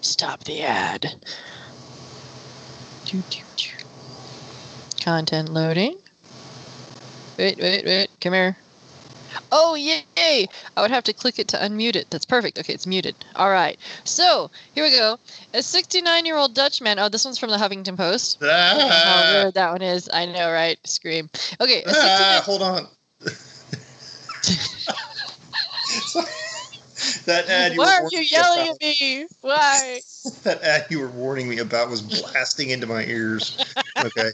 Stop 0.00 0.42
the 0.44 0.62
ad. 0.62 1.14
Content 5.00 5.48
loading. 5.48 5.96
Wait, 7.38 7.58
wait, 7.58 7.84
wait. 7.84 8.08
Come 8.20 8.34
here. 8.34 8.56
Oh, 9.50 9.74
yay! 9.74 10.46
I 10.76 10.82
would 10.82 10.90
have 10.90 11.04
to 11.04 11.12
click 11.12 11.38
it 11.38 11.48
to 11.48 11.56
unmute 11.56 11.96
it. 11.96 12.08
That's 12.10 12.26
perfect. 12.26 12.58
Okay, 12.58 12.74
it's 12.74 12.86
muted. 12.86 13.14
All 13.36 13.48
right. 13.50 13.78
So, 14.04 14.50
here 14.74 14.84
we 14.84 14.90
go. 14.90 15.18
A 15.54 15.62
69 15.62 16.26
year 16.26 16.36
old 16.36 16.54
Dutch 16.54 16.80
man. 16.82 16.98
Oh, 16.98 17.08
this 17.08 17.24
one's 17.24 17.38
from 17.38 17.50
the 17.50 17.56
Huffington 17.56 17.96
Post. 17.96 18.38
How 18.40 18.48
Ah, 18.48 19.30
weird 19.32 19.54
that 19.54 19.72
one 19.72 19.82
is. 19.82 20.08
I 20.12 20.26
know, 20.26 20.52
right? 20.52 20.78
Scream. 20.86 21.30
Okay, 21.60 21.82
a 21.82 21.88
69 21.88 22.10
ah, 22.10 22.42
hold 22.44 22.62
on. 22.62 22.86
that 27.24 27.48
ad 27.48 27.72
you 27.72 27.78
Why 27.78 28.00
are 28.02 28.08
you 28.10 28.20
yelling 28.20 28.60
about- 28.68 28.74
at 28.74 28.80
me? 28.82 29.26
Why? 29.40 30.00
That 30.44 30.62
ad 30.62 30.86
you 30.88 31.00
were 31.00 31.08
warning 31.08 31.48
me 31.48 31.58
about 31.58 31.90
was 31.90 32.02
blasting 32.02 32.70
into 32.70 32.86
my 32.86 33.04
ears. 33.04 33.64
Okay. 33.98 34.30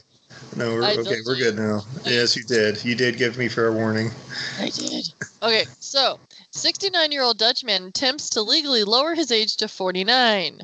No, 0.55 0.73
we're 0.73 0.83
I 0.83 0.95
okay. 0.95 1.17
We're 1.25 1.35
good 1.35 1.57
now. 1.57 1.81
Yes, 2.05 2.35
you 2.35 2.43
did. 2.43 2.83
You 2.83 2.95
did 2.95 3.17
give 3.17 3.37
me 3.37 3.47
fair 3.47 3.71
warning. 3.71 4.11
I 4.59 4.69
did. 4.69 5.09
Okay, 5.41 5.65
so 5.79 6.19
69 6.51 7.11
year 7.11 7.23
old 7.23 7.37
Dutchman 7.37 7.85
attempts 7.85 8.29
to 8.31 8.41
legally 8.41 8.83
lower 8.83 9.15
his 9.15 9.31
age 9.31 9.57
to 9.57 9.67
49. 9.67 10.61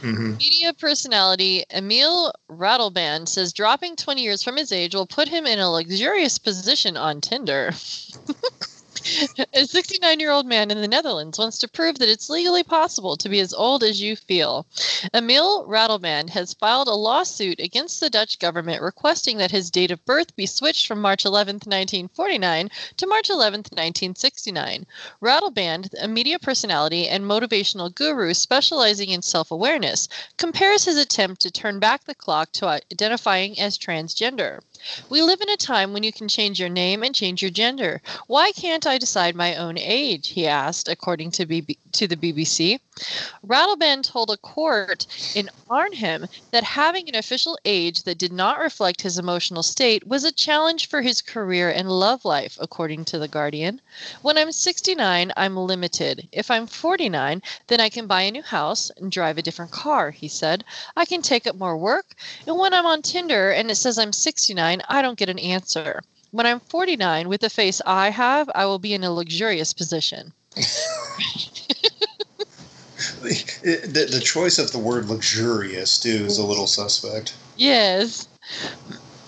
hmm 0.00 0.34
Media 0.34 0.74
personality 0.74 1.64
Emile 1.72 2.32
Ratelband 2.50 3.28
says 3.28 3.52
dropping 3.52 3.96
20 3.96 4.22
years 4.22 4.42
from 4.42 4.56
his 4.56 4.72
age 4.72 4.94
will 4.94 5.06
put 5.06 5.28
him 5.28 5.46
in 5.46 5.58
a 5.58 5.70
luxurious 5.70 6.38
position 6.38 6.96
on 6.96 7.20
Tinder. 7.20 7.72
a 9.54 9.66
69 9.66 10.20
year 10.20 10.30
old 10.30 10.46
man 10.46 10.70
in 10.70 10.80
the 10.80 10.86
Netherlands 10.86 11.38
wants 11.38 11.58
to 11.58 11.68
prove 11.68 11.98
that 11.98 12.08
it's 12.08 12.30
legally 12.30 12.62
possible 12.62 13.16
to 13.16 13.28
be 13.28 13.40
as 13.40 13.52
old 13.52 13.82
as 13.82 14.00
you 14.00 14.14
feel. 14.14 14.64
Emile 15.12 15.66
Ratelband 15.66 16.30
has 16.30 16.54
filed 16.54 16.86
a 16.86 16.94
lawsuit 16.94 17.58
against 17.58 17.98
the 17.98 18.10
Dutch 18.10 18.38
government 18.38 18.80
requesting 18.80 19.38
that 19.38 19.50
his 19.50 19.70
date 19.70 19.90
of 19.90 20.04
birth 20.04 20.36
be 20.36 20.46
switched 20.46 20.86
from 20.86 21.00
March 21.00 21.24
11, 21.24 21.56
1949 21.56 22.70
to 22.96 23.06
March 23.06 23.28
11, 23.28 23.58
1969. 23.72 24.86
Ratelband, 25.20 25.88
a 26.00 26.06
media 26.06 26.38
personality 26.38 27.08
and 27.08 27.24
motivational 27.24 27.92
guru 27.92 28.34
specializing 28.34 29.10
in 29.10 29.22
self 29.22 29.50
awareness, 29.50 30.08
compares 30.36 30.84
his 30.84 30.96
attempt 30.96 31.40
to 31.42 31.50
turn 31.50 31.80
back 31.80 32.04
the 32.04 32.14
clock 32.14 32.52
to 32.52 32.66
identifying 32.66 33.58
as 33.58 33.76
transgender. 33.76 34.60
We 35.08 35.22
live 35.22 35.40
in 35.40 35.48
a 35.48 35.56
time 35.56 35.92
when 35.92 36.02
you 36.02 36.12
can 36.12 36.28
change 36.28 36.58
your 36.58 36.68
name 36.68 37.02
and 37.02 37.14
change 37.14 37.42
your 37.42 37.50
gender. 37.50 38.02
Why 38.26 38.52
can't 38.52 38.86
I 38.86 38.98
decide 38.98 39.34
my 39.34 39.56
own 39.56 39.78
age? 39.78 40.28
He 40.28 40.46
asked, 40.46 40.88
according 40.88 41.30
to, 41.32 41.46
to 41.46 42.06
the 42.08 42.16
BBC. 42.16 42.80
Ratelband 43.46 44.02
told 44.02 44.28
a 44.28 44.36
court 44.36 45.06
in 45.34 45.48
Arnhem 45.70 46.26
that 46.50 46.62
having 46.62 47.08
an 47.08 47.14
official 47.14 47.58
age 47.64 48.02
that 48.02 48.18
did 48.18 48.32
not 48.32 48.58
reflect 48.58 49.00
his 49.00 49.16
emotional 49.16 49.62
state 49.62 50.06
was 50.06 50.24
a 50.24 50.30
challenge 50.30 50.88
for 50.90 51.00
his 51.00 51.22
career 51.22 51.70
and 51.70 51.90
love 51.90 52.26
life, 52.26 52.58
according 52.60 53.06
to 53.06 53.18
The 53.18 53.28
Guardian. 53.28 53.80
When 54.20 54.36
I'm 54.36 54.52
69, 54.52 55.32
I'm 55.38 55.56
limited. 55.56 56.28
If 56.32 56.50
I'm 56.50 56.66
49, 56.66 57.42
then 57.68 57.80
I 57.80 57.88
can 57.88 58.06
buy 58.06 58.22
a 58.22 58.30
new 58.30 58.42
house 58.42 58.90
and 58.98 59.10
drive 59.10 59.38
a 59.38 59.42
different 59.42 59.70
car, 59.70 60.10
he 60.10 60.28
said. 60.28 60.62
I 60.94 61.06
can 61.06 61.22
take 61.22 61.46
up 61.46 61.56
more 61.56 61.78
work. 61.78 62.14
And 62.46 62.58
when 62.58 62.74
I'm 62.74 62.84
on 62.84 63.00
Tinder 63.00 63.50
and 63.52 63.70
it 63.70 63.76
says 63.76 63.98
I'm 63.98 64.12
69, 64.12 64.82
I 64.86 65.00
don't 65.00 65.18
get 65.18 65.30
an 65.30 65.38
answer. 65.38 66.02
When 66.30 66.44
I'm 66.44 66.60
49, 66.60 67.28
with 67.30 67.40
the 67.40 67.48
face 67.48 67.80
I 67.86 68.10
have, 68.10 68.50
I 68.54 68.66
will 68.66 68.78
be 68.78 68.92
in 68.92 69.02
a 69.02 69.10
luxurious 69.10 69.72
position. 69.72 70.34
It, 73.64 73.94
the, 73.94 74.04
the 74.06 74.20
choice 74.20 74.58
of 74.58 74.72
the 74.72 74.78
word 74.78 75.08
luxurious 75.08 75.98
too 75.98 76.24
is 76.26 76.38
a 76.38 76.44
little 76.44 76.66
suspect. 76.66 77.34
Yes. 77.56 78.28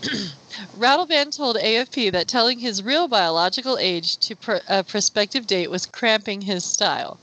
Ratelband 0.78 1.36
told 1.36 1.56
AFP 1.56 2.10
that 2.10 2.26
telling 2.26 2.58
his 2.58 2.82
real 2.82 3.06
biological 3.06 3.78
age 3.78 4.16
to 4.18 4.34
pr- 4.34 4.56
a 4.68 4.82
prospective 4.82 5.46
date 5.46 5.70
was 5.70 5.86
cramping 5.86 6.40
his 6.40 6.64
style. 6.64 7.18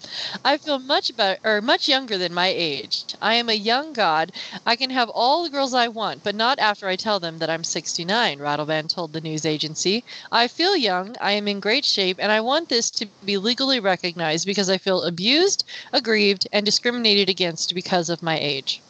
I 0.46 0.58
feel 0.58 0.80
much 0.80 1.16
better, 1.18 1.38
or 1.44 1.60
much 1.62 1.90
younger 1.90 2.18
than 2.18 2.34
my 2.34 2.48
age. 2.48 3.04
I 3.22 3.36
am 3.36 3.50
a 3.50 3.54
young 3.54 3.92
god. 3.92 4.32
I 4.66 4.78
can 4.78 4.90
have 4.90 5.10
all 5.10 5.44
the 5.44 5.50
girls 5.50 5.74
I 5.74 5.90
want, 5.90 6.24
but 6.24 6.34
not 6.34 6.60
after 6.60 6.88
I 6.88 6.96
tell 6.96 7.20
them 7.20 7.40
that 7.40 7.50
I'm 7.50 7.66
69. 7.66 8.40
Ratelband 8.40 8.88
told 8.88 9.12
the 9.12 9.20
news 9.20 9.46
agency. 9.46 10.06
I 10.32 10.48
feel 10.48 10.78
young. 10.78 11.18
I 11.20 11.34
am 11.34 11.50
in 11.50 11.60
great 11.60 11.84
shape, 11.84 12.18
and 12.20 12.32
I 12.32 12.40
want 12.40 12.70
this 12.70 12.90
to 12.92 13.06
be 13.26 13.38
legally 13.38 13.82
recognized 13.82 14.46
because 14.46 14.70
I 14.70 14.78
feel 14.78 15.04
abused, 15.04 15.66
aggrieved, 15.92 16.48
and 16.54 16.66
discriminated 16.66 17.28
against 17.28 17.76
because 17.76 18.10
of 18.10 18.24
my 18.24 18.40
age. 18.40 18.82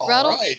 All 0.00 0.08
Rattle- 0.08 0.30
right. 0.30 0.58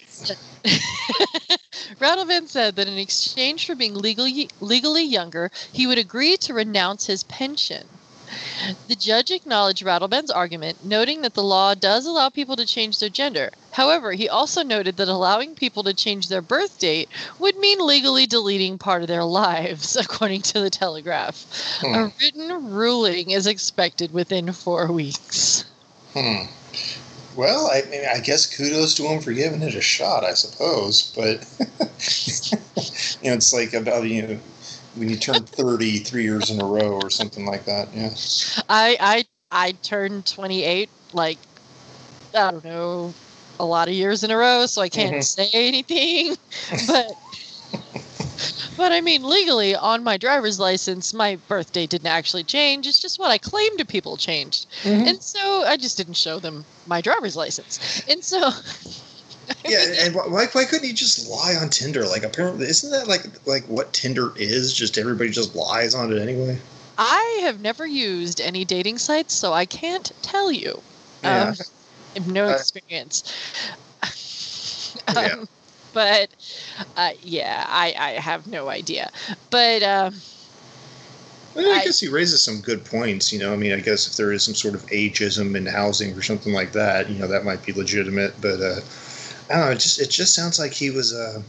Rattlevan 2.00 2.48
said 2.48 2.76
that 2.76 2.88
in 2.88 2.98
exchange 2.98 3.66
for 3.66 3.76
being 3.76 3.94
legally 3.94 4.50
legally 4.60 5.04
younger, 5.04 5.52
he 5.72 5.88
would 5.88 5.98
agree 5.98 6.38
to 6.38 6.54
renounce 6.54 7.06
his 7.06 7.24
pension. 7.24 7.88
The 8.88 8.96
judge 8.96 9.30
acknowledged 9.30 9.84
Rattleban's 9.84 10.32
argument, 10.32 10.86
noting 10.86 11.22
that 11.22 11.34
the 11.34 11.44
law 11.44 11.74
does 11.74 12.06
allow 12.06 12.30
people 12.30 12.56
to 12.56 12.66
change 12.66 13.00
their 13.00 13.10
gender. 13.10 13.52
However, 13.72 14.14
he 14.14 14.30
also 14.30 14.64
noted 14.64 14.98
that 14.98 15.10
allowing 15.10 15.56
people 15.56 15.84
to 15.84 15.94
change 15.94 16.28
their 16.28 16.42
birth 16.42 16.80
date 16.80 17.10
would 17.40 17.58
mean 17.58 17.86
legally 17.86 18.26
deleting 18.26 18.78
part 18.78 19.02
of 19.02 19.08
their 19.08 19.26
lives, 19.26 19.96
according 19.98 20.44
to 20.44 20.62
the 20.62 20.70
Telegraph. 20.70 21.46
Hmm. 21.82 21.94
A 21.94 22.14
written 22.22 22.72
ruling 22.72 23.32
is 23.32 23.48
expected 23.48 24.14
within 24.14 24.54
four 24.54 24.92
weeks. 24.92 25.66
Hmm. 26.14 26.46
Well, 27.36 27.70
I 27.72 27.84
mean, 27.90 28.04
I 28.06 28.20
guess 28.20 28.46
kudos 28.56 28.96
to 28.96 29.04
him 29.04 29.22
for 29.22 29.32
giving 29.32 29.62
it 29.62 29.76
a 29.76 29.82
shot, 29.82 30.24
I 30.24 30.34
suppose. 30.34 31.14
But 31.16 31.48
you 33.24 33.30
know, 33.30 33.36
it's 33.36 33.54
like 33.54 33.74
about 33.74 34.04
you 34.04 34.22
know 34.28 34.40
when 34.96 35.10
you 35.10 35.16
turn 35.18 35.44
thirty 35.44 36.00
three 36.00 36.24
years 36.24 36.50
in 36.50 36.60
a 36.60 36.66
row 36.66 36.92
or 36.92 37.10
something 37.10 37.46
like 37.46 37.66
that. 37.66 37.88
Yeah. 37.94 38.14
I 38.70 38.98
I 39.00 39.26
I 39.52 39.72
turned 39.84 40.26
28 40.26 40.90
like 41.14 41.38
I 42.36 42.52
don't 42.52 42.64
know 42.64 43.14
a 43.60 43.66
lot 43.66 43.88
of 43.88 43.94
years 43.94 44.24
in 44.24 44.32
a 44.32 44.38
row, 44.38 44.66
so 44.66 44.82
I 44.82 44.90
can't 44.90 45.16
Mhm. 45.18 45.24
say 45.24 45.50
anything. 45.54 46.36
but 46.88 47.16
but 48.82 48.92
I 48.92 49.00
mean 49.00 49.22
legally 49.24 49.76
on 49.76 50.04
my 50.04 50.18
driver's 50.18 50.60
license, 50.60 51.14
my 51.14 51.36
birthday 51.48 51.86
didn't 51.86 52.08
actually 52.08 52.44
change. 52.44 52.88
It's 52.88 52.98
just 52.98 53.20
what 53.20 53.30
I 53.30 53.38
claimed 53.38 53.78
to 53.78 53.86
people 53.86 54.18
changed, 54.18 54.66
and 54.84 55.22
so 55.22 55.64
I 55.66 55.78
just 55.78 55.98
didn't 55.98 56.16
show 56.16 56.40
them 56.40 56.66
my 56.88 57.00
driver's 57.00 57.36
license, 57.36 58.04
and 58.10 58.24
so. 58.24 58.50
Yeah, 59.68 59.84
and 60.00 60.16
why, 60.16 60.24
why 60.28 60.46
why 60.54 60.64
couldn't 60.64 60.88
he 60.88 60.94
just 60.94 61.28
lie 61.30 61.56
on 61.60 61.70
Tinder? 61.70 62.06
Like, 62.08 62.24
apparently, 62.24 62.68
isn't 62.68 62.90
that 62.92 63.08
like 63.08 63.26
like 63.46 63.64
what 63.66 63.92
Tinder 63.92 64.32
is? 64.38 64.74
Just 64.74 64.98
everybody 64.98 65.30
just 65.30 65.56
lies 65.56 65.94
on 65.94 66.12
it 66.14 66.20
anyway. 66.22 66.58
I 66.98 67.40
have 67.42 67.60
never 67.60 67.86
used 67.86 68.40
any 68.40 68.64
dating 68.64 68.98
sites, 68.98 69.34
so 69.34 69.52
I 69.52 69.66
can't 69.66 70.10
tell 70.22 70.52
you. 70.52 70.82
Yeah. 71.24 71.50
Um, 71.50 71.56
I 71.60 72.20
have 72.20 72.28
no 72.28 72.48
Uh, 72.48 72.52
experience. 72.54 73.24
um, 75.10 75.16
Yeah. 75.16 75.46
But 75.94 76.30
uh, 76.96 77.12
yeah, 77.22 77.66
I, 77.68 77.94
I 77.98 78.10
have 78.20 78.48
no 78.48 78.70
idea. 78.70 79.12
But 79.50 79.84
um, 79.84 80.16
Well, 81.56 81.74
I, 81.74 81.84
guess 81.84 82.00
he 82.00 82.08
raises 82.08 82.42
some 82.42 82.62
good 82.62 82.86
points. 82.86 83.32
You 83.34 83.40
know, 83.40 83.54
I 83.54 83.56
mean, 83.56 83.74
I 83.74 83.80
guess 83.80 84.08
if 84.08 84.16
there 84.18 84.32
is 84.32 84.44
some 84.44 84.56
sort 84.56 84.76
of 84.76 84.86
ageism 84.88 85.56
in 85.56 85.66
housing 85.66 86.14
or 86.18 86.22
something 86.22 86.54
like 86.54 86.72
that, 86.74 87.10
you 87.10 87.20
know, 87.20 87.28
that 87.28 87.44
might 87.44 87.66
be 87.66 87.74
legitimate. 87.74 88.40
But 88.42 88.62
uh, 88.62 88.80
I 89.50 89.54
don't 89.56 89.66
know. 89.66 89.72
It 89.72 89.80
just 89.80 90.00
it 90.00 90.10
just 90.10 90.34
sounds 90.34 90.60
like 90.60 90.74
he 90.74 90.90
was 90.90 91.14
uh, 91.14 91.42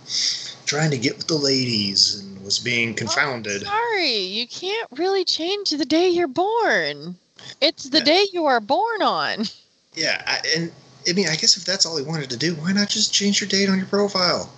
trying 0.66 0.91
to 0.91 0.99
get 0.99 1.16
with 1.18 1.28
the 1.28 1.35
ladies 1.37 2.20
and 2.20 2.45
was 2.45 2.59
being 2.59 2.95
confounded. 2.95 3.62
sorry, 3.62 4.16
you 4.16 4.47
can't 4.49 4.89
really 4.97 5.24
change 5.24 5.70
the 5.70 5.85
day 5.85 6.09
you're 6.09 6.26
born. 6.26 7.16
It's 7.61 7.85
the 7.89 7.99
Yeah. 7.99 8.05
day 8.05 8.26
you 8.33 8.47
are 8.47 8.61
born 8.61 9.03
on. 9.03 9.47
Yeah, 9.95 10.22
I, 10.26 10.41
and 10.57 10.72
I 11.09 11.12
mean, 11.12 11.28
I 11.28 11.37
guess 11.37 11.57
if 11.57 11.64
that's 11.64 11.85
all 11.85 11.97
he 11.97 12.05
wanted 12.05 12.30
to 12.30 12.37
do, 12.37 12.55
why 12.55 12.72
not 12.72 12.89
just 12.89 13.12
change 13.12 13.41
your 13.41 13.49
date 13.49 13.68
on 13.68 13.76
your 13.78 13.87
profile? 13.87 14.51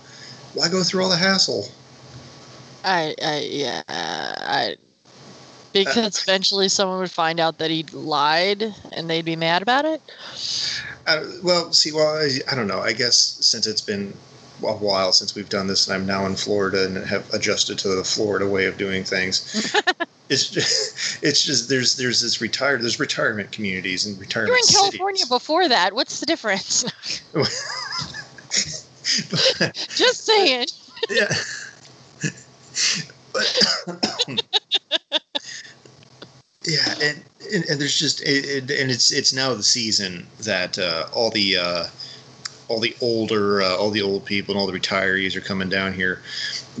Why 0.55 0.69
go 0.69 0.83
through 0.83 1.03
all 1.03 1.09
the 1.09 1.17
hassle? 1.17 1.67
I, 2.83 3.15
I 3.21 3.39
yeah, 3.39 3.83
I 3.87 4.75
because 5.73 6.21
eventually 6.23 6.69
someone 6.69 6.99
would 6.99 7.11
find 7.11 7.39
out 7.39 7.57
that 7.57 7.69
he 7.69 7.83
lied 7.91 8.73
and 8.93 9.09
they'd 9.09 9.25
be 9.25 9.35
mad 9.35 9.61
about 9.61 9.83
it. 9.83 10.01
Uh, 11.05 11.25
well, 11.43 11.73
see, 11.73 11.91
well, 11.91 12.17
I, 12.17 12.39
I 12.49 12.55
don't 12.55 12.67
know. 12.67 12.79
I 12.79 12.93
guess 12.93 13.15
since 13.17 13.67
it's 13.67 13.81
been 13.81 14.13
a 14.63 14.73
while 14.73 15.11
since 15.11 15.35
we've 15.35 15.49
done 15.49 15.67
this, 15.67 15.87
and 15.87 15.95
I'm 15.95 16.05
now 16.05 16.25
in 16.25 16.35
Florida 16.35 16.85
and 16.85 17.05
have 17.05 17.31
adjusted 17.33 17.77
to 17.79 17.89
the 17.89 18.03
Florida 18.03 18.47
way 18.47 18.65
of 18.67 18.77
doing 18.77 19.03
things. 19.03 19.75
it's 20.29 20.49
just, 20.49 21.19
it's 21.23 21.43
just 21.43 21.67
there's 21.67 21.97
there's 21.97 22.21
this 22.21 22.39
retired 22.39 22.81
there's 22.81 22.99
retirement 22.99 23.51
communities 23.51 24.05
and 24.05 24.17
retirement. 24.17 24.57
You 24.71 24.79
were 24.79 24.87
in 24.87 24.91
California 24.91 25.25
before 25.27 25.67
that. 25.67 25.93
What's 25.93 26.21
the 26.21 26.25
difference? 26.25 26.85
Just 29.95 30.25
saying. 30.25 30.67
yeah. 31.09 31.31
But 33.31 34.41
yeah, 36.65 36.93
and, 37.01 37.23
and 37.53 37.63
and 37.65 37.79
there's 37.81 37.97
just 37.99 38.21
it, 38.21 38.45
it- 38.69 38.79
and 38.81 38.89
it's 38.89 39.11
it's 39.11 39.33
now 39.33 39.53
the 39.53 39.63
season 39.63 40.25
that 40.41 40.79
uh, 40.79 41.07
all 41.13 41.29
the 41.29 41.57
uh, 41.57 41.85
all 42.67 42.79
the 42.79 42.95
older 43.01 43.61
uh, 43.61 43.75
all 43.75 43.91
the 43.91 44.01
old 44.01 44.25
people 44.25 44.53
and 44.53 44.59
all 44.59 44.67
the 44.67 44.77
retirees 44.77 45.35
are 45.35 45.41
coming 45.41 45.69
down 45.69 45.93
here, 45.93 46.21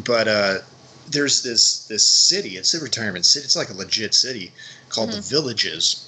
but 0.03 0.27
uh, 0.27 0.55
there's 1.09 1.43
this 1.43 1.85
this 1.87 2.03
city. 2.03 2.57
It's 2.57 2.73
a 2.73 2.79
retirement 2.79 3.25
city. 3.25 3.43
It's 3.45 3.55
like 3.55 3.69
a 3.69 3.73
legit 3.73 4.13
city 4.15 4.51
called 4.89 5.11
the 5.11 5.21
Villages. 5.21 6.04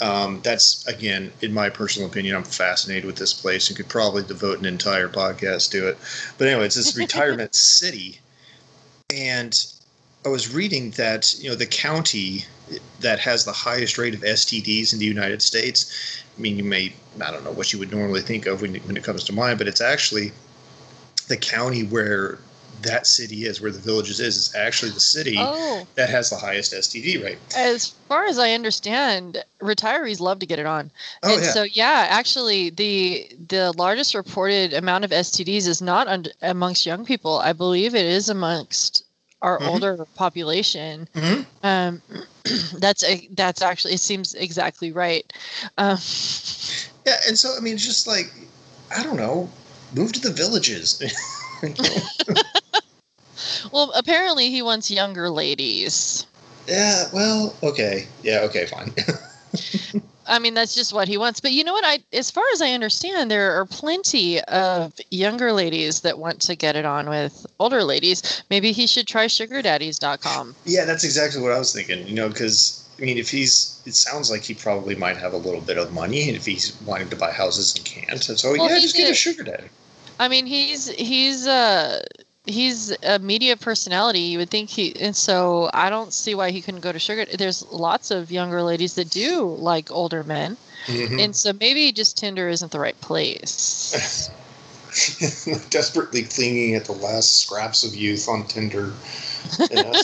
Um, 0.00 0.40
that's 0.42 0.86
again, 0.86 1.32
in 1.40 1.52
my 1.52 1.70
personal 1.70 2.08
opinion, 2.08 2.36
I'm 2.36 2.44
fascinated 2.44 3.04
with 3.04 3.16
this 3.16 3.32
place 3.32 3.68
and 3.68 3.76
could 3.76 3.88
probably 3.88 4.22
devote 4.22 4.58
an 4.58 4.66
entire 4.66 5.08
podcast 5.08 5.70
to 5.70 5.88
it. 5.88 5.98
But 6.38 6.48
anyway, 6.48 6.66
it's 6.66 6.74
this 6.74 6.96
retirement 6.98 7.54
city, 7.54 8.20
and 9.14 9.58
I 10.24 10.28
was 10.28 10.52
reading 10.52 10.90
that 10.92 11.34
you 11.38 11.48
know 11.48 11.56
the 11.56 11.66
county 11.66 12.44
that 13.00 13.18
has 13.20 13.44
the 13.44 13.52
highest 13.52 13.96
rate 13.96 14.14
of 14.14 14.20
STDs 14.20 14.92
in 14.92 14.98
the 14.98 15.06
United 15.06 15.40
States. 15.40 16.22
I 16.36 16.40
mean, 16.40 16.58
you 16.58 16.64
may 16.64 16.92
I 17.20 17.30
don't 17.30 17.44
know 17.44 17.52
what 17.52 17.72
you 17.72 17.78
would 17.78 17.92
normally 17.92 18.20
think 18.20 18.46
of 18.46 18.62
when, 18.62 18.74
when 18.74 18.96
it 18.96 19.04
comes 19.04 19.24
to 19.24 19.32
mine, 19.32 19.56
but 19.56 19.68
it's 19.68 19.80
actually 19.80 20.32
the 21.28 21.36
county 21.36 21.82
where 21.84 22.38
that 22.82 23.06
city 23.06 23.46
is, 23.46 23.60
where 23.60 23.70
the 23.72 23.78
villages 23.78 24.20
is, 24.20 24.36
is 24.36 24.54
actually 24.54 24.90
the 24.92 25.00
city 25.00 25.36
Oh, 25.38 25.86
that 25.94 26.08
has 26.10 26.30
the 26.30 26.36
highest 26.36 26.72
STD 26.72 27.22
rate. 27.24 27.38
as 27.56 27.88
far 28.08 28.26
as 28.26 28.38
I 28.38 28.52
understand, 28.52 29.42
retirees 29.60 30.20
love 30.20 30.38
to 30.40 30.46
get 30.46 30.58
it 30.58 30.66
on. 30.66 30.90
Oh 31.22 31.34
and 31.34 31.42
yeah, 31.42 31.50
so 31.50 31.62
yeah, 31.64 32.06
actually 32.10 32.70
the 32.70 33.30
the 33.48 33.72
largest 33.76 34.14
reported 34.14 34.72
amount 34.74 35.04
of 35.04 35.10
STDs 35.10 35.66
is 35.66 35.80
not 35.82 36.06
un- 36.08 36.26
amongst 36.42 36.86
young 36.86 37.04
people. 37.04 37.38
I 37.38 37.52
believe 37.52 37.94
it 37.94 38.04
is 38.06 38.28
amongst 38.28 39.04
our 39.42 39.58
Mhm. 39.60 39.68
older 39.68 40.06
population. 40.14 41.08
Mhm. 41.14 41.46
Um, 41.62 42.02
that's 42.78 43.02
a, 43.04 43.28
that's 43.32 43.62
actually 43.62 43.94
it 43.94 44.00
seems 44.00 44.34
exactly 44.34 44.92
right. 44.92 45.30
Um, 45.78 45.98
yeah, 47.06 47.16
and 47.26 47.38
so 47.38 47.54
I 47.56 47.60
mean, 47.60 47.74
it's 47.74 47.84
just 47.86 48.06
like 48.06 48.32
I 48.96 49.02
don't 49.02 49.16
know, 49.16 49.50
move 49.94 50.12
to 50.12 50.20
the 50.20 50.30
villages. 50.32 51.02
well, 53.72 53.92
apparently 53.94 54.50
he 54.50 54.62
wants 54.62 54.90
younger 54.90 55.30
ladies. 55.30 56.26
yeah, 56.66 57.04
well, 57.12 57.54
okay, 57.62 58.06
yeah, 58.22 58.40
okay, 58.40 58.66
fine. 58.66 58.92
I 60.28 60.38
mean, 60.38 60.54
that's 60.54 60.74
just 60.74 60.92
what 60.92 61.08
he 61.08 61.18
wants. 61.18 61.40
But 61.40 61.52
you 61.52 61.62
know 61.62 61.72
what? 61.72 61.84
I, 61.84 62.00
as 62.12 62.30
far 62.30 62.44
as 62.52 62.60
I 62.60 62.72
understand, 62.72 63.30
there 63.30 63.52
are 63.52 63.64
plenty 63.64 64.40
of 64.42 64.92
younger 65.10 65.52
ladies 65.52 66.00
that 66.00 66.18
want 66.18 66.40
to 66.42 66.56
get 66.56 66.76
it 66.76 66.84
on 66.84 67.08
with 67.08 67.46
older 67.60 67.84
ladies. 67.84 68.42
Maybe 68.50 68.72
he 68.72 68.86
should 68.86 69.06
try 69.06 69.26
SugarDaddies.com. 69.26 70.56
Yeah, 70.64 70.84
that's 70.84 71.04
exactly 71.04 71.40
what 71.40 71.52
I 71.52 71.58
was 71.58 71.72
thinking. 71.72 72.06
You 72.06 72.14
know, 72.14 72.28
because 72.28 72.88
I 72.98 73.02
mean, 73.02 73.18
if 73.18 73.30
he's, 73.30 73.82
it 73.86 73.94
sounds 73.94 74.30
like 74.30 74.42
he 74.42 74.54
probably 74.54 74.94
might 74.94 75.16
have 75.16 75.32
a 75.32 75.36
little 75.36 75.60
bit 75.60 75.78
of 75.78 75.92
money, 75.92 76.28
and 76.28 76.36
if 76.36 76.46
he's 76.46 76.78
wanting 76.82 77.08
to 77.10 77.16
buy 77.16 77.30
houses 77.30 77.74
and 77.76 77.84
can't, 77.84 78.28
and 78.28 78.38
so 78.38 78.52
Well, 78.52 78.68
yeah, 78.68 78.78
just 78.78 78.96
get 78.96 79.10
a 79.10 79.14
sugar 79.14 79.44
daddy. 79.44 79.68
I 80.18 80.28
mean, 80.28 80.46
he's 80.46 80.88
he's 80.88 81.46
uh 81.46 82.02
he's 82.46 82.96
a 83.02 83.18
media 83.18 83.56
personality. 83.56 84.20
You 84.20 84.38
would 84.38 84.50
think 84.50 84.70
he, 84.70 84.94
and 85.00 85.14
so 85.14 85.68
I 85.74 85.90
don't 85.90 86.12
see 86.12 86.34
why 86.34 86.50
he 86.50 86.60
couldn't 86.62 86.80
go 86.80 86.92
to 86.92 86.98
Sugar. 86.98 87.24
There's 87.36 87.64
lots 87.70 88.10
of 88.10 88.30
younger 88.30 88.62
ladies 88.62 88.94
that 88.94 89.10
do 89.10 89.44
like 89.58 89.90
older 89.90 90.22
men, 90.24 90.56
Mhm. 90.86 91.20
and 91.20 91.36
so 91.36 91.52
maybe 91.52 91.92
just 91.92 92.16
Tinder 92.16 92.48
isn't 92.48 92.72
the 92.72 92.80
right 92.80 92.98
place. 93.00 94.30
Desperately 95.70 96.22
clinging 96.22 96.74
at 96.74 96.86
the 96.86 96.92
last 96.92 97.42
scraps 97.42 97.84
of 97.84 97.94
youth 97.94 98.28
on 98.28 98.44
Tinder. 98.46 98.92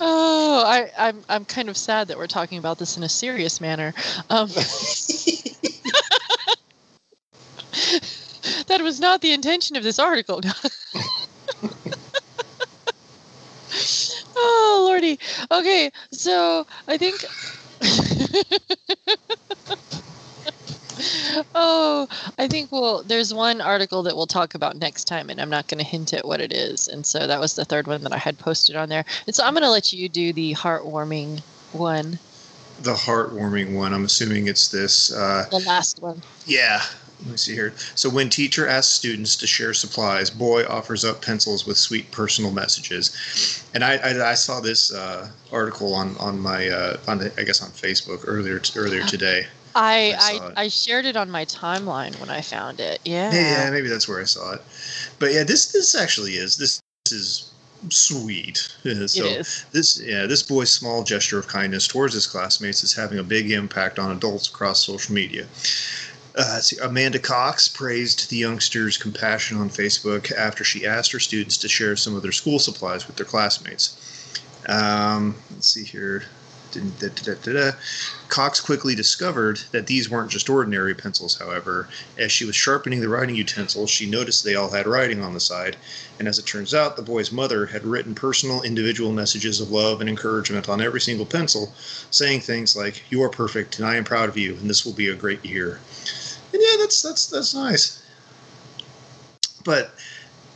Oh, 0.00 0.64
I, 0.66 0.90
I'm 0.98 1.22
I'm 1.28 1.44
kind 1.44 1.68
of 1.68 1.76
sad 1.76 2.08
that 2.08 2.16
we're 2.18 2.26
talking 2.26 2.58
about 2.58 2.78
this 2.78 2.96
in 2.96 3.02
a 3.02 3.08
serious 3.08 3.60
manner. 3.60 3.94
Um, 4.30 4.48
that 8.66 8.80
was 8.82 9.00
not 9.00 9.20
the 9.20 9.32
intention 9.32 9.76
of 9.76 9.82
this 9.82 9.98
article. 9.98 10.40
oh 14.36 14.84
lordy. 14.86 15.18
Okay, 15.50 15.90
so 16.10 16.66
I 16.88 16.98
think. 16.98 17.24
oh, 21.54 22.08
I 22.38 22.48
think 22.48 22.70
well, 22.70 23.02
there's 23.02 23.32
one 23.34 23.60
article 23.60 24.02
that 24.04 24.16
we'll 24.16 24.26
talk 24.26 24.54
about 24.54 24.76
next 24.76 25.04
time, 25.04 25.30
and 25.30 25.40
I'm 25.40 25.50
not 25.50 25.68
going 25.68 25.78
to 25.78 25.84
hint 25.84 26.12
at 26.12 26.26
what 26.26 26.40
it 26.40 26.52
is. 26.52 26.88
And 26.88 27.06
so 27.06 27.26
that 27.26 27.40
was 27.40 27.54
the 27.54 27.64
third 27.64 27.86
one 27.86 28.02
that 28.02 28.12
I 28.12 28.18
had 28.18 28.38
posted 28.38 28.76
on 28.76 28.88
there. 28.88 29.04
And 29.26 29.34
so 29.34 29.44
I'm 29.44 29.54
going 29.54 29.62
to 29.62 29.70
let 29.70 29.92
you 29.92 30.08
do 30.08 30.32
the 30.32 30.54
heartwarming 30.54 31.40
one, 31.72 32.18
The 32.82 32.94
heartwarming 32.94 33.74
one. 33.74 33.92
I'm 33.94 34.04
assuming 34.04 34.48
it's 34.48 34.68
this. 34.68 35.12
Uh, 35.12 35.46
the 35.50 35.60
last 35.60 36.00
one. 36.02 36.22
yeah. 36.46 36.82
Let 37.22 37.30
me 37.30 37.36
see 37.36 37.54
here. 37.54 37.72
So 37.94 38.10
when 38.10 38.28
teacher 38.28 38.66
asks 38.66 38.92
students 38.92 39.36
to 39.36 39.46
share 39.46 39.74
supplies, 39.74 40.28
boy 40.28 40.64
offers 40.66 41.04
up 41.04 41.22
pencils 41.22 41.66
with 41.66 41.76
sweet 41.76 42.10
personal 42.10 42.50
messages. 42.50 43.64
And 43.74 43.84
I, 43.84 43.96
I, 43.96 44.30
I 44.30 44.34
saw 44.34 44.60
this 44.60 44.92
uh, 44.92 45.30
article 45.52 45.94
on 45.94 46.16
on 46.18 46.40
my 46.40 46.68
uh, 46.68 46.96
on 47.06 47.18
the, 47.18 47.32
I 47.38 47.44
guess 47.44 47.62
on 47.62 47.70
Facebook 47.70 48.24
earlier 48.26 48.60
earlier 48.74 49.04
today. 49.04 49.46
I 49.74 50.14
I. 50.18 50.46
I, 50.56 50.64
I 50.64 50.68
shared 50.68 51.06
it 51.06 51.16
on 51.16 51.30
my 51.30 51.44
timeline 51.44 52.18
when 52.18 52.28
I 52.28 52.40
found 52.40 52.80
it. 52.80 53.00
Yeah. 53.04 53.32
Yeah, 53.32 53.70
maybe 53.70 53.88
that's 53.88 54.08
where 54.08 54.20
I 54.20 54.24
saw 54.24 54.54
it. 54.54 54.62
But 55.20 55.32
yeah, 55.32 55.44
this 55.44 55.70
this 55.70 55.94
actually 55.94 56.32
is 56.32 56.56
this 56.56 56.82
this 57.04 57.12
is 57.12 57.52
sweet. 57.88 58.68
So 58.82 59.24
it 59.24 59.40
is. 59.40 59.64
this 59.72 60.00
yeah, 60.00 60.26
this 60.26 60.42
boy's 60.42 60.72
small 60.72 61.04
gesture 61.04 61.38
of 61.38 61.46
kindness 61.46 61.86
towards 61.86 62.14
his 62.14 62.26
classmates 62.26 62.82
is 62.82 62.92
having 62.92 63.18
a 63.18 63.22
big 63.22 63.52
impact 63.52 63.98
on 64.00 64.10
adults 64.10 64.48
across 64.48 64.84
social 64.84 65.14
media. 65.14 65.46
Uh, 66.34 66.60
Amanda 66.82 67.18
Cox 67.18 67.68
praised 67.68 68.30
the 68.30 68.36
youngster's 68.36 68.96
compassion 68.96 69.58
on 69.58 69.68
Facebook 69.68 70.32
after 70.32 70.64
she 70.64 70.86
asked 70.86 71.12
her 71.12 71.20
students 71.20 71.58
to 71.58 71.68
share 71.68 71.94
some 71.94 72.16
of 72.16 72.22
their 72.22 72.32
school 72.32 72.58
supplies 72.58 73.06
with 73.06 73.16
their 73.16 73.26
classmates. 73.26 73.98
Um, 74.66 75.34
let's 75.50 75.68
see 75.68 75.84
here. 75.84 76.24
Da- 76.72 77.08
da- 77.08 77.34
da. 77.34 77.72
Cox 78.30 78.58
quickly 78.60 78.94
discovered 78.94 79.60
that 79.72 79.86
these 79.86 80.08
weren't 80.08 80.30
just 80.30 80.48
ordinary 80.48 80.94
pencils, 80.94 81.36
however. 81.36 81.86
As 82.16 82.32
she 82.32 82.46
was 82.46 82.56
sharpening 82.56 83.00
the 83.00 83.10
writing 83.10 83.34
utensils, 83.34 83.90
she 83.90 84.08
noticed 84.08 84.42
they 84.42 84.54
all 84.54 84.70
had 84.70 84.86
writing 84.86 85.22
on 85.22 85.34
the 85.34 85.40
side. 85.40 85.76
And 86.18 86.26
as 86.26 86.38
it 86.38 86.46
turns 86.46 86.72
out, 86.72 86.96
the 86.96 87.02
boy's 87.02 87.30
mother 87.30 87.66
had 87.66 87.84
written 87.84 88.14
personal, 88.14 88.62
individual 88.62 89.12
messages 89.12 89.60
of 89.60 89.70
love 89.70 90.00
and 90.00 90.08
encouragement 90.08 90.70
on 90.70 90.80
every 90.80 91.02
single 91.02 91.26
pencil, 91.26 91.74
saying 92.10 92.40
things 92.40 92.74
like, 92.74 93.02
You 93.10 93.22
are 93.22 93.28
perfect, 93.28 93.78
and 93.78 93.86
I 93.86 93.96
am 93.96 94.04
proud 94.04 94.30
of 94.30 94.38
you, 94.38 94.54
and 94.54 94.70
this 94.70 94.86
will 94.86 94.94
be 94.94 95.08
a 95.08 95.14
great 95.14 95.44
year. 95.44 95.78
And 96.52 96.62
yeah, 96.62 96.76
that's 96.78 97.02
that's 97.02 97.26
that's 97.26 97.54
nice. 97.54 98.02
But 99.64 99.92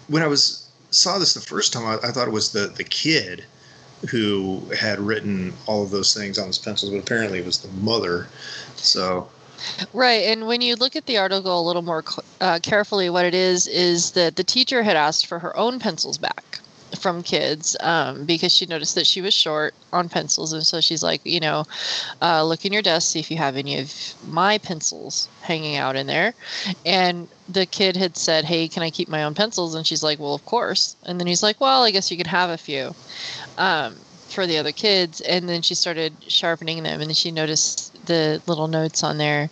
when 0.09 0.23
I 0.23 0.27
was 0.27 0.69
saw 0.91 1.19
this 1.19 1.35
the 1.35 1.41
first 1.41 1.73
time, 1.73 1.85
I, 1.85 2.09
I 2.09 2.13
thought 2.13 2.29
it 2.29 2.33
was 2.33 2.53
the 2.53 2.69
the 2.69 2.85
kid 2.85 3.45
who 4.11 4.61
had 4.79 4.99
written 4.99 5.53
all 5.67 5.83
of 5.83 5.91
those 5.91 6.15
things 6.15 6.39
on 6.39 6.47
his 6.47 6.59
pencils, 6.59 6.93
but 6.93 6.99
apparently 6.99 7.39
it 7.39 7.47
was 7.47 7.59
the 7.59 7.69
mother. 7.81 8.29
So 8.77 9.29
Right, 9.93 10.25
and 10.25 10.47
when 10.47 10.61
you 10.61 10.77
look 10.77 10.97
at 10.97 11.07
the 11.07 11.17
article 11.17 11.59
a 11.59 11.67
little 11.67 11.83
more 11.83 12.05
uh, 12.41 12.59
carefully, 12.63 13.09
what 13.09 13.25
it 13.25 13.35
is 13.35 13.67
is 13.67 14.11
that 14.13 14.37
the 14.37 14.45
teacher 14.45 14.83
had 14.83 14.97
asked 14.97 15.27
for 15.27 15.39
her 15.39 15.57
own 15.57 15.79
pencils 15.79 16.19
back 16.19 16.56
from 16.97 17.23
kids 17.23 17.77
um, 17.81 18.25
because 18.25 18.53
she 18.53 18.67
noticed 18.67 18.95
that 18.95 19.07
she 19.07 19.21
was 19.21 19.35
short 19.35 19.75
on 19.93 20.09
pencils, 20.09 20.53
and 20.53 20.67
so 20.67 20.81
she's 20.81 21.03
like, 21.03 21.21
you 21.25 21.41
know, 21.41 21.65
uh, 22.23 22.45
look 22.45 22.65
in 22.65 22.73
your 22.73 22.83
desk, 22.83 23.13
see 23.13 23.21
if 23.21 23.31
you 23.31 23.37
have 23.37 23.57
any 23.57 23.79
of 23.79 23.93
my 24.29 24.59
pencils 24.59 25.29
hanging 25.43 25.77
out 25.77 25.97
in 25.97 26.07
there. 26.07 26.35
And 26.85 27.29
the 27.49 27.67
kid 27.67 27.97
had 27.97 28.17
said, 28.17 28.45
"Hey, 28.45 28.69
can 28.69 28.83
I 28.83 28.91
keep 28.91 29.09
my 29.09 29.25
own 29.25 29.35
pencils?" 29.35 29.75
And 29.75 29.87
she's 29.87 30.03
like, 30.03 30.19
"Well, 30.19 30.35
of 30.35 30.45
course." 30.45 30.97
And 31.05 31.21
then 31.21 31.27
he's 31.27 31.43
like, 31.43 31.61
"Well, 31.61 31.85
I 31.85 31.91
guess 31.91 32.11
you 32.11 32.17
could 32.17 32.27
have 32.27 32.51
a 32.51 32.59
few." 32.59 32.95
Um, 33.59 33.97
for 34.29 34.47
the 34.47 34.59
other 34.59 34.73
kids 34.73 35.21
and 35.21 35.49
then 35.49 35.63
she 35.63 35.75
started 35.75 36.13
sharpening 36.27 36.83
them 36.83 37.01
and 37.01 37.17
she 37.17 37.31
noticed 37.31 38.07
the 38.07 38.43
little 38.47 38.67
notes 38.67 39.03
on 39.05 39.19
there 39.19 39.49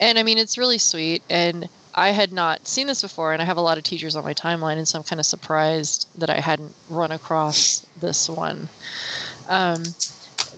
and 0.00 0.18
i 0.18 0.22
mean 0.22 0.38
it's 0.38 0.56
really 0.56 0.78
sweet 0.78 1.22
and 1.28 1.68
i 1.94 2.10
had 2.10 2.32
not 2.32 2.66
seen 2.66 2.86
this 2.86 3.02
before 3.02 3.32
and 3.32 3.42
i 3.42 3.44
have 3.44 3.56
a 3.56 3.60
lot 3.60 3.78
of 3.78 3.84
teachers 3.84 4.16
on 4.16 4.24
my 4.24 4.34
timeline 4.34 4.76
and 4.76 4.86
so 4.88 4.98
i'm 4.98 5.04
kind 5.04 5.20
of 5.20 5.26
surprised 5.26 6.08
that 6.18 6.30
i 6.30 6.40
hadn't 6.40 6.74
run 6.88 7.12
across 7.12 7.86
this 8.00 8.28
one 8.28 8.68
um, 9.48 9.94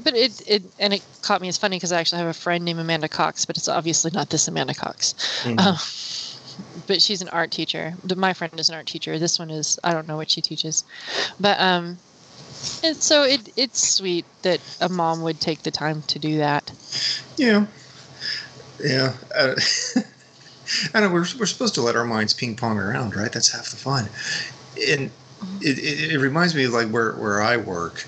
but 0.03 0.14
it, 0.16 0.43
it 0.49 0.62
and 0.78 0.93
it 0.93 1.03
caught 1.22 1.41
me 1.41 1.49
as 1.49 1.57
funny 1.59 1.76
because 1.76 1.93
i 1.93 1.99
actually 2.01 2.18
have 2.18 2.28
a 2.28 2.35
friend 2.35 2.64
named 2.64 2.80
amanda 2.80 3.09
cox 3.09 3.45
but 3.45 3.57
it's 3.57 3.68
obviously 3.68 4.11
not 4.12 4.30
this 4.30 4.49
amanda 4.49 4.74
cox 4.74 5.14
Mhm. 5.45 5.59
um, 5.59 5.76
but 6.87 7.03
she's 7.03 7.22
an 7.22 7.28
art 7.30 7.51
teacher 7.51 7.95
my 8.16 8.32
friend 8.32 8.59
is 8.59 8.68
an 8.68 8.74
art 8.76 8.87
teacher 8.87 9.18
this 9.18 9.39
one 9.39 9.51
is 9.51 9.78
i 9.85 9.93
don't 9.93 10.07
know 10.07 10.16
what 10.16 10.30
she 10.30 10.41
teaches 10.41 10.85
but 11.41 11.59
um 11.61 11.99
and 12.82 12.97
so 12.97 13.24
it 13.24 13.53
it's 13.57 13.95
sweet 13.97 14.24
that 14.43 14.61
a 14.80 14.89
mom 14.89 15.22
would 15.22 15.41
take 15.41 15.62
the 15.62 15.70
time 15.70 16.03
to 16.03 16.18
do 16.18 16.39
that. 16.39 16.72
yeah, 17.37 17.66
yeah. 18.82 19.12
Uh, 19.35 19.55
I 20.95 21.01
know 21.01 21.09
we're 21.11 21.27
we're 21.39 21.47
supposed 21.47 21.75
to 21.75 21.83
let 21.83 21.97
our 21.97 22.05
minds 22.05 22.35
ping 22.35 22.57
pong 22.57 22.79
around, 22.79 23.15
right? 23.17 23.33
That's 23.33 23.51
half 23.53 23.71
the 23.71 23.77
fun. 23.77 24.09
And 24.89 25.11
it, 25.61 25.79
it, 25.79 26.12
it 26.15 26.19
reminds 26.19 26.55
me 26.55 26.65
of 26.65 26.73
like 26.73 26.89
where 26.89 27.12
where 27.12 27.43
I 27.43 27.57
work. 27.57 28.07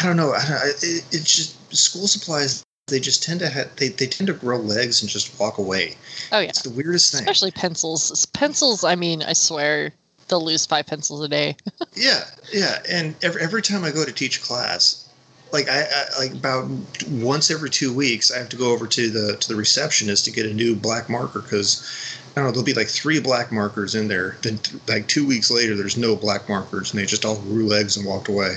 I 0.00 0.06
don't 0.06 0.16
know. 0.16 0.32
I 0.32 0.44
don't, 0.48 0.62
it, 0.82 1.04
it's 1.12 1.34
just 1.36 1.76
school 1.76 2.06
supplies. 2.06 2.64
They 2.88 2.98
just 2.98 3.22
tend 3.22 3.40
to 3.40 3.48
have, 3.48 3.74
they, 3.76 3.88
they 3.88 4.06
tend 4.06 4.26
to 4.26 4.32
grow 4.34 4.58
legs 4.58 5.02
and 5.02 5.10
just 5.10 5.38
walk 5.38 5.58
away. 5.58 5.96
Oh 6.32 6.40
yeah, 6.40 6.48
It's 6.48 6.62
the 6.62 6.70
weirdest 6.70 7.12
thing. 7.12 7.20
especially 7.20 7.52
pencils. 7.52 8.26
Pencils. 8.26 8.84
I 8.84 8.96
mean, 8.96 9.22
I 9.22 9.34
swear 9.34 9.92
they'll 10.28 10.44
lose 10.44 10.66
five 10.66 10.86
pencils 10.86 11.22
a 11.22 11.28
day. 11.28 11.56
Yeah, 11.94 12.24
yeah. 12.50 12.78
And 12.88 13.14
every, 13.22 13.42
every 13.42 13.60
time 13.60 13.84
I 13.84 13.90
go 13.90 14.02
to 14.04 14.12
teach 14.12 14.42
class, 14.42 15.06
like 15.52 15.68
I, 15.68 15.82
I 15.82 16.18
like 16.18 16.32
about 16.32 16.68
once 17.08 17.50
every 17.50 17.70
two 17.70 17.92
weeks, 17.92 18.32
I 18.32 18.38
have 18.38 18.48
to 18.50 18.56
go 18.56 18.72
over 18.72 18.86
to 18.86 19.10
the 19.10 19.36
to 19.36 19.48
the 19.48 19.54
receptionist 19.54 20.24
to 20.24 20.30
get 20.30 20.46
a 20.46 20.54
new 20.54 20.74
black 20.74 21.08
marker 21.08 21.40
because 21.40 21.86
I 22.32 22.40
don't 22.40 22.46
know 22.46 22.50
there'll 22.52 22.64
be 22.64 22.74
like 22.74 22.88
three 22.88 23.20
black 23.20 23.52
markers 23.52 23.94
in 23.94 24.08
there. 24.08 24.38
Then 24.42 24.58
th- 24.58 24.80
like 24.88 25.06
two 25.06 25.26
weeks 25.26 25.50
later, 25.50 25.76
there's 25.76 25.98
no 25.98 26.16
black 26.16 26.48
markers, 26.48 26.90
and 26.90 27.00
they 27.00 27.06
just 27.06 27.24
all 27.24 27.38
grew 27.38 27.66
legs 27.66 27.96
and 27.96 28.06
walked 28.06 28.28
away. 28.28 28.56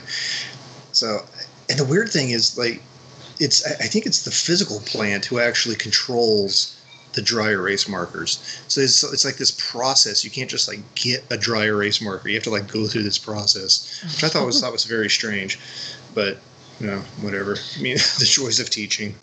So, 0.94 1.20
and 1.70 1.78
the 1.78 1.86
weird 1.86 2.10
thing 2.10 2.30
is 2.30 2.58
like, 2.58 2.82
it's 3.40 3.66
I 3.68 3.72
I 3.72 3.88
think 3.88 4.06
it's 4.06 4.24
the 4.24 4.32
physical 4.32 4.80
plant 4.82 5.26
who 5.26 5.40
actually 5.40 5.76
controls 5.76 6.72
the 7.12 7.22
dry 7.22 7.52
erase 7.52 7.88
markers. 7.88 8.40
So 8.68 8.82
it's, 8.82 9.02
it's 9.04 9.24
like 9.24 9.38
this 9.38 9.52
process. 9.52 10.24
You 10.24 10.30
can't 10.30 10.50
just 10.50 10.68
like 10.68 10.80
get 10.96 11.24
a 11.30 11.38
dry 11.38 11.66
erase 11.66 12.02
marker. 12.02 12.30
You 12.30 12.36
have 12.36 12.44
to 12.44 12.50
like 12.50 12.72
go 12.72 12.88
through 12.88 13.04
this 13.04 13.18
process, 13.18 14.02
which 14.04 14.24
I 14.24 14.30
thought 14.30 14.46
was 14.46 14.62
thought 14.62 14.72
was 14.72 14.86
very 14.86 15.10
strange. 15.10 15.60
But 16.14 16.40
you 16.80 16.88
know, 16.88 17.00
whatever. 17.22 17.58
I 17.78 17.82
mean, 17.82 17.98
the 18.20 18.26
joys 18.26 18.60
of 18.60 18.70
teaching. 18.70 19.16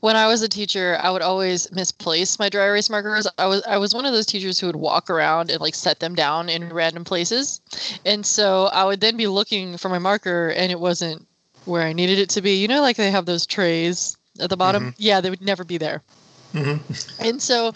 When 0.00 0.14
I 0.14 0.26
was 0.26 0.42
a 0.42 0.48
teacher, 0.48 0.98
I 1.00 1.10
would 1.10 1.22
always 1.22 1.70
misplace 1.72 2.38
my 2.38 2.50
dry 2.50 2.66
erase 2.66 2.90
markers. 2.90 3.26
I 3.38 3.46
was 3.46 3.62
I 3.66 3.78
was 3.78 3.94
one 3.94 4.04
of 4.04 4.12
those 4.12 4.26
teachers 4.26 4.58
who 4.58 4.66
would 4.66 4.76
walk 4.76 5.08
around 5.08 5.50
and 5.50 5.60
like 5.60 5.74
set 5.74 6.00
them 6.00 6.14
down 6.14 6.50
in 6.50 6.68
random 6.68 7.04
places, 7.04 7.60
and 8.04 8.24
so 8.26 8.66
I 8.66 8.84
would 8.84 9.00
then 9.00 9.16
be 9.16 9.26
looking 9.26 9.78
for 9.78 9.88
my 9.88 9.98
marker, 9.98 10.50
and 10.50 10.70
it 10.70 10.80
wasn't 10.80 11.26
where 11.64 11.82
I 11.82 11.94
needed 11.94 12.18
it 12.18 12.28
to 12.30 12.42
be. 12.42 12.56
You 12.56 12.68
know, 12.68 12.82
like 12.82 12.96
they 12.96 13.10
have 13.10 13.24
those 13.24 13.46
trays 13.46 14.18
at 14.38 14.50
the 14.50 14.56
bottom. 14.56 14.94
Yeah, 14.98 15.20
they 15.22 15.30
would 15.30 15.42
never 15.42 15.64
be 15.64 15.78
there. 15.78 16.02
Mm-hmm. 16.52 17.24
And 17.24 17.40
so 17.40 17.72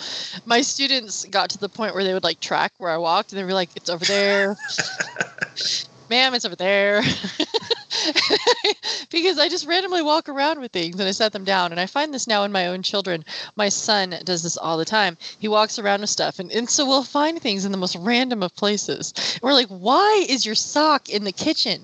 my 0.47 0.61
students 0.61 1.25
got 1.27 1.51
to 1.51 1.59
the 1.59 1.68
point 1.68 1.95
where 1.95 2.03
they 2.05 2.12
would 2.12 2.25
like 2.25 2.41
track 2.41 2.72
where 2.79 2.91
I 2.91 2.97
walked 2.97 3.33
and 3.33 3.41
they'd 3.41 3.47
be 3.47 3.53
like, 3.53 3.70
it's 3.77 3.89
over 3.89 4.05
there. 4.05 4.57
Ma'am, 6.11 6.34
it's 6.34 6.44
over 6.44 6.57
there. 6.57 7.02
because 9.11 9.38
I 9.38 9.48
just 9.48 9.66
randomly 9.66 10.02
walk 10.02 10.28
around 10.28 10.61
with 10.61 10.72
things 10.72 10.98
and 10.98 11.09
I 11.09 11.12
set 11.12 11.32
them 11.32 11.44
down. 11.44 11.72
And 11.72 11.80
I 11.80 11.86
find 11.86 12.12
this 12.12 12.26
now 12.26 12.44
in 12.44 12.52
my 12.52 12.66
own 12.66 12.82
children. 12.82 13.24
My 13.57 13.68
son 13.68 14.14
does 14.24 14.42
this 14.42 14.57
all 14.57 14.76
the 14.76 14.84
time. 14.84 15.16
He 15.38 15.48
walks 15.48 15.78
around 15.78 16.02
with 16.02 16.11
stuff 16.11 16.38
and, 16.38 16.50
and 16.52 16.68
so 16.68 16.86
we'll 16.86 17.05
find 17.05 17.40
things 17.40 17.64
in 17.64 17.72
the 17.72 17.78
most 17.78 17.96
random 17.96 18.42
of 18.42 18.55
places. 18.57 19.14
And 19.34 19.42
we're 19.42 19.55
like, 19.55 19.68
why 19.68 20.24
is 20.28 20.44
your 20.44 20.55
sock 20.55 21.09
in 21.09 21.24
the 21.24 21.32
kitchen? 21.32 21.82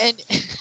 And 0.00 0.22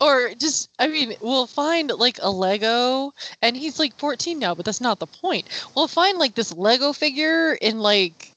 or 0.00 0.34
just 0.34 0.68
i 0.80 0.88
mean 0.88 1.14
we'll 1.20 1.46
find 1.46 1.90
like 1.90 2.18
a 2.20 2.30
lego 2.30 3.12
and 3.40 3.56
he's 3.56 3.78
like 3.78 3.96
14 3.98 4.38
now 4.38 4.52
but 4.52 4.64
that's 4.64 4.80
not 4.80 4.98
the 4.98 5.06
point 5.06 5.46
we'll 5.76 5.86
find 5.86 6.18
like 6.18 6.34
this 6.34 6.52
lego 6.52 6.92
figure 6.92 7.52
in 7.52 7.78
like 7.78 8.29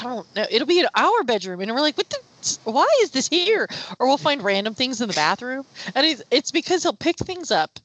i 0.00 0.04
don't 0.04 0.36
know. 0.36 0.46
It'll 0.50 0.66
be 0.66 0.80
in 0.80 0.86
our 0.94 1.24
bedroom. 1.24 1.60
And 1.60 1.72
we're 1.72 1.80
like 1.80 1.96
what 1.96 2.10
the 2.10 2.18
why 2.64 2.86
is 3.02 3.10
this 3.10 3.28
here? 3.28 3.68
Or 3.98 4.06
we'll 4.06 4.18
find 4.18 4.42
random 4.42 4.74
things 4.74 5.00
in 5.00 5.08
the 5.08 5.14
bathroom. 5.14 5.64
And 5.94 6.06
it's, 6.06 6.22
it's 6.30 6.50
because 6.50 6.82
he'll 6.82 6.92
pick 6.92 7.16
things 7.16 7.50
up 7.50 7.78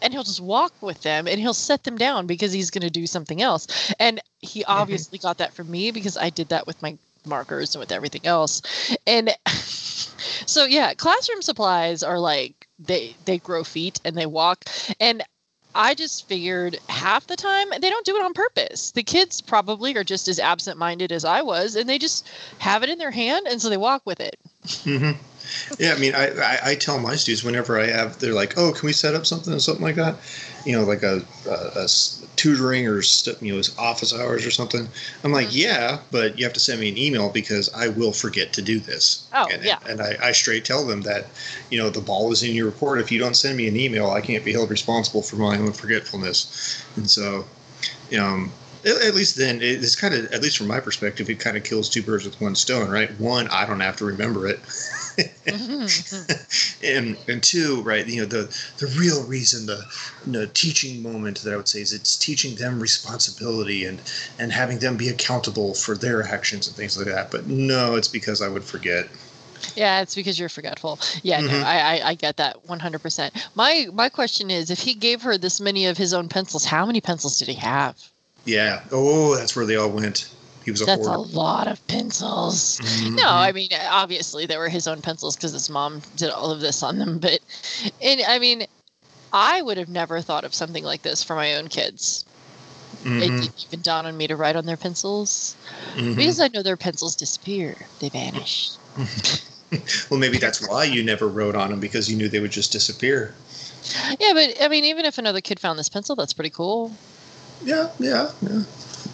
and 0.00 0.12
he'll 0.12 0.22
just 0.22 0.40
walk 0.40 0.72
with 0.80 1.02
them 1.02 1.26
and 1.26 1.40
he'll 1.40 1.54
set 1.54 1.82
them 1.82 1.96
down 1.96 2.26
because 2.26 2.52
he's 2.52 2.70
going 2.70 2.82
to 2.82 2.90
do 2.90 3.06
something 3.06 3.42
else. 3.42 3.92
And 3.98 4.20
he 4.38 4.60
mm-hmm. 4.60 4.70
obviously 4.70 5.18
got 5.18 5.38
that 5.38 5.54
from 5.54 5.70
me 5.70 5.90
because 5.90 6.16
i 6.16 6.30
did 6.30 6.50
that 6.50 6.66
with 6.66 6.80
my 6.82 6.96
markers 7.24 7.74
and 7.74 7.80
with 7.80 7.90
everything 7.90 8.24
else. 8.24 8.62
And 9.06 9.30
So 10.46 10.64
yeah, 10.64 10.94
classroom 10.94 11.42
supplies 11.42 12.02
are 12.02 12.18
like 12.18 12.68
they 12.78 13.14
they 13.24 13.38
grow 13.38 13.64
feet 13.64 14.00
and 14.04 14.16
they 14.16 14.26
walk. 14.26 14.64
And 15.00 15.22
I 15.76 15.94
just 15.94 16.26
figured 16.26 16.78
half 16.88 17.26
the 17.26 17.36
time 17.36 17.68
they 17.80 17.90
don't 17.90 18.06
do 18.06 18.16
it 18.16 18.24
on 18.24 18.32
purpose. 18.32 18.92
The 18.92 19.02
kids 19.02 19.42
probably 19.42 19.94
are 19.96 20.04
just 20.04 20.26
as 20.26 20.40
absent-minded 20.40 21.12
as 21.12 21.24
I 21.24 21.42
was 21.42 21.76
and 21.76 21.88
they 21.88 21.98
just 21.98 22.26
have 22.58 22.82
it 22.82 22.88
in 22.88 22.98
their 22.98 23.10
hand 23.10 23.46
and 23.46 23.60
so 23.60 23.68
they 23.68 23.76
walk 23.76 24.02
with 24.06 24.20
it. 24.20 24.38
hmm 24.82 25.12
Yeah, 25.78 25.94
I 25.94 25.98
mean, 25.98 26.14
I, 26.14 26.28
I, 26.30 26.58
I 26.70 26.74
tell 26.74 26.98
my 26.98 27.16
students 27.16 27.44
whenever 27.44 27.80
I 27.80 27.86
have, 27.86 28.18
they're 28.18 28.34
like, 28.34 28.56
"Oh, 28.56 28.72
can 28.72 28.86
we 28.86 28.92
set 28.92 29.14
up 29.14 29.26
something 29.26 29.52
or 29.52 29.58
something 29.58 29.84
like 29.84 29.96
that?" 29.96 30.16
You 30.64 30.72
know, 30.72 30.84
like 30.84 31.02
a 31.02 31.22
a 31.48 31.88
tutoring 32.36 32.86
or 32.86 33.00
you 33.40 33.54
know, 33.54 33.62
office 33.78 34.14
hours 34.14 34.46
or 34.46 34.50
something. 34.50 34.88
I'm 35.24 35.32
like, 35.32 35.48
Mm-hmm. 35.48 35.58
"Yeah, 35.58 35.98
but 36.10 36.38
you 36.38 36.44
have 36.44 36.54
to 36.54 36.60
send 36.60 36.80
me 36.80 36.88
an 36.88 36.98
email 36.98 37.30
because 37.30 37.72
I 37.74 37.88
will 37.88 38.12
forget 38.12 38.52
to 38.54 38.62
do 38.62 38.78
this." 38.80 39.26
Oh, 39.32 39.48
and, 39.52 39.62
yeah. 39.62 39.78
And 39.88 40.00
I, 40.00 40.16
I 40.22 40.32
straight 40.32 40.64
tell 40.64 40.86
them 40.86 41.02
that, 41.02 41.26
you 41.70 41.78
know, 41.78 41.90
the 41.90 42.00
ball 42.00 42.32
is 42.32 42.42
in 42.42 42.54
your 42.54 42.66
report. 42.66 43.00
If 43.00 43.12
you 43.12 43.18
don't 43.18 43.36
send 43.36 43.56
me 43.56 43.68
an 43.68 43.76
email, 43.76 44.10
I 44.10 44.20
can't 44.20 44.44
be 44.44 44.52
held 44.52 44.70
responsible 44.70 45.22
for 45.22 45.36
my 45.36 45.58
own 45.58 45.72
forgetfulness. 45.72 46.82
And 46.96 47.08
so, 47.08 47.44
um, 48.18 48.52
at 48.84 49.14
least 49.14 49.36
then 49.36 49.58
it's 49.60 49.96
kind 49.96 50.14
of, 50.14 50.32
at 50.32 50.42
least 50.42 50.56
from 50.58 50.68
my 50.68 50.80
perspective, 50.80 51.28
it 51.28 51.40
kind 51.40 51.56
of 51.56 51.64
kills 51.64 51.90
two 51.90 52.02
birds 52.02 52.24
with 52.24 52.40
one 52.40 52.54
stone, 52.54 52.88
right? 52.88 53.10
One, 53.20 53.48
I 53.48 53.66
don't 53.66 53.80
have 53.80 53.96
to 53.96 54.04
remember 54.04 54.46
it. 54.46 54.60
and 56.84 57.16
and 57.28 57.42
two, 57.42 57.82
right? 57.82 58.06
You 58.06 58.22
know, 58.22 58.26
the 58.26 58.58
the 58.78 58.86
real 58.98 59.24
reason, 59.26 59.66
the 59.66 59.82
you 60.26 60.32
know, 60.32 60.46
teaching 60.54 61.02
moment 61.02 61.40
that 61.42 61.52
I 61.52 61.56
would 61.56 61.68
say 61.68 61.80
is 61.80 61.92
it's 61.92 62.16
teaching 62.16 62.56
them 62.56 62.80
responsibility 62.80 63.84
and 63.84 64.00
and 64.38 64.52
having 64.52 64.78
them 64.78 64.96
be 64.96 65.08
accountable 65.08 65.74
for 65.74 65.96
their 65.96 66.22
actions 66.22 66.66
and 66.66 66.76
things 66.76 66.96
like 66.96 67.06
that. 67.06 67.30
But 67.30 67.46
no, 67.46 67.94
it's 67.94 68.08
because 68.08 68.42
I 68.42 68.48
would 68.48 68.64
forget. 68.64 69.08
Yeah, 69.74 70.00
it's 70.00 70.14
because 70.14 70.38
you're 70.38 70.48
forgetful. 70.48 71.00
Yeah, 71.22 71.40
no, 71.40 71.48
Mhm. 71.48 71.64
I, 71.64 71.98
I 71.98 72.08
I 72.08 72.14
get 72.14 72.36
that 72.36 72.66
100%. 72.66 73.30
My 73.54 73.88
my 73.92 74.08
question 74.08 74.50
is, 74.50 74.70
if 74.70 74.78
he 74.80 74.94
gave 74.94 75.22
her 75.22 75.38
this 75.38 75.60
many 75.60 75.86
of 75.86 75.96
his 75.96 76.12
own 76.12 76.28
pencils, 76.28 76.64
how 76.64 76.86
many 76.86 77.00
pencils 77.00 77.38
did 77.38 77.48
he 77.48 77.54
have? 77.54 77.96
Yeah. 78.44 78.82
Oh, 78.92 79.34
that's 79.36 79.56
where 79.56 79.66
they 79.66 79.76
all 79.76 79.90
went. 79.90 80.28
He 80.66 80.72
was 80.72 80.80
a 80.80 80.86
That's 80.86 81.06
a 81.06 81.12
lot 81.12 81.68
of 81.68 81.86
pencils. 81.86 82.80
Mhm. 82.80 83.14
No, 83.22 83.28
I 83.28 83.52
mean 83.52 83.68
obviously 83.88 84.46
they 84.46 84.58
were 84.58 84.68
his 84.68 84.88
own 84.88 85.00
pencils 85.00 85.36
because 85.36 85.52
his 85.52 85.70
mom 85.70 86.02
did 86.16 86.30
all 86.30 86.50
of 86.50 86.58
this 86.58 86.82
on 86.82 86.98
them. 86.98 87.20
But, 87.20 87.38
and 88.02 88.20
I 88.26 88.40
mean, 88.40 88.66
I 89.32 89.62
would 89.62 89.76
have 89.76 89.88
never 89.88 90.20
thought 90.20 90.42
of 90.42 90.52
something 90.52 90.82
like 90.82 91.02
this 91.02 91.22
for 91.22 91.36
my 91.36 91.54
own 91.54 91.68
kids. 91.68 92.24
It 93.04 93.06
Mhm. 93.06 93.40
didn't 93.42 93.64
even 93.68 93.80
dawn 93.82 94.06
on 94.06 94.16
me 94.16 94.26
to 94.26 94.34
write 94.34 94.56
on 94.56 94.66
their 94.66 94.76
pencils 94.76 95.54
Mhm. 95.94 96.16
because 96.16 96.40
I 96.40 96.48
know 96.48 96.64
their 96.64 96.76
pencils 96.76 97.14
disappear. 97.14 97.76
They 98.00 98.08
vanish. 98.08 98.72
well, 100.10 100.18
maybe 100.18 100.38
that's 100.38 100.66
why 100.68 100.82
you 100.82 101.04
never 101.04 101.28
wrote 101.28 101.54
on 101.54 101.70
them 101.70 101.78
because 101.78 102.10
you 102.10 102.16
knew 102.16 102.28
they 102.28 102.40
would 102.40 102.50
just 102.50 102.72
disappear. 102.72 103.36
Yeah, 104.18 104.32
but 104.32 104.60
I 104.60 104.66
mean, 104.66 104.84
even 104.84 105.04
if 105.04 105.16
another 105.16 105.40
kid 105.40 105.60
found 105.60 105.78
this 105.78 105.88
pencil, 105.88 106.16
that's 106.16 106.32
pretty 106.32 106.50
cool. 106.50 106.90
Yeah, 107.62 107.88
yeah, 108.00 108.32
yeah. 108.42 108.62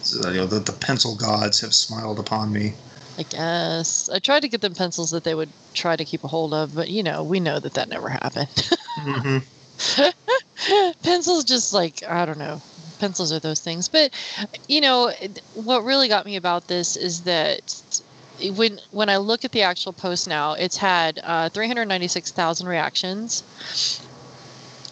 So, 0.01 0.29
you 0.29 0.37
know, 0.37 0.45
the, 0.45 0.59
the 0.59 0.71
pencil 0.73 1.15
gods 1.15 1.61
have 1.61 1.73
smiled 1.73 2.19
upon 2.19 2.51
me. 2.51 2.73
I 3.17 3.23
guess. 3.23 4.09
I 4.09 4.19
tried 4.19 4.41
to 4.41 4.47
get 4.47 4.61
them 4.61 4.73
pencils 4.73 5.11
that 5.11 5.23
they 5.23 5.35
would 5.35 5.49
try 5.73 5.95
to 5.95 6.05
keep 6.05 6.23
a 6.23 6.27
hold 6.27 6.53
of, 6.53 6.73
but 6.75 6.89
you 6.89 7.03
know, 7.03 7.23
we 7.23 7.39
know 7.39 7.59
that 7.59 7.73
that 7.75 7.89
never 7.89 8.09
happened. 8.09 8.69
hmm 8.95 9.37
pencils 11.03 11.43
just 11.43 11.73
like 11.73 12.03
i 12.07 12.25
don't 12.25 12.37
know. 12.37 12.61
Pencils 12.99 13.31
are 13.33 13.39
those 13.39 13.59
things. 13.59 13.89
But 13.89 14.13
you 14.67 14.81
know 14.81 15.11
what 15.55 15.83
really 15.83 16.07
got 16.07 16.25
me 16.25 16.35
about 16.37 16.67
this 16.67 16.95
is 16.95 17.23
that 17.23 18.01
when 18.55 18.79
when 18.91 19.09
i 19.09 19.17
look 19.17 19.43
at 19.45 19.51
the 19.51 19.61
actual 19.61 19.93
post 19.93 20.27
now 20.27 20.53
it's 20.53 20.77
had 20.77 21.19
uh, 21.23 21.49
396000 21.49 22.67
reactions. 22.67 23.43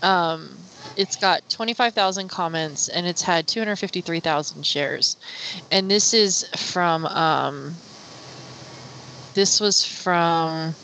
Um, 0.04 0.58
it's 0.98 1.16
got 1.16 1.48
25000 1.50 2.28
comments 2.28 2.88
and 2.90 3.08
it's 3.08 3.22
had 3.22 3.48
253000 3.48 4.66
shares. 4.66 5.18
And 5.72 5.90
this 5.90 6.14
is 6.14 6.44
from 6.56 7.06
um, 7.06 7.76
this 9.34 9.60
was 9.60 9.84
from 9.86 10.76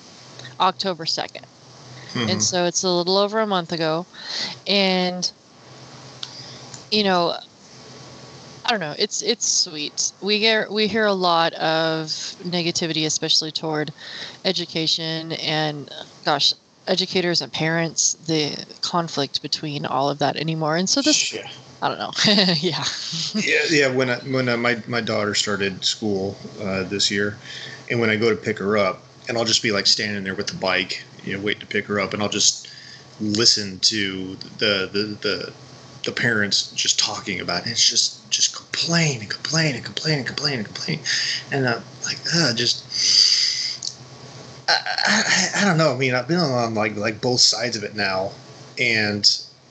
october 0.60 1.06
2nd 1.06 1.44
Mm-hmm. 2.14 2.30
and 2.30 2.42
so 2.42 2.66
it's 2.66 2.84
a 2.84 2.90
little 2.90 3.18
over 3.18 3.40
a 3.40 3.48
month 3.48 3.72
ago. 3.72 4.06
And 4.66 5.30
you 6.92 7.04
know 7.04 7.36
i 8.66 8.70
don't 8.70 8.80
know 8.80 8.96
it's 8.98 9.22
it's 9.22 9.48
sweet. 9.48 10.12
We 10.22 10.40
hear 10.40 10.68
we 10.72 10.88
hear 10.88 11.06
a 11.06 11.14
lot 11.14 11.54
of 11.54 12.08
negativity 12.44 13.06
especially 13.06 13.52
toward 13.52 13.92
education 14.46 15.34
and 15.34 15.90
gosh 16.26 16.54
educators 16.88 17.42
and 17.42 17.52
parents 17.52 18.14
the 18.28 18.66
conflict 18.82 19.42
between 19.42 19.86
all 19.86 20.10
of 20.10 20.20
that 20.20 20.36
anymore 20.36 20.76
and 20.76 20.90
so 20.90 21.02
this 21.02 21.34
yeah. 21.34 21.50
i 21.82 21.88
don't 21.88 22.00
know 22.00 22.12
yeah 22.60 22.84
yeah, 23.36 23.64
yeah. 23.70 23.88
When 23.88 24.10
I, 24.10 24.18
when 24.20 24.50
uh, 24.50 24.58
my 24.58 24.82
my 24.88 25.02
daughter 25.02 25.36
started 25.36 25.84
school 25.84 26.36
uh, 26.62 26.84
this 26.84 27.12
year, 27.12 27.38
and 27.90 28.00
when 28.00 28.10
I 28.10 28.16
go 28.16 28.30
to 28.30 28.36
pick 28.36 28.60
her 28.60 28.78
up, 28.78 29.04
and 29.28 29.38
I'll 29.38 29.46
just 29.46 29.64
be 29.64 29.72
like 29.72 29.88
standing 29.88 30.24
there 30.24 30.36
with 30.36 30.48
the 30.48 30.56
bike, 30.58 31.04
you 31.24 31.36
know, 31.36 31.44
waiting 31.44 31.62
to 31.62 31.68
pick 31.68 31.86
her 31.86 32.00
up, 32.00 32.14
and 32.14 32.22
I'll 32.22 32.30
just 32.30 32.70
listen 33.20 33.80
to 33.80 34.36
the 34.58 34.90
the 34.92 35.18
the, 35.22 35.54
the 36.04 36.12
parents 36.12 36.72
just 36.72 37.00
talking 37.00 37.40
about 37.40 37.68
it. 37.68 37.72
It's 37.72 37.90
just 37.90 38.30
just 38.30 38.56
complain 38.56 39.22
and 39.22 39.30
complain 39.30 39.76
and 39.76 39.84
complain 39.84 40.20
and 40.20 40.28
complain 40.28 40.60
and 40.60 40.66
complain, 40.66 41.00
and 41.52 41.66
uh, 41.66 41.80
like 42.06 42.20
uh, 42.36 42.54
just. 42.54 43.47
I, 44.68 45.54
I, 45.56 45.62
I 45.62 45.66
don't 45.66 45.78
know. 45.78 45.94
I 45.94 45.98
mean, 45.98 46.14
I've 46.14 46.28
been 46.28 46.40
on 46.40 46.74
like 46.74 46.96
like 46.96 47.22
both 47.22 47.40
sides 47.40 47.76
of 47.78 47.84
it 47.84 47.96
now, 47.96 48.32
and 48.80 49.26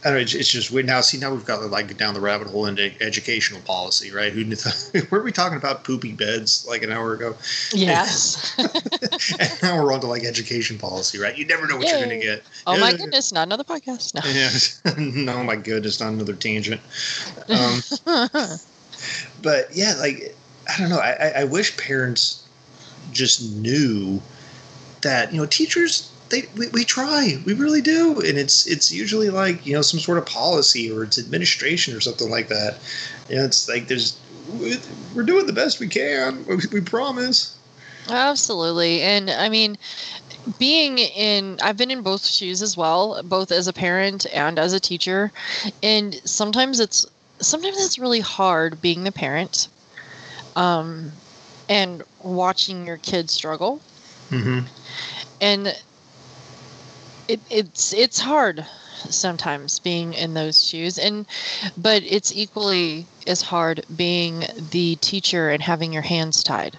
I 0.04 0.10
don't 0.10 0.18
know, 0.18 0.22
it's, 0.22 0.34
it's 0.34 0.48
just 0.48 0.70
weird 0.70 0.86
now. 0.86 1.00
See, 1.00 1.18
now 1.18 1.32
we've 1.34 1.44
got 1.44 1.60
like 1.70 1.96
down 1.96 2.14
the 2.14 2.20
rabbit 2.20 2.46
hole 2.46 2.66
into 2.66 2.92
educational 3.02 3.60
policy, 3.62 4.12
right? 4.12 4.32
Who 4.32 4.44
knew 4.44 4.56
were 5.10 5.22
we 5.22 5.32
talking 5.32 5.58
about 5.58 5.82
poopy 5.84 6.12
beds 6.12 6.64
like 6.68 6.82
an 6.82 6.92
hour 6.92 7.12
ago? 7.14 7.34
yes 7.72 8.54
and 9.40 9.62
now 9.62 9.82
we're 9.82 9.92
on 9.92 10.00
to 10.00 10.06
like 10.06 10.22
education 10.24 10.78
policy, 10.78 11.18
right? 11.18 11.36
You 11.36 11.44
never 11.46 11.66
know 11.66 11.76
what 11.76 11.88
you're 11.88 11.98
going 11.98 12.20
to 12.20 12.24
get. 12.24 12.42
oh 12.66 12.78
my 12.78 12.92
goodness 12.92 13.32
not 13.32 13.48
another 13.48 13.64
podcast 13.64 14.14
no 14.14 14.20
Yeah. 14.30 15.32
no, 15.36 15.42
my 15.42 15.56
goodness, 15.56 15.98
not 16.00 16.12
another 16.12 16.34
tangent. 16.34 16.80
Um, 17.48 17.80
but 19.42 19.68
yeah, 19.74 19.94
like 19.98 20.34
I 20.72 20.78
don't 20.80 20.88
know. 20.90 20.98
I, 20.98 21.12
I- 21.12 21.40
I 21.40 21.44
wish 21.44 21.76
parents 21.76 22.46
just 23.12 23.42
knew 23.56 24.20
that 25.02 25.32
you 25.32 25.38
know 25.38 25.46
teachers 25.46 26.10
they 26.28 26.42
we, 26.56 26.68
we 26.68 26.84
try 26.84 27.40
we 27.44 27.54
really 27.54 27.80
do 27.80 28.20
and 28.20 28.38
it's 28.38 28.66
it's 28.66 28.92
usually 28.92 29.30
like 29.30 29.64
you 29.64 29.74
know 29.74 29.82
some 29.82 30.00
sort 30.00 30.18
of 30.18 30.26
policy 30.26 30.90
or 30.90 31.04
it's 31.04 31.18
administration 31.18 31.94
or 31.96 32.00
something 32.00 32.30
like 32.30 32.48
that 32.48 32.78
know 33.36 33.44
it's 33.44 33.68
like 33.68 33.88
there's 33.88 34.18
we- 34.58 34.78
we're 35.14 35.22
doing 35.22 35.46
the 35.46 35.52
best 35.52 35.80
we 35.80 35.88
can 35.88 36.44
we, 36.46 36.56
we 36.72 36.80
promise 36.80 37.56
Absolutely. 38.08 39.02
And 39.02 39.30
I 39.30 39.48
mean, 39.48 39.76
being 40.58 40.98
in, 40.98 41.58
I've 41.62 41.76
been 41.76 41.90
in 41.90 42.02
both 42.02 42.24
shoes 42.26 42.62
as 42.62 42.76
well, 42.76 43.22
both 43.24 43.50
as 43.50 43.66
a 43.66 43.72
parent 43.72 44.26
and 44.32 44.58
as 44.58 44.72
a 44.72 44.80
teacher. 44.80 45.32
And 45.82 46.14
sometimes 46.24 46.80
it's, 46.80 47.06
sometimes 47.40 47.76
it's 47.78 47.98
really 47.98 48.20
hard 48.20 48.80
being 48.80 49.04
the 49.04 49.12
parent 49.12 49.68
um, 50.54 51.12
and 51.68 52.02
watching 52.22 52.86
your 52.86 52.98
kids 52.98 53.32
struggle. 53.32 53.80
Mm-hmm. 54.30 54.60
And 55.40 55.66
it, 57.28 57.40
it's, 57.50 57.92
it's 57.92 58.18
hard 58.20 58.64
sometimes 59.10 59.78
being 59.78 60.14
in 60.14 60.34
those 60.34 60.64
shoes 60.64 60.98
and 60.98 61.26
but 61.76 62.02
it's 62.02 62.34
equally 62.34 63.06
as 63.26 63.42
hard 63.42 63.84
being 63.94 64.42
the 64.70 64.96
teacher 64.96 65.50
and 65.50 65.62
having 65.62 65.92
your 65.92 66.02
hands 66.02 66.42
tied 66.42 66.76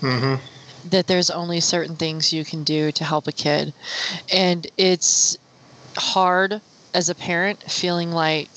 Mm-hmm. 0.00 0.88
that 0.90 1.06
there's 1.06 1.30
only 1.30 1.58
certain 1.60 1.96
things 1.96 2.32
you 2.32 2.44
can 2.44 2.64
do 2.64 2.92
to 2.92 3.04
help 3.04 3.26
a 3.26 3.32
kid. 3.32 3.72
And 4.30 4.66
it's 4.76 5.38
hard 5.96 6.60
as 6.92 7.08
a 7.08 7.14
parent 7.14 7.62
feeling 7.62 8.12
like 8.12 8.50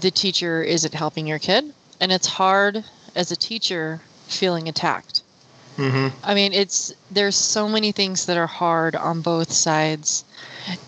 the 0.00 0.12
teacher 0.12 0.62
isn't 0.62 0.94
helping 0.94 1.26
your 1.26 1.40
kid. 1.40 1.74
And 2.00 2.12
it's 2.12 2.28
hard 2.28 2.84
as 3.16 3.32
a 3.32 3.36
teacher 3.36 4.00
feeling 4.28 4.68
attacked. 4.68 5.22
Mm-hmm. 5.78 6.08
I 6.24 6.34
mean, 6.34 6.52
it's 6.52 6.92
there's 7.10 7.36
so 7.36 7.68
many 7.68 7.92
things 7.92 8.26
that 8.26 8.36
are 8.36 8.48
hard 8.48 8.96
on 8.96 9.20
both 9.20 9.52
sides. 9.52 10.24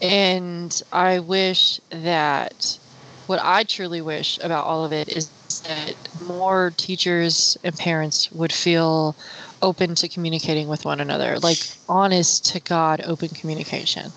And 0.03 0.83
I 0.93 1.21
wish 1.21 1.81
that 1.91 2.79
what 3.27 3.39
I 3.41 3.63
truly 3.63 4.03
wish 4.03 4.39
about 4.43 4.67
all 4.67 4.85
of 4.85 4.93
it 4.93 5.09
is 5.09 5.31
that 5.63 5.95
more 6.27 6.73
teachers 6.77 7.57
and 7.63 7.77
parents 7.79 8.33
would 8.33 8.53
feel 8.53 9.15
open 9.63 9.95
to 9.95 10.09
communicating 10.09 10.67
with 10.67 10.85
one 10.85 11.01
another, 11.01 11.39
like 11.39 11.59
honest 11.89 12.45
to 12.47 12.61
God 12.61 13.01
open 13.05 13.29
communication. 13.29 14.11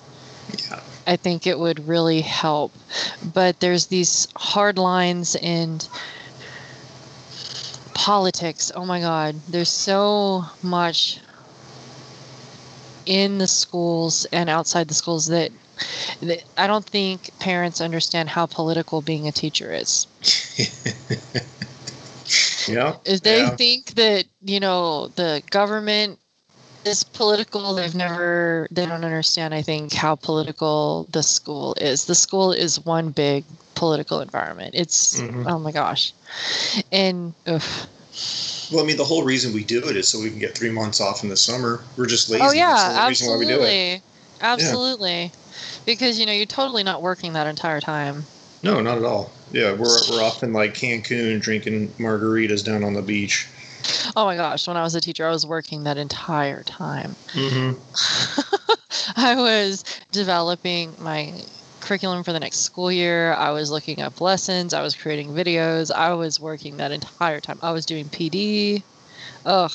Yeah. 0.70 0.80
I 1.06 1.18
think 1.18 1.46
it 1.46 1.60
would 1.60 1.88
really 1.88 2.22
help. 2.22 2.74
But 3.34 3.60
there's 3.60 3.88
these 3.88 4.28
hard 4.36 4.80
lines 4.80 5.36
and 5.36 5.88
politics. 7.94 8.72
Oh 8.76 8.86
my 8.86 9.00
God. 9.00 9.36
There's 9.48 9.70
so 9.70 10.46
much 10.62 11.20
in 13.06 13.38
the 13.38 13.48
schools 13.48 14.26
and 14.32 14.50
outside 14.50 14.88
the 14.88 14.94
schools 14.94 15.28
that, 15.28 15.52
that 16.22 16.44
I 16.58 16.68
don't 16.68 16.86
think 16.86 17.38
parents 17.40 17.82
understand 17.82 18.30
how 18.30 18.46
political 18.46 19.02
being 19.02 19.28
a 19.28 19.32
teacher 19.32 19.74
is. 19.74 20.08
Yeah. 22.68 22.96
If 23.06 23.22
they 23.22 23.40
yeah. 23.40 23.56
think 23.56 23.96
that, 23.96 24.26
you 24.44 24.60
know, 24.60 25.08
the 25.16 25.44
government 25.50 26.20
is 26.86 27.04
political, 27.04 27.74
they've 27.74 27.96
never, 27.96 28.68
they 28.72 28.86
don't 28.86 29.04
understand, 29.06 29.54
I 29.54 29.62
think, 29.62 29.94
how 29.94 30.16
political 30.16 31.08
the 31.12 31.24
school 31.24 31.76
is. 31.80 32.06
The 32.06 32.16
school 32.16 32.52
is 32.52 32.84
one 32.86 33.10
big 33.12 33.44
political 33.76 34.20
environment. 34.20 34.72
It's, 34.76 35.20
Mhm. 35.20 35.46
oh 35.48 35.60
my 35.60 35.72
gosh. 35.72 36.14
And, 36.92 37.34
ugh. 37.48 37.62
Well, 38.72 38.84
I 38.84 38.88
mean, 38.88 38.98
the 38.98 39.04
whole 39.06 39.24
reason 39.24 39.54
we 39.54 39.64
do 39.64 39.80
it 39.90 39.96
is 39.98 40.08
so 40.08 40.20
we 40.20 40.30
can 40.30 40.40
get 40.40 40.58
three 40.58 40.70
months 40.70 41.02
off 41.02 41.24
in 41.24 41.30
the 41.30 41.38
summer. 41.38 41.82
We're 41.98 42.06
just 42.06 42.30
lazy. 42.30 42.44
oh, 42.44 42.52
yeah, 42.52 42.90
the 42.94 43.00
whole 43.00 43.10
reason 43.10 43.30
why 43.30 43.38
we 43.38 43.46
do 43.46 43.62
it. 43.62 44.02
absolutely. 44.42 45.32
Absolutely. 45.32 45.32
Because, 45.86 46.20
you 46.20 46.26
know, 46.26 46.32
you're 46.34 46.46
totally 46.46 46.84
not 46.84 47.02
working 47.02 47.34
that 47.34 47.48
entire 47.48 47.82
time. 47.82 48.26
No, 48.62 48.82
not 48.82 48.98
at 48.98 49.04
all. 49.04 49.32
Yeah, 49.52 49.74
we're 49.74 50.00
we're 50.10 50.24
off 50.24 50.42
in 50.42 50.54
like 50.54 50.74
Cancun 50.74 51.40
drinking 51.42 51.90
margaritas 52.00 52.64
down 52.64 52.84
on 52.84 52.94
the 52.94 53.02
beach. 53.02 53.48
Oh 54.16 54.26
my 54.26 54.36
gosh, 54.36 54.68
when 54.68 54.78
I 54.78 54.84
was 54.84 54.96
a 54.96 55.02
teacher, 55.02 55.26
I 55.26 55.32
was 55.32 55.46
working 55.46 55.84
that 55.86 55.98
entire 55.98 56.62
time. 56.64 57.16
Mm-hmm. 57.34 57.80
I 59.18 59.36
was 59.36 59.84
developing 60.12 60.94
my 61.00 61.34
curriculum 61.82 62.24
for 62.24 62.32
the 62.32 62.40
next 62.40 62.60
school 62.60 62.92
year. 62.92 63.34
I 63.34 63.52
was 63.52 63.72
looking 63.72 64.02
up 64.02 64.22
lessons. 64.22 64.74
I 64.74 64.82
was 64.82 64.96
creating 64.96 65.30
videos. 65.30 65.92
I 65.92 66.14
was 66.14 66.40
working 66.40 66.78
that 66.78 66.92
entire 66.92 67.40
time. 67.40 67.60
I 67.62 67.72
was 67.72 67.86
doing 67.86 68.06
PD. 68.06 68.84
Ugh. 69.46 69.72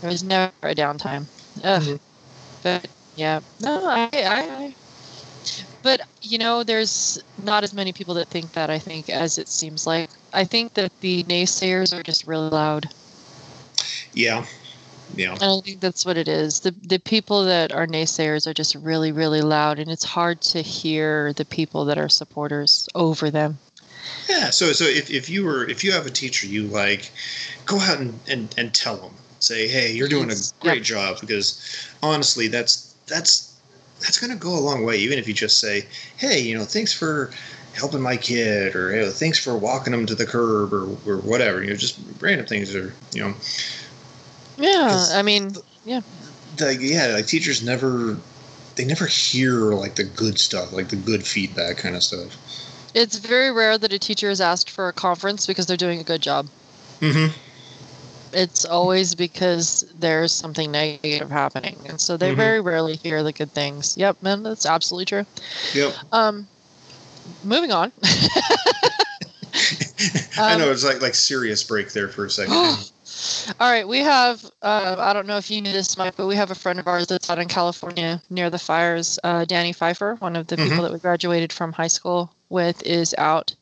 There 0.00 0.10
was 0.10 0.22
never 0.22 0.52
a 0.62 0.74
downtime. 0.74 1.26
Ugh. 1.62 1.82
Mhm. 1.82 2.00
But 2.62 2.86
yeah, 3.16 3.40
no, 3.60 3.86
I, 3.86 4.08
I. 4.12 4.74
But 5.84 6.00
you 6.22 6.38
know, 6.38 6.64
there's 6.64 7.22
not 7.44 7.62
as 7.62 7.74
many 7.74 7.92
people 7.92 8.14
that 8.14 8.28
think 8.28 8.52
that. 8.52 8.70
I 8.70 8.78
think 8.78 9.10
as 9.10 9.36
it 9.38 9.48
seems 9.48 9.86
like. 9.86 10.08
I 10.32 10.44
think 10.44 10.74
that 10.74 10.90
the 11.00 11.22
naysayers 11.24 11.96
are 11.96 12.02
just 12.02 12.26
really 12.26 12.48
loud. 12.48 12.88
Yeah, 14.14 14.46
yeah. 15.14 15.34
And 15.34 15.42
I 15.42 15.60
think 15.60 15.80
that's 15.80 16.06
what 16.06 16.16
it 16.16 16.26
is. 16.26 16.60
The 16.60 16.70
the 16.70 16.98
people 16.98 17.44
that 17.44 17.70
are 17.70 17.86
naysayers 17.86 18.46
are 18.46 18.54
just 18.54 18.74
really, 18.76 19.12
really 19.12 19.42
loud, 19.42 19.78
and 19.78 19.90
it's 19.90 20.04
hard 20.04 20.40
to 20.40 20.62
hear 20.62 21.34
the 21.34 21.44
people 21.44 21.84
that 21.84 21.98
are 21.98 22.08
supporters 22.08 22.88
over 22.94 23.30
them. 23.30 23.58
Yeah. 24.28 24.48
So 24.50 24.72
so 24.72 24.84
if, 24.84 25.10
if 25.10 25.28
you 25.28 25.44
were 25.44 25.68
if 25.68 25.84
you 25.84 25.92
have 25.92 26.06
a 26.06 26.10
teacher 26.10 26.46
you 26.46 26.62
like, 26.64 27.12
go 27.66 27.78
out 27.78 28.00
and, 28.00 28.18
and, 28.26 28.54
and 28.56 28.74
tell 28.74 28.96
them. 28.96 29.12
Say, 29.40 29.68
hey, 29.68 29.92
you're 29.92 30.08
doing 30.08 30.30
a 30.30 30.34
great 30.60 30.76
Yep. 30.76 30.82
job 30.84 31.20
because 31.20 31.60
honestly, 32.02 32.48
that's 32.48 32.94
that's 33.06 33.53
that's 34.00 34.18
gonna 34.18 34.36
go 34.36 34.56
a 34.56 34.60
long 34.60 34.84
way. 34.84 34.98
Even 34.98 35.18
if 35.18 35.26
you 35.28 35.34
just 35.34 35.58
say, 35.58 35.86
hey, 36.16 36.40
you 36.40 36.56
know, 36.56 36.64
thanks 36.64 36.92
for 36.92 37.30
helping 37.74 38.00
my 38.00 38.16
kid, 38.16 38.76
or 38.76 38.92
hey, 38.92 39.08
thanks 39.10 39.38
for 39.38 39.56
walking 39.56 39.92
them 39.92 40.06
to 40.06 40.14
the 40.14 40.26
curb, 40.26 40.72
or 40.72 40.84
or 41.06 41.18
whatever. 41.18 41.62
You 41.62 41.70
know, 41.70 41.76
just 41.76 41.98
random 42.20 42.46
things, 42.46 42.74
or 42.74 42.94
you 43.12 43.22
know, 43.22 43.34
yeah 44.56 45.06
I 45.12 45.22
mean, 45.22 45.52
yeah. 45.84 46.00
like 46.60 46.78
yeah, 46.80 47.06
like 47.08 47.26
teachers 47.26 47.62
never 47.64 48.16
they 48.76 48.84
never 48.84 49.06
hear 49.06 49.72
like 49.74 49.94
the 49.94 50.04
good 50.04 50.38
stuff, 50.38 50.72
like 50.72 50.88
the 50.88 50.96
good 50.96 51.24
feedback 51.24 51.78
kind 51.78 51.96
of 51.96 52.02
stuff. 52.02 52.36
it's 52.94 53.18
very 53.18 53.50
rare 53.50 53.78
that 53.78 53.92
a 53.92 53.98
teacher 53.98 54.30
is 54.30 54.40
asked 54.40 54.70
for 54.70 54.88
a 54.88 54.92
conference 54.92 55.46
because 55.46 55.66
they're 55.66 55.76
doing 55.76 56.00
a 56.00 56.04
good 56.04 56.20
job. 56.20 56.46
Mm-hmm. 57.00 57.32
It's 58.34 58.64
always 58.64 59.14
because 59.14 59.84
there's 59.98 60.32
something 60.32 60.70
negative 60.72 61.30
happening, 61.30 61.76
and 61.88 62.00
so 62.00 62.16
they 62.16 62.32
Mhm. 62.32 62.36
very 62.36 62.60
rarely 62.60 62.96
hear 62.96 63.22
the 63.22 63.32
good 63.32 63.52
things. 63.52 63.96
Yep, 63.96 64.22
man, 64.22 64.42
that's 64.42 64.66
absolutely 64.66 65.04
true. 65.06 65.26
Yep. 65.74 65.94
Um, 66.12 66.46
moving 67.44 67.72
on. 67.72 67.92
I 70.36 70.54
Um, 70.54 70.58
know 70.58 70.70
it's 70.72 70.84
like 70.84 71.00
like 71.00 71.14
serious 71.14 71.62
break 71.62 71.92
there 71.92 72.08
for 72.08 72.24
a 72.24 72.30
second. 72.30 72.54
All 73.60 73.70
right, 73.70 73.86
we 73.86 73.98
have. 74.00 74.44
Uh, 74.62 74.96
I 74.98 75.12
don't 75.12 75.26
know 75.26 75.36
if 75.36 75.50
you 75.50 75.60
knew 75.60 75.72
this, 75.72 75.96
Mike, 75.96 76.14
but 76.16 76.26
we 76.26 76.34
have 76.36 76.50
a 76.50 76.54
friend 76.54 76.80
of 76.80 76.88
ours 76.88 77.06
that's 77.06 77.30
out 77.30 77.38
in 77.38 77.46
California 77.48 78.20
near 78.30 78.50
the 78.50 78.58
fires. 78.58 79.18
Uh, 79.22 79.44
Danny 79.44 79.72
Pfeiffer, 79.72 80.16
one 80.18 80.34
of 80.34 80.48
the 80.48 80.56
Mhm. 80.56 80.68
people 80.68 80.82
that 80.82 80.92
we 80.92 80.98
graduated 80.98 81.52
from 81.52 81.72
high 81.72 81.86
school 81.86 82.32
with, 82.54 82.82
is 82.86 83.14
out 83.18 83.54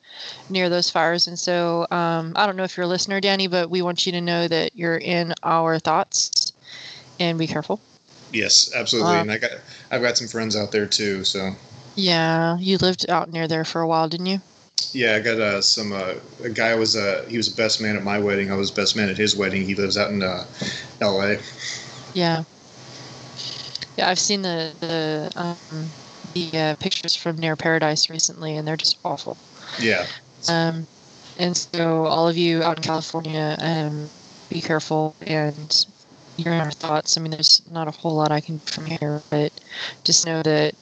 near 0.48 0.68
those 0.68 0.90
fires. 0.90 1.26
And 1.26 1.38
so 1.38 1.86
um, 1.90 2.32
I 2.36 2.46
don't 2.46 2.56
know 2.56 2.62
if 2.64 2.76
you're 2.76 2.84
a 2.84 2.88
listener, 2.88 3.20
Danny, 3.20 3.48
but 3.48 3.70
we 3.70 3.82
want 3.82 4.06
you 4.06 4.12
to 4.12 4.20
know 4.20 4.46
that 4.46 4.76
you're 4.76 4.98
in 4.98 5.34
our 5.42 5.80
thoughts 5.80 6.52
and 7.18 7.38
be 7.38 7.46
careful. 7.48 7.80
yes, 8.32 8.70
absolutely. 8.74 9.16
Uh, 9.16 9.20
and 9.22 9.32
I 9.32 9.38
got 9.38 9.50
I've 9.90 10.02
got 10.02 10.16
some 10.16 10.28
friends 10.28 10.56
out 10.56 10.70
there 10.72 10.86
too. 10.86 11.24
So 11.24 11.50
Yeah, 11.96 12.56
you 12.58 12.78
lived 12.78 13.10
out 13.10 13.32
near 13.32 13.48
there 13.48 13.64
for 13.64 13.80
a 13.80 13.88
while, 13.88 14.08
didn't 14.08 14.26
you? 14.26 14.40
yeah, 14.92 15.16
I 15.16 15.20
got 15.20 15.40
uh, 15.40 15.62
some 15.62 15.92
uh, 15.92 16.14
a 16.44 16.50
guy 16.50 16.74
was 16.74 16.96
uh, 16.96 17.24
he 17.28 17.36
was 17.36 17.52
a 17.52 17.56
best 17.56 17.80
man 17.80 17.96
at 17.96 18.04
my 18.04 18.18
wedding. 18.18 18.50
I 18.52 18.56
was 18.56 18.70
best 18.70 18.96
man 18.96 19.08
at 19.08 19.16
his 19.16 19.36
wedding. 19.36 19.64
He 19.64 19.74
lives 19.74 19.96
out 19.96 20.10
in 20.10 20.22
uh, 20.22 20.44
L.A. 21.00 21.38
Yeah. 22.14 22.44
Yeah, 23.96 24.08
I've 24.08 24.18
seen 24.18 24.42
the 24.42 24.72
the 24.80 25.30
um, 25.36 25.88
the 26.34 26.58
uh, 26.58 26.76
pictures 26.76 27.14
from 27.14 27.36
near 27.36 27.56
Paradise 27.56 28.10
recently, 28.10 28.56
and 28.56 28.66
they're 28.66 28.76
just 28.76 28.98
awful. 29.04 29.36
Yeah. 29.80 30.06
Um, 30.48 30.86
and 31.38 31.56
so, 31.56 32.06
all 32.06 32.28
of 32.28 32.36
you 32.36 32.62
out 32.62 32.78
in 32.78 32.82
California, 32.82 33.56
um, 33.60 34.08
be 34.50 34.60
careful 34.60 35.14
and 35.22 35.86
you're 36.36 36.70
thoughts. 36.70 37.16
I 37.16 37.20
mean, 37.20 37.30
there's 37.30 37.62
not 37.70 37.88
a 37.88 37.90
whole 37.90 38.14
lot 38.14 38.30
I 38.30 38.40
can 38.40 38.56
do 38.56 38.72
from 38.72 38.86
here, 38.86 39.22
but 39.30 39.52
just 40.04 40.26
know 40.26 40.42
that, 40.42 40.74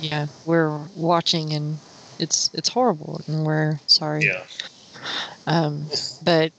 yeah, 0.00 0.26
we're 0.46 0.78
watching 0.96 1.52
and 1.52 1.78
it's 2.18 2.50
it's 2.54 2.68
horrible, 2.68 3.20
and 3.26 3.44
we're 3.44 3.80
sorry. 3.86 4.24
Yeah. 4.24 4.44
Um, 5.46 5.86
but 6.24 6.52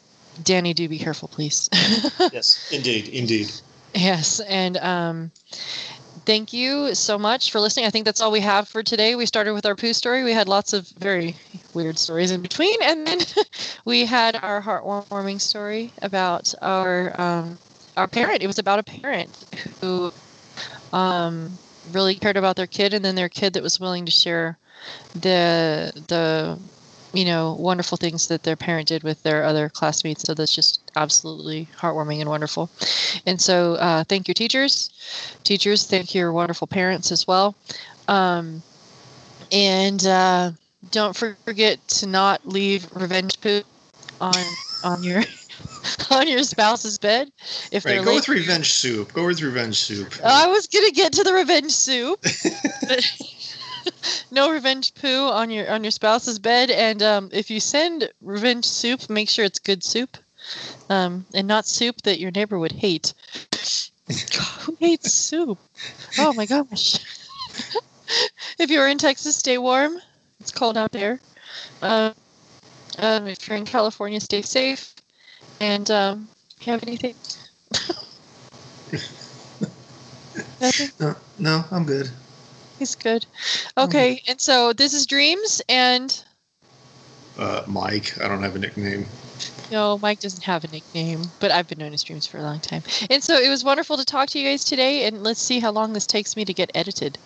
Danny, 0.43 0.73
do 0.73 0.87
be 0.87 0.99
careful, 0.99 1.27
please. 1.27 1.69
Yes. 2.31 2.69
Indeed. 2.71 3.09
Indeed. 3.09 3.51
Yes, 3.93 4.39
and 4.41 4.77
um, 4.77 5.31
thank 6.25 6.53
you 6.53 6.95
so 6.95 7.17
much 7.17 7.51
for 7.51 7.59
listening. 7.59 7.85
I 7.85 7.89
think 7.89 8.05
that's 8.05 8.21
all 8.21 8.31
we 8.31 8.39
have 8.41 8.67
for 8.67 8.83
today. 8.83 9.15
We 9.15 9.25
started 9.25 9.53
with 9.53 9.65
our 9.65 9.75
poo 9.75 9.93
story. 9.93 10.23
We 10.23 10.33
had 10.33 10.47
lots 10.47 10.73
of 10.73 10.87
very 10.99 11.35
weird 11.73 11.97
stories 11.97 12.31
in 12.31 12.41
between, 12.41 12.81
and 12.83 13.05
then 13.05 13.19
we 13.85 14.05
had 14.05 14.35
our 14.35 14.61
heartwarming 14.61 15.41
story 15.41 15.91
about 16.01 16.53
our 16.61 17.19
um, 17.19 17.57
our 17.97 18.07
parent. 18.07 18.41
It 18.41 18.47
was 18.47 18.59
about 18.59 18.79
a 18.79 18.83
parent 18.83 19.29
who 19.81 20.11
um, 20.91 21.57
really 21.91 22.15
cared 22.15 22.37
about 22.37 22.55
their 22.55 22.67
kid, 22.67 22.93
and 22.93 23.03
then 23.03 23.15
their 23.15 23.29
kid 23.29 23.53
that 23.53 23.63
was 23.63 23.79
willing 23.79 24.05
to 24.05 24.11
share 24.11 24.57
the 25.13 25.91
the 26.07 26.59
you 27.13 27.25
know 27.25 27.55
wonderful 27.59 27.97
things 27.97 28.27
that 28.27 28.43
their 28.43 28.55
parent 28.55 28.87
did 28.87 29.03
with 29.03 29.21
their 29.23 29.43
other 29.43 29.69
classmates. 29.69 30.23
So 30.23 30.33
that's 30.33 30.53
just 30.53 30.81
absolutely 30.95 31.67
heartwarming 31.77 32.19
and 32.19 32.29
wonderful. 32.29 32.69
And 33.25 33.39
so, 33.39 33.75
uh, 33.75 34.03
thank 34.03 34.27
your 34.27 34.33
teachers. 34.33 34.89
Teachers, 35.43 35.85
thank 35.87 36.13
your 36.15 36.31
wonderful 36.33 36.67
parents 36.67 37.11
as 37.11 37.27
well. 37.27 37.55
Um, 38.07 38.61
and 39.51 40.05
uh, 40.05 40.51
don't 40.91 41.15
forget 41.15 41.85
to 41.87 42.07
not 42.07 42.45
leave 42.47 42.87
revenge 42.95 43.39
poop 43.41 43.65
on 44.19 44.35
on 44.83 45.03
your 45.03 45.21
on 46.11 46.27
your 46.27 46.43
spouse's 46.43 46.97
bed 46.97 47.31
if 47.71 47.85
Right. 47.85 47.93
they're 47.93 48.03
Go 48.03 48.09
late. 48.11 48.15
with 48.15 48.29
revenge 48.29 48.73
soup. 48.73 49.13
Go 49.13 49.25
with 49.27 49.41
revenge 49.41 49.77
soup. 49.77 50.13
I 50.23 50.47
was 50.47 50.67
gonna 50.67 50.91
get 50.91 51.13
to 51.13 51.23
the 51.23 51.33
revenge 51.33 51.71
soup. 51.71 52.19
no 54.31 54.51
revenge 54.51 54.93
poo 54.95 55.27
on 55.27 55.49
your 55.49 55.69
on 55.69 55.83
your 55.83 55.91
spouse's 55.91 56.39
bed, 56.39 56.69
and 56.69 57.01
um, 57.01 57.29
if 57.31 57.49
you 57.49 57.59
send 57.59 58.09
revenge 58.21 58.65
soup, 58.65 59.09
make 59.09 59.29
sure 59.29 59.45
it's 59.45 59.59
good 59.59 59.83
soup, 59.83 60.17
um, 60.89 61.25
and 61.33 61.47
not 61.47 61.65
soup 61.65 62.01
that 62.03 62.19
your 62.19 62.31
neighbor 62.31 62.59
would 62.59 62.71
hate. 62.71 63.13
Who 64.61 64.75
hates 64.79 65.11
soup? 65.13 65.59
Oh 66.17 66.33
my 66.33 66.45
gosh! 66.45 66.99
if 68.59 68.69
you're 68.69 68.87
in 68.87 68.97
Texas, 68.97 69.35
stay 69.35 69.57
warm. 69.57 69.99
It's 70.39 70.51
cold 70.51 70.77
out 70.77 70.91
there. 70.91 71.19
Um, 71.81 72.13
um, 72.99 73.27
if 73.27 73.47
you're 73.47 73.57
in 73.57 73.65
California, 73.65 74.19
stay 74.19 74.41
safe. 74.41 74.93
And 75.59 75.89
um, 75.91 76.27
you 76.61 76.71
have 76.71 76.83
anything? 76.83 77.15
No, 80.99 81.15
no, 81.37 81.65
I'm 81.71 81.85
good. 81.85 82.09
He's 82.79 82.95
good. 82.95 83.25
Okay, 83.77 84.21
and 84.27 84.39
so 84.41 84.73
this 84.73 84.93
is 84.93 85.05
Dreams, 85.05 85.61
and 85.69 86.23
Uh, 87.37 87.63
Mike. 87.67 88.13
I 88.23 88.27
don't 88.27 88.43
have 88.43 88.55
a 88.55 88.59
nickname. 88.59 89.05
no, 89.71 89.97
Mike 89.99 90.19
doesn't 90.19 90.43
have 90.43 90.63
a 90.63 90.67
nickname, 90.67 91.23
but 91.39 91.49
I've 91.51 91.67
been 91.67 91.79
known 91.79 91.93
as 91.93 92.03
Dreams 92.03 92.27
for 92.27 92.37
a 92.37 92.41
long 92.43 92.59
time. 92.59 92.83
And 93.09 93.23
so 93.23 93.35
it 93.35 93.49
was 93.49 93.63
wonderful 93.63 93.97
to 93.97 94.05
talk 94.05 94.29
to 94.29 94.39
you 94.39 94.47
guys 94.49 94.63
today, 94.63 95.05
and 95.05 95.23
let's 95.23 95.41
see 95.41 95.59
how 95.59 95.71
long 95.71 95.93
this 95.93 96.05
takes 96.05 96.35
me 96.35 96.45
to 96.45 96.53
get 96.53 96.69
edited. 96.75 97.17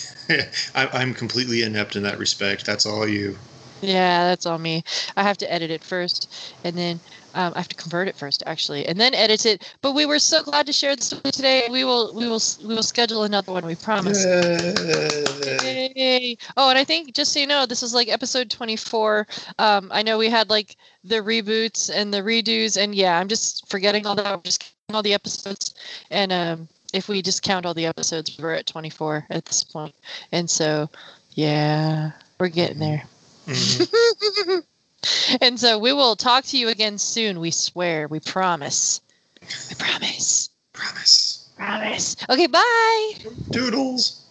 I, 0.75 0.89
I'm 0.93 1.13
completely 1.13 1.63
inept 1.63 1.95
in 1.95 2.03
that 2.03 2.17
respect. 2.19 2.65
That's 2.65 2.85
all 2.85 3.07
you. 3.07 3.37
Yeah, 3.81 4.25
that's 4.25 4.45
all 4.45 4.57
me. 4.57 4.83
I 5.15 5.23
have 5.23 5.37
to 5.37 5.51
edit 5.51 5.71
it 5.71 5.83
first, 5.83 6.29
and 6.63 6.77
then 6.77 6.99
um, 7.33 7.53
I 7.55 7.59
have 7.59 7.67
to 7.67 7.75
convert 7.75 8.07
it 8.07 8.15
first, 8.15 8.43
actually, 8.45 8.85
and 8.87 8.99
then 8.99 9.13
edit 9.13 9.45
it. 9.45 9.75
But 9.81 9.93
we 9.93 10.05
were 10.05 10.19
so 10.19 10.43
glad 10.43 10.65
to 10.65 10.73
share 10.73 10.95
this 10.95 11.13
with 11.13 11.31
today. 11.31 11.67
We 11.69 11.83
will, 11.83 12.13
we 12.13 12.27
will, 12.27 12.41
we 12.65 12.73
will 12.75 12.83
schedule 12.83 13.23
another 13.23 13.51
one. 13.51 13.65
We 13.65 13.75
promise. 13.75 14.25
Yay. 14.25 15.91
Yay. 15.95 16.37
Oh, 16.57 16.69
and 16.69 16.77
I 16.77 16.83
think 16.83 17.13
just 17.13 17.33
so 17.33 17.39
you 17.39 17.47
know, 17.47 17.65
this 17.65 17.83
is 17.83 17.93
like 17.93 18.07
episode 18.07 18.49
24. 18.49 19.27
Um, 19.59 19.89
I 19.93 20.01
know 20.01 20.17
we 20.17 20.29
had 20.29 20.49
like 20.49 20.75
the 21.03 21.17
reboots 21.17 21.89
and 21.93 22.13
the 22.13 22.21
redos, 22.21 22.81
and 22.81 22.95
yeah, 22.95 23.19
I'm 23.19 23.27
just 23.27 23.67
forgetting 23.69 24.05
all 24.05 24.15
that. 24.15 24.25
I'm 24.25 24.41
just 24.43 24.73
all 24.93 25.03
the 25.03 25.13
episodes, 25.13 25.75
and 26.09 26.31
um, 26.31 26.67
if 26.93 27.07
we 27.07 27.21
just 27.21 27.43
count 27.43 27.65
all 27.65 27.73
the 27.75 27.85
episodes, 27.85 28.37
we're 28.39 28.53
at 28.53 28.65
24 28.65 29.27
at 29.29 29.45
this 29.45 29.63
point. 29.63 29.93
And 30.31 30.49
so, 30.49 30.89
yeah, 31.33 32.11
we're 32.39 32.49
getting 32.49 32.79
there. 32.79 33.03
Mhm. 33.47 34.63
and 35.41 35.59
so 35.59 35.77
we 35.79 35.93
will 35.93 36.15
talk 36.15 36.45
to 36.45 36.57
you 36.57 36.69
again 36.69 36.97
soon. 36.97 37.39
We 37.39 37.51
swear. 37.51 38.07
We 38.07 38.19
promise. 38.19 39.01
We 39.41 39.75
promise. 39.75 40.49
Promise. 40.73 41.49
Promise. 41.57 42.15
Okay, 42.29 42.47
bye. 42.47 43.13
Doodles. 43.49 44.25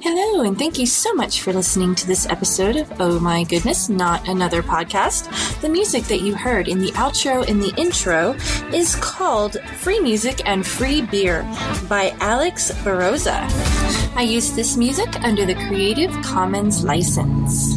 Hello, 0.00 0.44
and 0.44 0.56
thank 0.56 0.78
you 0.78 0.86
so 0.86 1.12
much 1.12 1.42
for 1.42 1.52
listening 1.52 1.92
to 1.96 2.06
this 2.06 2.24
episode 2.26 2.76
of 2.76 3.00
Oh 3.00 3.18
My 3.18 3.42
Goodness, 3.42 3.88
Not 3.88 4.28
Another 4.28 4.62
Podcast. 4.62 5.60
The 5.60 5.68
music 5.68 6.04
that 6.04 6.20
you 6.20 6.36
heard 6.36 6.68
in 6.68 6.78
the 6.78 6.92
outro 6.92 7.44
and 7.48 7.60
the 7.60 7.74
intro 7.76 8.34
is 8.72 8.94
called 8.94 9.60
Free 9.78 9.98
Music 9.98 10.40
and 10.46 10.64
Free 10.64 11.02
Beer 11.02 11.42
by 11.88 12.14
Alex 12.20 12.70
Beroza. 12.84 13.44
I 14.16 14.22
use 14.22 14.52
this 14.52 14.76
music 14.76 15.20
under 15.24 15.44
the 15.44 15.56
Creative 15.66 16.12
Commons 16.22 16.84
license. 16.84 17.74